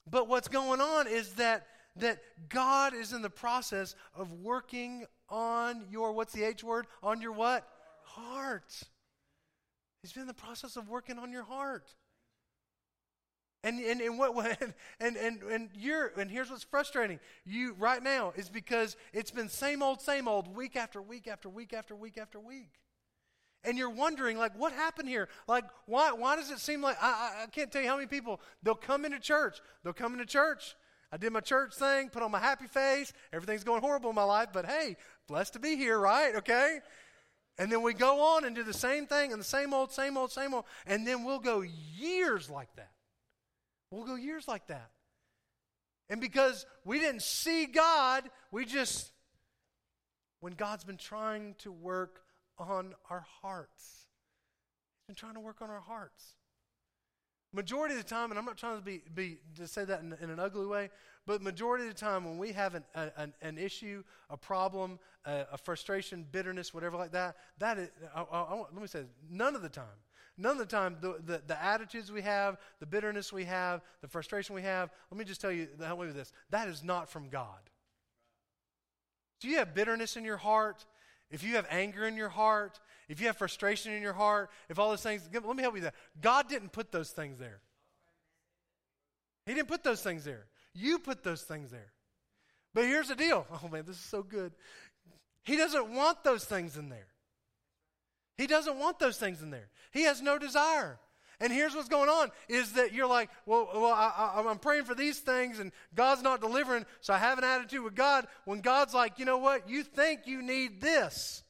But 0.10 0.28
what's 0.28 0.48
going 0.48 0.82
on 0.82 1.08
is 1.08 1.34
that, 1.34 1.68
that 1.98 2.20
God 2.50 2.94
is 2.94 3.14
in 3.14 3.22
the 3.22 3.30
process 3.30 3.96
of 4.16 4.32
working 4.34 5.06
on 5.30 5.86
your, 5.90 6.12
what's 6.12 6.34
the 6.34 6.44
H 6.44 6.64
word? 6.64 6.86
On 7.02 7.22
your 7.22 7.32
what? 7.32 7.68
Heart. 8.04 8.84
He's 10.02 10.14
been 10.14 10.22
in 10.22 10.28
the 10.28 10.34
process 10.34 10.76
of 10.76 10.88
working 10.88 11.18
on 11.18 11.32
your 11.32 11.44
heart. 11.44 11.96
And, 13.64 13.80
and, 13.80 14.00
and 14.00 14.20
what 14.20 14.36
and, 15.00 15.18
and, 15.18 15.42
and 15.42 15.70
you're 15.74 16.12
and 16.18 16.30
here's 16.30 16.52
what's 16.52 16.64
frustrating 16.64 17.20
you 17.46 17.76
right 17.80 18.04
now 18.04 18.32
is 18.36 18.48
because 18.48 18.96
it's 19.12 19.32
been 19.32 19.50
same 19.50 19.82
old 19.82 20.02
same 20.02 20.28
old 20.28 20.56
week 20.56 20.76
after 20.76 21.02
week 21.02 21.28
after 21.28 21.50
week 21.50 21.74
after 21.74 21.96
week 21.96 22.20
after 22.20 22.40
week 22.40 22.70
and 23.66 23.78
you're 23.78 23.90
wondering 23.90 24.38
like 24.38 24.58
what 24.58 24.72
happened 24.72 25.10
here 25.10 25.28
like 25.48 25.64
why 25.86 26.12
why 26.12 26.36
does 26.36 26.52
it 26.52 26.60
seem 26.60 26.82
like 26.82 26.98
I, 27.02 27.08
I, 27.08 27.44
I 27.44 27.46
can't 27.48 27.72
tell 27.72 27.82
you 27.82 27.88
how 27.88 27.96
many 27.96 28.08
people 28.08 28.40
they'll 28.64 28.76
come 28.76 29.06
into 29.06 29.20
church 29.20 29.60
they'll 29.84 29.94
come 29.94 30.14
into 30.14 30.26
church 30.26 30.76
I 31.12 31.18
did 31.18 31.32
my 31.32 31.40
church 31.40 31.76
thing 31.76 32.10
put 32.10 32.24
on 32.24 32.32
my 32.32 32.40
happy 32.40 32.68
face 32.68 33.14
everything's 33.34 33.64
going 33.64 33.82
horrible 33.82 34.10
in 34.10 34.16
my 34.16 34.24
life 34.24 34.50
but 34.54 34.66
hey 34.66 34.98
blessed 35.28 35.54
to 35.54 35.60
be 35.60 35.76
here 35.76 36.00
right 36.00 36.36
okay 36.36 36.80
and 37.58 37.72
then 37.72 37.82
we 37.82 37.94
go 37.94 38.36
on 38.36 38.44
and 38.44 38.56
do 38.56 38.64
the 38.64 38.74
same 38.74 39.08
thing 39.08 39.32
and 39.32 39.40
the 39.40 39.46
same 39.46 39.74
old, 39.74 39.92
same 39.92 40.18
old, 40.18 40.32
same 40.32 40.54
old. 40.54 40.66
And 40.86 41.08
then 41.08 41.24
we'll 41.24 41.40
go 41.40 41.62
years 41.62 42.50
like 42.50 42.74
that. 42.76 42.92
We'll 43.92 44.06
go 44.06 44.16
years 44.16 44.48
like 44.48 44.68
that. 44.68 44.90
And 46.10 46.20
because 46.20 46.66
we 46.84 47.00
didn't 47.00 47.22
see 47.22 47.66
God, 47.66 48.30
we 48.52 48.66
just, 48.66 49.12
when 50.42 50.54
God's 50.54 50.84
been 50.84 50.98
trying 50.98 51.56
to 51.60 51.72
work 51.72 52.22
on 52.58 52.94
our 53.10 53.26
hearts, 53.42 54.06
He's 54.98 55.08
been 55.08 55.16
trying 55.16 55.36
to 55.36 55.40
work 55.40 55.62
on 55.62 55.70
our 55.70 55.82
hearts. 55.82 56.36
Majority 57.54 57.96
of 57.96 58.02
the 58.02 58.10
time, 58.10 58.32
and 58.32 58.40
I'm 58.40 58.46
not 58.46 58.58
trying 58.58 58.78
to 58.78 58.84
be, 58.84 59.02
be 59.14 59.38
to 59.56 59.68
say 59.68 59.86
that 59.86 60.02
in, 60.02 60.14
in 60.22 60.30
an 60.30 60.40
ugly 60.40 60.66
way, 60.66 60.90
but 61.26 61.42
majority 61.42 61.88
of 61.88 61.94
the 61.94 62.00
time, 62.00 62.26
when 62.26 62.38
we 62.38 62.52
have 62.52 62.76
an, 62.76 62.84
an, 62.94 63.34
an 63.42 63.58
issue, 63.58 64.04
a 64.30 64.36
problem, 64.36 65.00
a, 65.26 65.46
a, 65.54 65.58
frustration, 65.58 66.26
bitterness, 66.32 66.74
whatever 66.74 66.98
like 66.98 67.12
that, 67.14 67.38
that 67.60 67.78
is, 67.78 67.90
I, 68.14 68.22
I, 68.22 68.42
I, 68.42 68.58
let 68.58 68.82
me 68.82 68.88
say, 68.88 69.02
this, 69.02 69.10
none 69.30 69.56
of 69.56 69.62
the 69.62 69.70
time, 69.70 69.86
none 70.38 70.52
of 70.52 70.58
the 70.58 70.66
time, 70.66 70.98
the, 71.02 71.20
the, 71.26 71.42
the, 71.48 71.64
attitudes 71.64 72.12
we 72.12 72.22
have, 72.24 72.58
the 72.80 72.86
bitterness 72.86 73.32
we 73.32 73.46
have, 73.46 73.82
the 74.02 74.08
frustration 74.08 74.54
we 74.54 74.62
have, 74.64 74.90
let 75.10 75.18
me 75.18 75.24
just 75.24 75.40
tell 75.40 75.52
you, 75.52 75.68
help 75.82 76.00
me 76.00 76.08
with 76.08 76.16
this, 76.16 76.34
that 76.50 76.68
is 76.68 76.84
not 76.84 77.10
from 77.10 77.30
God. 77.30 77.70
Do 79.40 79.48
you 79.48 79.58
have 79.58 79.74
bitterness 79.74 80.18
in 80.18 80.26
your 80.26 80.38
heart? 80.38 80.86
If 81.32 81.44
you 81.44 81.56
have 81.56 81.66
anger 81.70 82.06
in 82.06 82.16
your 82.16 82.30
heart, 82.30 82.80
if 83.10 83.20
you 83.20 83.28
have 83.28 83.38
frustration 83.38 83.94
in 83.94 84.02
your 84.02 84.14
heart, 84.14 84.50
if 84.70 84.80
all 84.80 84.90
those 84.90 85.02
things, 85.02 85.28
let 85.32 85.44
me 85.44 85.62
help 85.62 85.76
you 85.76 85.82
that. 85.82 85.96
God 86.22 86.48
didn't 86.48 86.72
put 86.72 86.92
those 86.92 87.10
things 87.10 87.40
there. 87.40 87.62
He 89.46 89.54
didn't 89.54 89.68
put 89.68 89.84
those 89.84 90.02
things 90.02 90.24
there. 90.24 90.46
You 90.74 91.00
put 91.00 91.24
those 91.24 91.44
things 91.44 91.72
there. 91.72 91.92
But 92.74 92.86
here's 92.86 93.08
the 93.08 93.16
deal. 93.16 93.46
Oh 93.64 93.68
man, 93.68 93.86
this 93.86 93.96
is 93.96 94.04
so 94.04 94.22
good. 94.22 94.54
He 95.44 95.56
doesn't 95.56 95.94
want 95.94 96.24
those 96.24 96.46
things 96.46 96.78
in 96.78 96.90
there. 96.90 97.08
He 98.38 98.48
doesn't 98.48 98.78
want 98.78 99.00
those 99.00 99.18
things 99.18 99.42
in 99.42 99.50
there. 99.50 99.70
He 99.92 100.04
has 100.04 100.22
no 100.22 100.38
desire. 100.38 101.00
And 101.40 101.52
here's 101.52 101.76
what's 101.76 101.90
going 101.90 102.10
on 102.10 102.32
is 102.48 102.74
that 102.74 102.94
you're 102.94 103.08
like, 103.08 103.30
well, 103.46 103.70
well 103.74 103.94
I, 103.94 104.44
am 104.50 104.60
praying 104.60 104.86
for 104.86 104.96
these 104.96 105.20
things 105.20 105.60
and 105.60 105.72
God's 105.94 106.22
not 106.22 106.42
delivering, 106.42 106.86
so 107.02 107.14
I 107.14 107.18
have 107.18 107.38
an 107.38 107.44
attitude 107.44 107.84
with 107.84 107.96
God. 107.96 108.28
When 108.46 108.62
God's 108.62 108.94
like, 108.94 109.20
you 109.20 109.26
know 109.26 109.38
what? 109.38 109.70
You 109.70 109.84
think 109.84 110.22
you 110.26 110.42
need 110.42 110.82
this. 110.82 111.44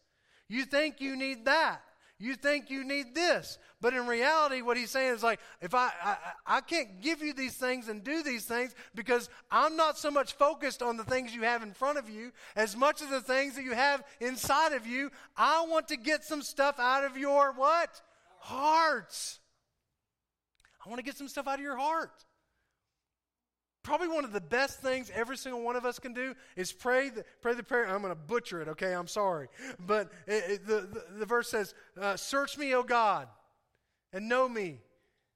You 0.48 0.66
think 0.66 1.02
you 1.02 1.16
need 1.16 1.46
that. 1.46 1.82
You 2.18 2.36
think 2.36 2.70
you 2.70 2.86
need 2.86 3.14
this. 3.14 3.58
But 3.82 3.94
in 3.94 4.08
reality, 4.08 4.62
what 4.62 4.78
he's 4.78 4.90
saying 4.90 5.16
is 5.16 5.24
like, 5.24 5.40
if 5.62 5.76
I, 5.76 5.92
I, 6.02 6.18
I 6.48 6.62
can't 6.62 7.02
give 7.02 7.22
you 7.22 7.34
these 7.34 7.56
things 7.56 7.90
and 7.90 8.04
do 8.04 8.24
these 8.24 8.46
things 8.46 8.74
because 8.96 9.30
I'm 9.52 9.76
not 9.76 9.98
so 9.98 10.10
much 10.10 10.34
focused 10.34 10.82
on 10.82 10.96
the 10.96 11.04
things 11.04 11.36
you 11.36 11.42
have 11.42 11.62
in 11.62 11.74
front 11.74 11.98
of 11.98 12.10
you 12.10 12.32
as 12.56 12.76
much 12.76 13.02
as 13.02 13.10
the 13.10 13.20
things 13.20 13.56
that 13.56 13.64
you 13.64 13.74
have 13.74 14.02
inside 14.22 14.72
of 14.72 14.88
you. 14.88 15.12
I 15.36 15.66
want 15.70 15.90
to 15.90 15.98
get 15.98 16.24
some 16.24 16.42
stuff 16.42 16.80
out 16.80 17.04
of 17.04 17.18
your 17.18 17.52
what? 17.52 18.02
Hearts. 18.40 19.40
I 20.86 20.90
want 20.90 21.00
to 21.00 21.04
get 21.04 21.18
some 21.18 21.28
stuff 21.28 21.48
out 21.48 21.56
of 21.56 21.64
your 21.64 21.78
heart. 21.78 22.26
Probably 23.84 24.08
one 24.08 24.26
of 24.26 24.34
the 24.34 24.42
best 24.42 24.82
things 24.82 25.12
every 25.14 25.38
single 25.38 25.62
one 25.62 25.76
of 25.76 25.86
us 25.86 26.00
can 26.00 26.14
do 26.14 26.34
is 26.56 26.72
pray 26.72 27.10
the, 27.10 27.24
pray 27.42 27.54
the 27.54 27.64
prayer. 27.64 27.88
I'm 27.88 28.02
going 28.02 28.12
to 28.12 28.16
butcher 28.16 28.62
it, 28.62 28.68
okay? 28.70 28.94
I'm 28.94 29.08
sorry. 29.08 29.48
But 29.80 30.12
it, 30.26 30.44
it, 30.50 30.68
the, 30.68 30.82
the, 30.92 31.06
the, 31.20 31.26
verse 31.26 31.50
says, 31.50 31.76
uh, 32.02 32.16
Search 32.16 32.58
me, 32.58 32.74
O 32.74 32.82
God, 32.82 33.28
and 34.12 34.28
know 34.28 34.50
me, 34.50 34.80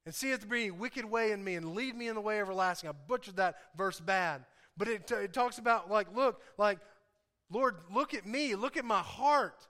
and 0.05 0.15
see 0.15 0.31
if 0.31 0.39
there 0.39 0.49
be 0.49 0.71
wicked 0.71 1.05
way 1.05 1.31
in 1.31 1.43
me, 1.43 1.55
and 1.55 1.75
lead 1.75 1.95
me 1.95 2.07
in 2.07 2.15
the 2.15 2.21
way 2.21 2.39
everlasting. 2.39 2.89
I 2.89 2.93
butchered 3.07 3.35
that 3.35 3.55
verse 3.77 3.99
bad. 3.99 4.45
But 4.75 4.87
it, 4.87 5.11
it 5.11 5.31
talks 5.31 5.59
about, 5.59 5.91
like, 5.91 6.07
look, 6.15 6.41
like, 6.57 6.79
Lord, 7.51 7.75
look 7.93 8.15
at 8.15 8.25
me, 8.25 8.55
look 8.55 8.77
at 8.77 8.85
my 8.85 9.01
heart. 9.01 9.67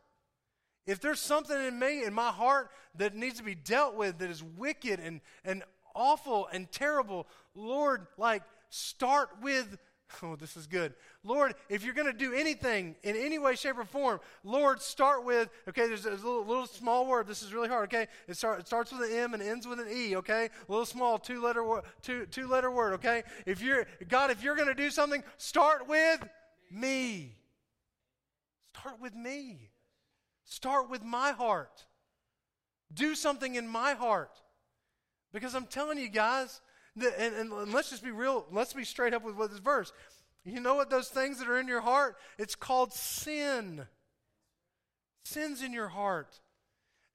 If 0.89 0.99
there's 0.99 1.19
something 1.19 1.55
in 1.55 1.77
me, 1.77 2.03
in 2.03 2.15
my 2.15 2.31
heart, 2.31 2.71
that 2.95 3.15
needs 3.15 3.37
to 3.37 3.43
be 3.43 3.53
dealt 3.53 3.93
with 3.93 4.17
that 4.17 4.31
is 4.31 4.41
wicked 4.41 4.99
and, 4.99 5.21
and 5.45 5.61
awful 5.93 6.47
and 6.51 6.71
terrible, 6.71 7.27
Lord, 7.53 8.07
like, 8.17 8.41
start 8.71 9.29
with, 9.39 9.77
oh, 10.23 10.35
this 10.35 10.57
is 10.57 10.65
good. 10.65 10.95
Lord, 11.23 11.53
if 11.69 11.85
you're 11.85 11.93
going 11.93 12.11
to 12.11 12.17
do 12.17 12.33
anything 12.33 12.95
in 13.03 13.15
any 13.15 13.37
way, 13.37 13.55
shape, 13.55 13.77
or 13.77 13.83
form, 13.83 14.19
Lord, 14.43 14.81
start 14.81 15.23
with, 15.23 15.49
okay, 15.67 15.87
there's 15.87 16.07
a 16.07 16.09
little, 16.09 16.43
little 16.43 16.65
small 16.65 17.05
word. 17.05 17.27
This 17.27 17.43
is 17.43 17.53
really 17.53 17.69
hard, 17.69 17.93
okay? 17.93 18.07
It, 18.27 18.35
start, 18.35 18.59
it 18.59 18.65
starts 18.65 18.91
with 18.91 19.11
an 19.11 19.15
M 19.15 19.35
and 19.35 19.43
ends 19.43 19.67
with 19.67 19.79
an 19.79 19.89
E, 19.95 20.15
okay? 20.15 20.45
A 20.67 20.71
little 20.71 20.87
small 20.87 21.19
two 21.19 21.39
letter, 21.39 21.63
word, 21.63 21.83
two, 22.01 22.25
two 22.25 22.47
letter 22.47 22.71
word, 22.71 22.93
okay? 22.93 23.21
If 23.45 23.61
you're, 23.61 23.85
God, 24.07 24.31
if 24.31 24.41
you're 24.41 24.55
going 24.55 24.69
to 24.69 24.73
do 24.73 24.89
something, 24.89 25.23
start 25.37 25.87
with 25.87 26.27
me. 26.71 27.35
Start 28.73 28.99
with 28.99 29.13
me. 29.13 29.69
Start 30.49 30.89
with 30.89 31.03
my 31.03 31.31
heart. 31.31 31.85
Do 32.91 33.13
something 33.13 33.53
in 33.53 33.67
my 33.67 33.93
heart. 33.93 34.31
Because 35.31 35.53
I'm 35.53 35.67
telling 35.67 35.99
you 35.99 36.09
guys, 36.09 36.59
and, 36.95 37.35
and 37.35 37.71
let's 37.71 37.91
just 37.91 38.03
be 38.03 38.09
real, 38.09 38.47
let's 38.51 38.73
be 38.73 38.83
straight 38.83 39.13
up 39.13 39.23
with 39.23 39.35
what 39.35 39.51
this 39.51 39.59
verse. 39.59 39.93
You 40.43 40.59
know 40.59 40.73
what 40.73 40.89
those 40.89 41.07
things 41.07 41.37
that 41.37 41.47
are 41.47 41.59
in 41.59 41.67
your 41.67 41.81
heart? 41.81 42.15
It's 42.39 42.55
called 42.55 42.93
sin. 42.93 43.85
Sin's 45.23 45.61
in 45.61 45.71
your 45.71 45.89
heart. 45.89 46.39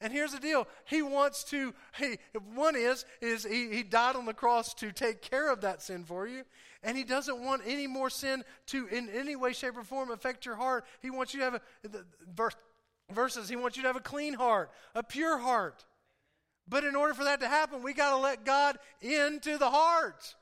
And 0.00 0.12
here's 0.12 0.32
the 0.32 0.38
deal. 0.38 0.68
He 0.84 1.02
wants 1.02 1.42
to, 1.44 1.74
he, 1.98 2.18
one 2.54 2.76
is, 2.76 3.04
is 3.20 3.44
he, 3.44 3.70
he 3.70 3.82
died 3.82 4.14
on 4.14 4.26
the 4.26 4.34
cross 4.34 4.74
to 4.74 4.92
take 4.92 5.22
care 5.22 5.50
of 5.50 5.62
that 5.62 5.82
sin 5.82 6.04
for 6.04 6.28
you. 6.28 6.42
And 6.84 6.96
he 6.96 7.02
doesn't 7.02 7.42
want 7.42 7.62
any 7.66 7.88
more 7.88 8.10
sin 8.10 8.44
to, 8.66 8.86
in 8.88 9.08
any 9.08 9.34
way, 9.34 9.54
shape, 9.54 9.76
or 9.76 9.82
form, 9.82 10.12
affect 10.12 10.46
your 10.46 10.56
heart. 10.56 10.84
He 11.00 11.10
wants 11.10 11.34
you 11.34 11.40
to 11.40 11.44
have 11.44 11.54
a, 11.54 11.60
verse, 12.32 12.54
verses, 13.12 13.48
he 13.48 13.56
wants 13.56 13.76
you 13.76 13.82
to 13.82 13.88
have 13.88 13.96
a 13.96 14.00
clean 14.00 14.34
heart, 14.34 14.70
a 14.94 15.02
pure 15.02 15.38
heart. 15.38 15.84
But 16.66 16.84
in 16.84 16.96
order 16.96 17.14
for 17.14 17.24
that 17.24 17.40
to 17.40 17.48
happen, 17.48 17.82
we 17.82 17.92
got 17.92 18.10
to 18.10 18.16
let 18.16 18.44
God 18.44 18.78
into 19.00 19.58
the 19.58 19.70
heart. 19.70 20.34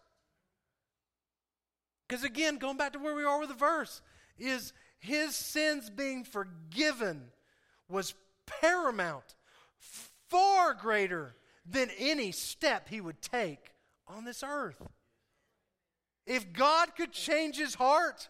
Because 2.07 2.25
again, 2.25 2.59
going 2.59 2.77
back 2.77 2.93
to 2.93 2.99
where 2.99 3.15
we 3.15 3.25
are 3.25 3.41
with 3.41 3.49
the 3.49 3.55
verse, 3.55 4.03
is 4.39 4.73
his 4.99 5.35
sins 5.35 5.91
being 5.91 6.25
forgiven 6.25 7.23
was 7.89 8.15
paramount, 8.61 9.35
far 10.29 10.75
greater 10.75 11.35
than 11.67 11.91
any 11.99 12.33
step 12.33 12.89
he 12.89 13.01
would 13.01 13.21
take 13.21 13.73
on 14.07 14.25
this 14.25 14.43
earth. 14.47 14.81
If 16.27 16.53
God 16.53 16.95
could 16.97 17.13
change 17.13 17.57
his 17.57 17.75
heart, 17.75 18.29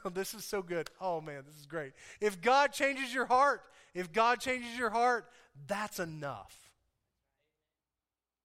this 0.14 0.34
is 0.34 0.44
so 0.44 0.62
good. 0.62 0.90
Oh 1.00 1.20
man, 1.20 1.42
this 1.46 1.58
is 1.58 1.66
great. 1.66 1.92
If 2.20 2.40
God 2.40 2.72
changes 2.72 3.12
your 3.12 3.26
heart, 3.26 3.62
if 3.94 4.12
God 4.12 4.40
changes 4.40 4.76
your 4.76 4.90
heart, 4.90 5.26
that's 5.66 5.98
enough. 5.98 6.70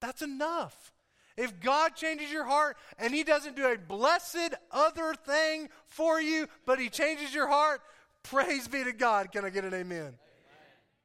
That's 0.01 0.21
enough. 0.21 0.93
If 1.35 1.59
God 1.59 1.95
changes 1.95 2.31
your 2.31 2.45
heart 2.45 2.77
and 2.97 3.13
He 3.13 3.23
doesn't 3.23 3.55
do 3.55 3.67
a 3.67 3.77
blessed 3.77 4.55
other 4.71 5.13
thing 5.13 5.69
for 5.85 6.19
you, 6.19 6.47
but 6.65 6.79
He 6.79 6.89
changes 6.89 7.33
your 7.33 7.47
heart, 7.47 7.81
praise 8.23 8.67
be 8.67 8.83
to 8.83 8.93
God. 8.93 9.31
Can 9.31 9.45
I 9.45 9.49
get 9.49 9.63
an 9.63 9.73
amen? 9.73 9.97
amen. 9.97 10.15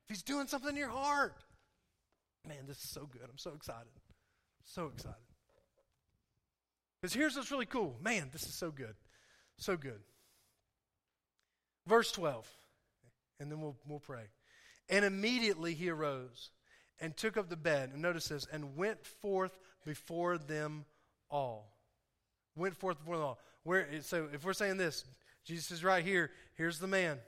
If 0.04 0.08
He's 0.08 0.22
doing 0.22 0.46
something 0.46 0.70
in 0.70 0.76
your 0.76 0.88
heart, 0.88 1.36
man, 2.48 2.66
this 2.66 2.78
is 2.78 2.90
so 2.90 3.06
good. 3.10 3.22
I'm 3.24 3.38
so 3.38 3.52
excited. 3.54 3.92
So 4.64 4.86
excited. 4.86 5.16
Because 7.00 7.14
here's 7.14 7.36
what's 7.36 7.50
really 7.50 7.66
cool. 7.66 7.96
Man, 8.00 8.30
this 8.32 8.44
is 8.44 8.54
so 8.54 8.70
good. 8.70 8.94
So 9.58 9.76
good. 9.76 10.00
Verse 11.86 12.12
12, 12.12 12.48
and 13.40 13.50
then 13.50 13.60
we'll, 13.60 13.76
we'll 13.88 13.98
pray. 13.98 14.24
And 14.88 15.04
immediately 15.04 15.74
he 15.74 15.90
arose 15.90 16.50
and 17.00 17.16
took 17.16 17.36
up 17.36 17.48
the 17.48 17.56
bed, 17.56 17.90
and 17.92 18.00
notice 18.00 18.28
this, 18.28 18.46
and 18.52 18.76
went 18.76 19.04
forth 19.04 19.58
before 19.84 20.38
them 20.38 20.84
all. 21.30 21.76
Went 22.54 22.76
forth 22.76 22.98
before 22.98 23.16
them 23.16 23.24
all. 23.24 23.38
Where, 23.64 23.88
so 24.02 24.28
if 24.32 24.44
we're 24.44 24.52
saying 24.52 24.76
this, 24.76 25.04
Jesus 25.44 25.70
is 25.70 25.84
right 25.84 26.04
here. 26.04 26.30
Here's 26.54 26.78
the 26.78 26.86
man. 26.86 27.18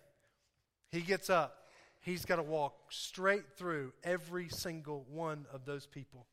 He 0.90 1.00
gets 1.00 1.28
up. 1.30 1.58
He's 2.00 2.24
got 2.24 2.36
to 2.36 2.42
walk 2.42 2.74
straight 2.90 3.56
through 3.56 3.92
every 4.04 4.48
single 4.48 5.06
one 5.10 5.46
of 5.52 5.64
those 5.64 5.86
people 5.86 6.26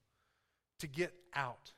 to 0.79 0.87
get 0.87 1.13
out. 1.33 1.71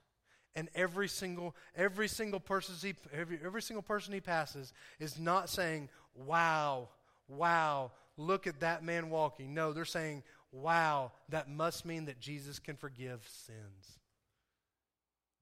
And 0.56 0.70
every 0.76 1.08
single 1.08 1.56
every 1.76 2.08
single 2.08 2.40
person 2.40 2.76
he 2.82 2.94
every, 3.12 3.40
every 3.44 3.62
single 3.62 3.82
person 3.82 4.14
he 4.14 4.20
passes 4.20 4.72
is 5.00 5.20
not 5.20 5.50
saying, 5.50 5.90
"Wow, 6.16 6.90
wow, 7.28 7.92
look 8.18 8.48
at 8.48 8.60
that 8.62 8.84
man 8.84 9.10
walking." 9.10 9.54
No, 9.54 9.74
they're 9.74 9.86
saying, 9.86 10.24
wow, 10.54 11.12
that 11.30 11.50
must 11.50 11.84
mean 11.84 12.06
that 12.06 12.20
Jesus 12.20 12.60
can 12.60 12.78
forgive 12.78 13.28
sins. 13.28 14.00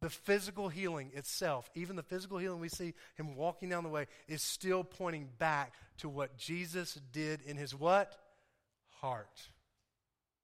The 0.01 0.09
physical 0.09 0.69
healing 0.69 1.11
itself, 1.13 1.69
even 1.75 1.95
the 1.95 2.01
physical 2.01 2.39
healing 2.39 2.59
we 2.59 2.69
see 2.69 2.95
him 3.15 3.35
walking 3.35 3.69
down 3.69 3.83
the 3.83 3.89
way, 3.89 4.07
is 4.27 4.41
still 4.41 4.83
pointing 4.83 5.29
back 5.37 5.73
to 5.99 6.09
what 6.09 6.37
Jesus 6.37 6.99
did 7.11 7.41
in 7.41 7.55
his 7.55 7.75
what? 7.75 8.17
Heart. 9.01 9.49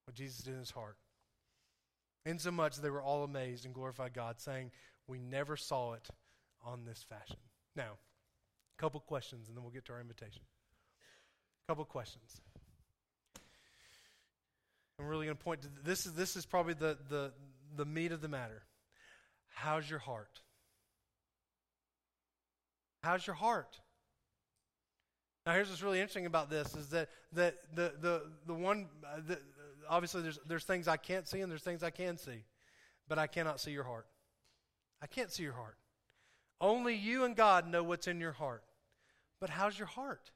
What 0.05 0.15
Jesus 0.15 0.39
did 0.39 0.53
in 0.53 0.59
his 0.59 0.71
heart. 0.71 0.97
Insomuch 2.25 2.75
they 2.75 2.89
were 2.89 3.01
all 3.01 3.23
amazed 3.23 3.65
and 3.65 3.73
glorified 3.73 4.13
God, 4.13 4.39
saying, 4.39 4.71
We 5.07 5.17
never 5.17 5.57
saw 5.57 5.93
it 5.93 6.07
on 6.63 6.83
this 6.85 7.03
fashion. 7.03 7.37
Now, 7.75 7.93
couple 8.77 8.99
questions, 8.99 9.47
and 9.47 9.57
then 9.57 9.63
we'll 9.63 9.73
get 9.73 9.85
to 9.85 9.93
our 9.93 10.01
invitation. 10.01 10.41
Couple 11.67 11.85
questions. 11.85 12.41
I'm 14.99 15.07
really 15.07 15.25
going 15.25 15.37
to 15.37 15.43
point 15.43 15.61
to 15.61 15.67
this 15.83 16.05
is 16.05 16.13
this 16.13 16.35
is 16.35 16.45
probably 16.45 16.73
the, 16.73 16.97
the 17.09 17.31
the 17.75 17.85
meat 17.85 18.11
of 18.11 18.21
the 18.21 18.27
matter. 18.27 18.63
How's 19.49 19.89
your 19.89 19.99
heart? 19.99 20.41
How's 23.03 23.25
your 23.27 23.35
heart? 23.35 23.79
Now, 25.45 25.53
here's 25.53 25.69
what's 25.69 25.81
really 25.81 25.99
interesting 25.99 26.25
about 26.25 26.49
this 26.49 26.75
is 26.75 26.89
that 26.89 27.09
that 27.33 27.55
the 27.73 27.93
the 28.01 28.23
the 28.47 28.53
one 28.53 28.87
uh, 29.05 29.21
the, 29.25 29.39
obviously 29.89 30.21
there's 30.21 30.39
there's 30.47 30.63
things 30.63 30.87
I 30.87 30.97
can't 30.97 31.27
see 31.27 31.41
and 31.41 31.51
there's 31.51 31.63
things 31.63 31.83
I 31.83 31.89
can 31.89 32.17
see, 32.17 32.43
but 33.07 33.19
I 33.19 33.27
cannot 33.27 33.59
see 33.59 33.71
your 33.71 33.83
heart. 33.83 34.07
I 35.01 35.07
can't 35.07 35.31
see 35.31 35.43
your 35.43 35.53
heart. 35.53 35.77
Only 36.59 36.95
you 36.95 37.23
and 37.23 37.35
God 37.35 37.67
know 37.67 37.83
what's 37.83 38.07
in 38.07 38.19
your 38.19 38.31
heart. 38.31 38.63
But 39.39 39.49
how's 39.49 39.77
your 39.77 39.87
heart? 39.87 40.31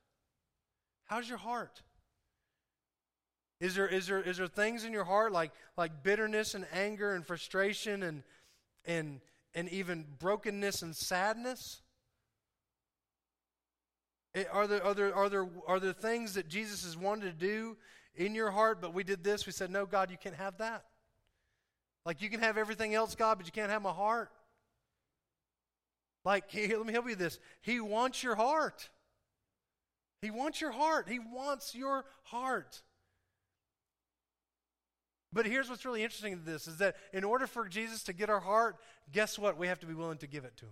How's 1.05 1.27
your 1.27 1.39
heart? 1.39 1.81
Is 3.59 3.75
there, 3.75 3.87
is 3.87 4.07
there, 4.07 4.21
is 4.21 4.37
there 4.37 4.47
things 4.47 4.83
in 4.83 4.93
your 4.93 5.03
heart 5.03 5.31
like, 5.31 5.51
like 5.77 6.03
bitterness 6.03 6.55
and 6.55 6.65
anger 6.73 7.13
and 7.13 7.25
frustration 7.25 8.01
and, 8.03 8.23
and, 8.85 9.21
and 9.53 9.69
even 9.69 10.05
brokenness 10.19 10.81
and 10.81 10.95
sadness? 10.95 11.81
It, 14.33 14.47
are, 14.51 14.65
there, 14.65 14.83
are, 14.83 14.93
there, 14.93 15.15
are, 15.15 15.29
there, 15.29 15.47
are 15.67 15.79
there 15.79 15.93
things 15.93 16.35
that 16.35 16.47
Jesus 16.47 16.83
has 16.85 16.97
wanted 16.97 17.39
to 17.39 17.45
do 17.45 17.77
in 18.15 18.33
your 18.33 18.51
heart, 18.51 18.79
but 18.81 18.93
we 18.93 19.03
did 19.03 19.23
this? 19.23 19.45
We 19.45 19.51
said, 19.51 19.69
No, 19.69 19.85
God, 19.85 20.09
you 20.09 20.17
can't 20.17 20.35
have 20.35 20.57
that. 20.57 20.85
Like, 22.05 22.21
you 22.21 22.29
can 22.29 22.39
have 22.39 22.57
everything 22.57 22.95
else, 22.95 23.13
God, 23.13 23.37
but 23.37 23.45
you 23.45 23.51
can't 23.51 23.69
have 23.69 23.81
my 23.81 23.91
heart. 23.91 24.31
Like, 26.23 26.45
let 26.53 26.85
me 26.85 26.93
help 26.93 27.05
you 27.05 27.11
with 27.11 27.19
this. 27.19 27.39
He 27.61 27.79
wants 27.79 28.23
your 28.23 28.35
heart. 28.35 28.89
He 30.21 30.29
wants 30.29 30.61
your 30.61 30.71
heart. 30.71 31.09
He 31.09 31.19
wants 31.19 31.73
your 31.73 32.05
heart. 32.23 32.81
But 35.33 35.45
here's 35.45 35.69
what's 35.69 35.85
really 35.85 36.03
interesting 36.03 36.37
to 36.37 36.43
this 36.43 36.67
is 36.67 36.77
that 36.77 36.95
in 37.13 37.23
order 37.23 37.47
for 37.47 37.67
Jesus 37.67 38.03
to 38.03 38.13
get 38.13 38.29
our 38.29 38.41
heart, 38.41 38.77
guess 39.11 39.39
what? 39.39 39.57
We 39.57 39.67
have 39.67 39.79
to 39.79 39.85
be 39.85 39.93
willing 39.93 40.17
to 40.19 40.27
give 40.27 40.43
it 40.43 40.57
to 40.57 40.65
him. 40.65 40.71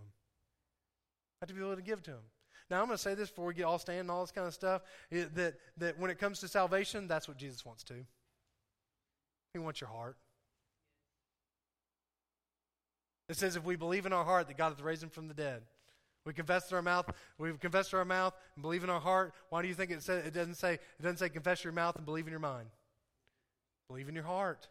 We 1.40 1.44
have 1.44 1.50
to 1.50 1.56
be 1.56 1.62
willing 1.62 1.78
to 1.78 1.84
give 1.84 2.04
to 2.04 2.12
him. 2.12 2.24
Now, 2.70 2.82
I'm 2.82 2.86
going 2.86 2.98
to 2.98 3.02
say 3.02 3.16
this 3.16 3.30
before 3.30 3.46
we 3.46 3.54
get 3.56 3.64
all 3.64 3.80
stand 3.80 4.02
and 4.02 4.12
all 4.12 4.22
this 4.22 4.32
kind 4.32 4.46
of 4.46 4.54
stuff 4.54 4.84
that, 5.10 5.56
that 5.78 5.98
when 5.98 6.12
it 6.12 6.20
comes 6.20 6.40
to 6.42 6.48
salvation, 6.48 7.08
that's 7.08 7.28
what 7.28 7.38
Jesus 7.38 7.66
wants 7.66 7.84
to. 7.86 7.96
He 9.54 9.60
wants 9.60 9.82
your 9.82 9.90
heart. 9.90 10.18
It 13.30 13.38
says 13.38 13.56
if 13.56 13.64
we 13.64 13.76
believe 13.76 14.06
in 14.06 14.12
our 14.12 14.26
heart 14.26 14.48
that 14.48 14.58
God 14.58 14.70
hath 14.70 14.82
raised 14.82 15.04
him 15.04 15.10
from 15.10 15.28
the 15.28 15.34
dead, 15.34 15.62
we 16.26 16.34
confess 16.34 16.66
with 16.66 16.74
our 16.74 16.82
mouth, 16.82 17.10
we've 17.38 17.60
confessed 17.60 17.94
our 17.94 18.04
mouth 18.04 18.34
and 18.56 18.62
believe 18.62 18.84
in 18.84 18.90
our 18.90 19.00
heart. 19.00 19.34
Why 19.50 19.62
do 19.62 19.68
you 19.68 19.74
think 19.74 19.92
it, 19.92 20.04
say, 20.04 20.18
it 20.18 20.34
doesn't 20.34 20.56
say 20.56 20.74
it 20.74 21.02
doesn't 21.02 21.18
say 21.18 21.30
confess 21.30 21.64
your 21.64 21.72
mouth 21.72 21.96
and 21.96 22.06
believe 22.06 22.26
in 22.26 22.32
your 22.32 22.40
mind? 22.40 22.68
Believe 23.88 24.10
in 24.10 24.16
your 24.16 24.26
heart, 24.26 24.68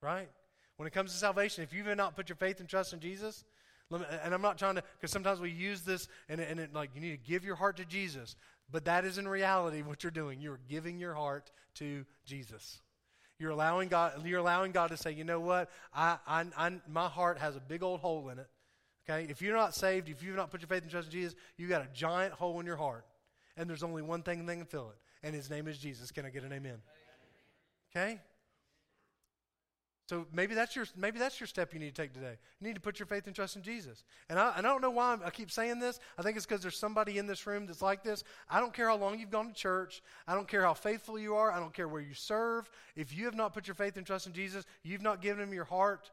right? 0.00 0.28
When 0.76 0.86
it 0.86 0.92
comes 0.92 1.12
to 1.12 1.18
salvation, 1.18 1.62
if 1.62 1.72
you've 1.72 1.86
not 1.96 2.16
put 2.16 2.28
your 2.28 2.36
faith 2.36 2.60
and 2.60 2.68
trust 2.68 2.92
in 2.92 3.00
Jesus, 3.00 3.44
and 3.90 4.34
I'm 4.34 4.42
not 4.42 4.58
trying 4.58 4.76
to, 4.76 4.82
because 4.98 5.12
sometimes 5.12 5.40
we 5.40 5.50
use 5.50 5.82
this 5.82 6.08
and, 6.28 6.40
and 6.40 6.58
it, 6.58 6.72
like 6.72 6.90
you 6.94 7.00
need 7.00 7.12
to 7.12 7.30
give 7.30 7.44
your 7.44 7.56
heart 7.56 7.76
to 7.76 7.84
Jesus, 7.84 8.34
but 8.70 8.86
that 8.86 9.04
is 9.04 9.18
in 9.18 9.28
reality 9.28 9.82
what 9.82 10.02
you're 10.02 10.10
doing. 10.10 10.40
You're 10.40 10.60
giving 10.68 10.98
your 10.98 11.14
heart 11.14 11.50
to 11.74 12.04
Jesus. 12.24 12.80
You're 13.38 13.50
allowing 13.50 13.88
God. 13.88 14.26
You're 14.26 14.40
allowing 14.40 14.72
God 14.72 14.88
to 14.90 14.96
say, 14.96 15.12
you 15.12 15.24
know 15.24 15.40
what? 15.40 15.70
I, 15.92 16.18
I, 16.26 16.44
I, 16.56 16.72
my 16.88 17.08
heart 17.08 17.38
has 17.38 17.56
a 17.56 17.60
big 17.60 17.82
old 17.82 18.00
hole 18.00 18.28
in 18.28 18.38
it. 18.38 18.46
Okay, 19.08 19.30
if 19.30 19.42
you're 19.42 19.56
not 19.56 19.74
saved, 19.74 20.08
if 20.08 20.22
you've 20.22 20.36
not 20.36 20.50
put 20.50 20.62
your 20.62 20.68
faith 20.68 20.82
and 20.82 20.90
trust 20.90 21.08
in 21.08 21.12
Jesus, 21.12 21.34
you 21.58 21.68
got 21.68 21.82
a 21.82 21.88
giant 21.92 22.32
hole 22.32 22.58
in 22.60 22.66
your 22.66 22.76
heart, 22.76 23.04
and 23.56 23.68
there's 23.68 23.82
only 23.82 24.00
one 24.00 24.22
thing 24.22 24.46
that 24.46 24.56
can 24.56 24.64
fill 24.64 24.90
it, 24.90 25.26
and 25.26 25.34
His 25.34 25.50
name 25.50 25.68
is 25.68 25.76
Jesus. 25.76 26.10
Can 26.10 26.24
I 26.24 26.30
get 26.30 26.42
an 26.42 26.52
amen? 26.52 26.78
Okay? 27.94 28.18
So 30.06 30.26
maybe 30.32 30.54
that's 30.54 30.76
your 30.76 30.84
maybe 30.96 31.18
that's 31.18 31.40
your 31.40 31.46
step 31.46 31.72
you 31.72 31.80
need 31.80 31.94
to 31.94 32.02
take 32.02 32.12
today. 32.12 32.36
You 32.60 32.66
need 32.66 32.74
to 32.74 32.80
put 32.80 32.98
your 32.98 33.06
faith 33.06 33.26
and 33.26 33.34
trust 33.34 33.56
in 33.56 33.62
Jesus. 33.62 34.04
And 34.28 34.38
I, 34.38 34.52
and 34.56 34.66
I 34.66 34.70
don't 34.70 34.82
know 34.82 34.90
why 34.90 35.12
I'm, 35.12 35.22
i 35.24 35.30
keep 35.30 35.50
saying 35.50 35.78
this. 35.78 35.98
I 36.18 36.22
think 36.22 36.36
it's 36.36 36.44
because 36.44 36.60
there's 36.60 36.76
somebody 36.76 37.16
in 37.16 37.26
this 37.26 37.46
room 37.46 37.66
that's 37.66 37.80
like 37.80 38.02
this. 38.02 38.22
I 38.50 38.60
don't 38.60 38.74
care 38.74 38.88
how 38.88 38.96
long 38.96 39.18
you've 39.18 39.30
gone 39.30 39.48
to 39.48 39.54
church. 39.54 40.02
I 40.28 40.34
don't 40.34 40.46
care 40.46 40.62
how 40.62 40.74
faithful 40.74 41.18
you 41.18 41.36
are. 41.36 41.50
I 41.50 41.58
don't 41.58 41.72
care 41.72 41.88
where 41.88 42.02
you 42.02 42.12
serve. 42.12 42.68
If 42.96 43.16
you 43.16 43.24
have 43.24 43.34
not 43.34 43.54
put 43.54 43.66
your 43.66 43.74
faith 43.74 43.96
and 43.96 44.06
trust 44.06 44.26
in 44.26 44.34
Jesus, 44.34 44.66
you've 44.82 45.02
not 45.02 45.22
given 45.22 45.42
him 45.42 45.54
your 45.54 45.64
heart. 45.64 46.10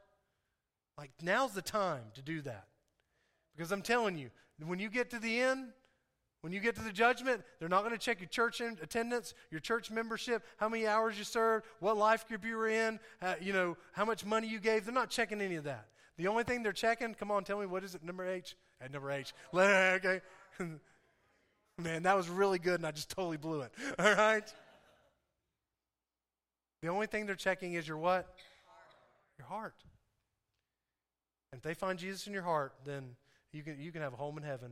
Like 0.98 1.12
now's 1.22 1.54
the 1.54 1.62
time 1.62 2.04
to 2.14 2.22
do 2.22 2.42
that. 2.44 2.68
Because 3.56 3.74
I'm 3.74 3.82
telling 3.82 4.18
you, 4.18 4.30
when 4.66 4.80
you 4.80 4.90
get 4.90 5.10
to 5.10 5.20
the 5.20 5.42
end, 5.42 5.74
when 6.42 6.52
you 6.52 6.60
get 6.60 6.76
to 6.76 6.82
the 6.82 6.92
judgment, 6.92 7.44
they're 7.60 7.70
not 7.70 7.84
going 7.84 7.94
to 7.94 8.00
check 8.00 8.20
your 8.20 8.28
church 8.28 8.62
attendance, 8.62 9.36
your 9.52 9.60
church 9.60 9.92
membership, 9.92 10.44
how 10.58 10.68
many 10.68 10.88
hours 10.88 11.18
you 11.18 11.24
served, 11.24 11.66
what 11.80 11.98
life 11.98 12.28
group 12.28 12.44
you 12.44 12.58
were 12.58 12.68
in, 12.68 13.00
uh, 13.22 13.36
you 13.40 13.54
know, 13.54 13.78
how 13.94 14.06
much 14.06 14.26
money 14.26 14.48
you 14.48 14.60
gave. 14.60 14.86
They're 14.86 14.94
not 14.94 15.12
checking 15.12 15.40
any 15.40 15.56
of 15.56 15.66
that. 15.66 15.88
The 16.18 16.28
only 16.28 16.44
thing 16.44 16.64
they're 16.64 16.74
checking, 16.74 17.14
come 17.14 17.30
on, 17.30 17.44
tell 17.44 17.60
me, 17.60 17.68
what 17.68 17.84
is 17.84 17.94
it, 17.94 18.04
number 18.04 18.28
H? 18.28 18.56
At 18.82 18.90
uh, 18.90 18.94
number 18.94 19.12
H. 19.12 19.34
okay. 19.54 20.22
Man, 21.78 22.04
that 22.04 22.18
was 22.18 22.28
really 22.28 22.60
good, 22.60 22.80
and 22.80 22.86
I 22.86 22.92
just 22.92 23.10
totally 23.10 23.38
blew 23.38 23.62
it. 23.62 23.72
All 24.00 24.14
right? 24.14 24.54
The 26.82 26.88
only 26.88 27.06
thing 27.06 27.28
they're 27.28 27.36
checking 27.36 27.74
is 27.74 27.88
your 27.88 27.98
what? 27.98 28.34
Your 29.38 29.48
heart. 29.48 29.76
And 31.52 31.60
if 31.60 31.64
they 31.64 31.76
find 31.76 32.00
Jesus 32.00 32.26
in 32.26 32.34
your 32.34 32.44
heart, 32.44 32.74
then 32.84 33.16
you 33.54 33.62
can, 33.62 33.80
you 33.80 33.92
can 33.92 34.02
have 34.02 34.14
a 34.14 34.18
home 34.18 34.38
in 34.38 34.44
heaven 34.44 34.72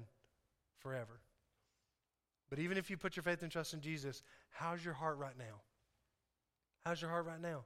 forever. 0.80 1.20
But 2.50 2.60
even 2.60 2.78
if 2.78 2.90
you 2.90 2.98
put 2.98 3.16
your 3.16 3.24
faith 3.24 3.42
and 3.42 3.52
trust 3.52 3.74
in 3.74 3.82
Jesus, 3.82 4.24
how's 4.50 4.84
your 4.84 4.94
heart 4.94 5.18
right 5.18 5.38
now? 5.38 5.62
How's 6.86 7.02
your 7.02 7.12
heart 7.12 7.26
right 7.26 7.42
now? 7.42 7.66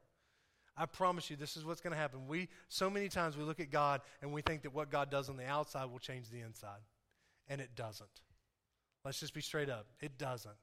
I 0.75 0.85
promise 0.85 1.29
you, 1.29 1.35
this 1.35 1.55
is 1.55 1.65
what's 1.65 1.81
going 1.81 1.93
to 1.93 1.99
happen. 1.99 2.27
We 2.27 2.49
so 2.67 2.89
many 2.89 3.07
times 3.07 3.37
we 3.37 3.43
look 3.43 3.59
at 3.59 3.69
God 3.69 4.01
and 4.21 4.33
we 4.33 4.41
think 4.41 4.63
that 4.63 4.73
what 4.73 4.89
God 4.89 5.11
does 5.11 5.29
on 5.29 5.37
the 5.37 5.45
outside 5.45 5.85
will 5.85 5.99
change 5.99 6.29
the 6.29 6.39
inside, 6.39 6.81
and 7.47 7.61
it 7.61 7.75
doesn't. 7.75 8.09
Let's 9.05 9.19
just 9.19 9.33
be 9.33 9.41
straight 9.41 9.69
up. 9.69 9.85
It 10.01 10.17
doesn't. 10.17 10.55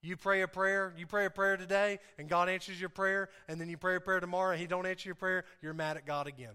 You 0.00 0.16
pray 0.16 0.42
a 0.42 0.48
prayer, 0.48 0.92
you 0.96 1.06
pray 1.06 1.26
a 1.26 1.30
prayer 1.30 1.56
today, 1.56 1.98
and 2.18 2.28
God 2.28 2.48
answers 2.48 2.80
your 2.80 2.88
prayer, 2.88 3.28
and 3.48 3.60
then 3.60 3.68
you 3.68 3.76
pray 3.76 3.96
a 3.96 4.00
prayer 4.00 4.20
tomorrow, 4.20 4.52
and 4.52 4.60
He 4.60 4.66
don't 4.66 4.86
answer 4.86 5.08
your 5.08 5.14
prayer. 5.14 5.44
You're 5.60 5.74
mad 5.74 5.96
at 5.96 6.06
God 6.06 6.26
again. 6.26 6.54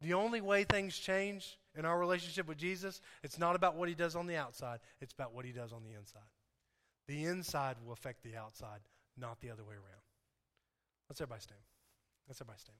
The 0.00 0.14
only 0.14 0.40
way 0.40 0.64
things 0.64 0.98
change 0.98 1.58
in 1.76 1.84
our 1.84 1.98
relationship 1.98 2.46
with 2.46 2.58
Jesus, 2.58 3.00
it's 3.22 3.38
not 3.38 3.56
about 3.56 3.76
what 3.76 3.88
he 3.88 3.94
does 3.94 4.14
on 4.14 4.26
the 4.26 4.36
outside, 4.36 4.80
it's 5.00 5.12
about 5.12 5.34
what 5.34 5.44
he 5.44 5.52
does 5.52 5.72
on 5.72 5.82
the 5.82 5.96
inside. 5.98 6.22
The 7.08 7.24
inside 7.24 7.76
will 7.84 7.92
affect 7.92 8.22
the 8.22 8.36
outside, 8.36 8.80
not 9.16 9.40
the 9.40 9.50
other 9.50 9.64
way 9.64 9.74
around. 9.74 10.02
Let's 11.08 11.20
everybody 11.20 11.42
stand. 11.42 11.60
Let's 12.28 12.40
everybody 12.40 12.60
stand. 12.60 12.78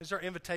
Is 0.00 0.12
our 0.12 0.20
invitation? 0.20 0.56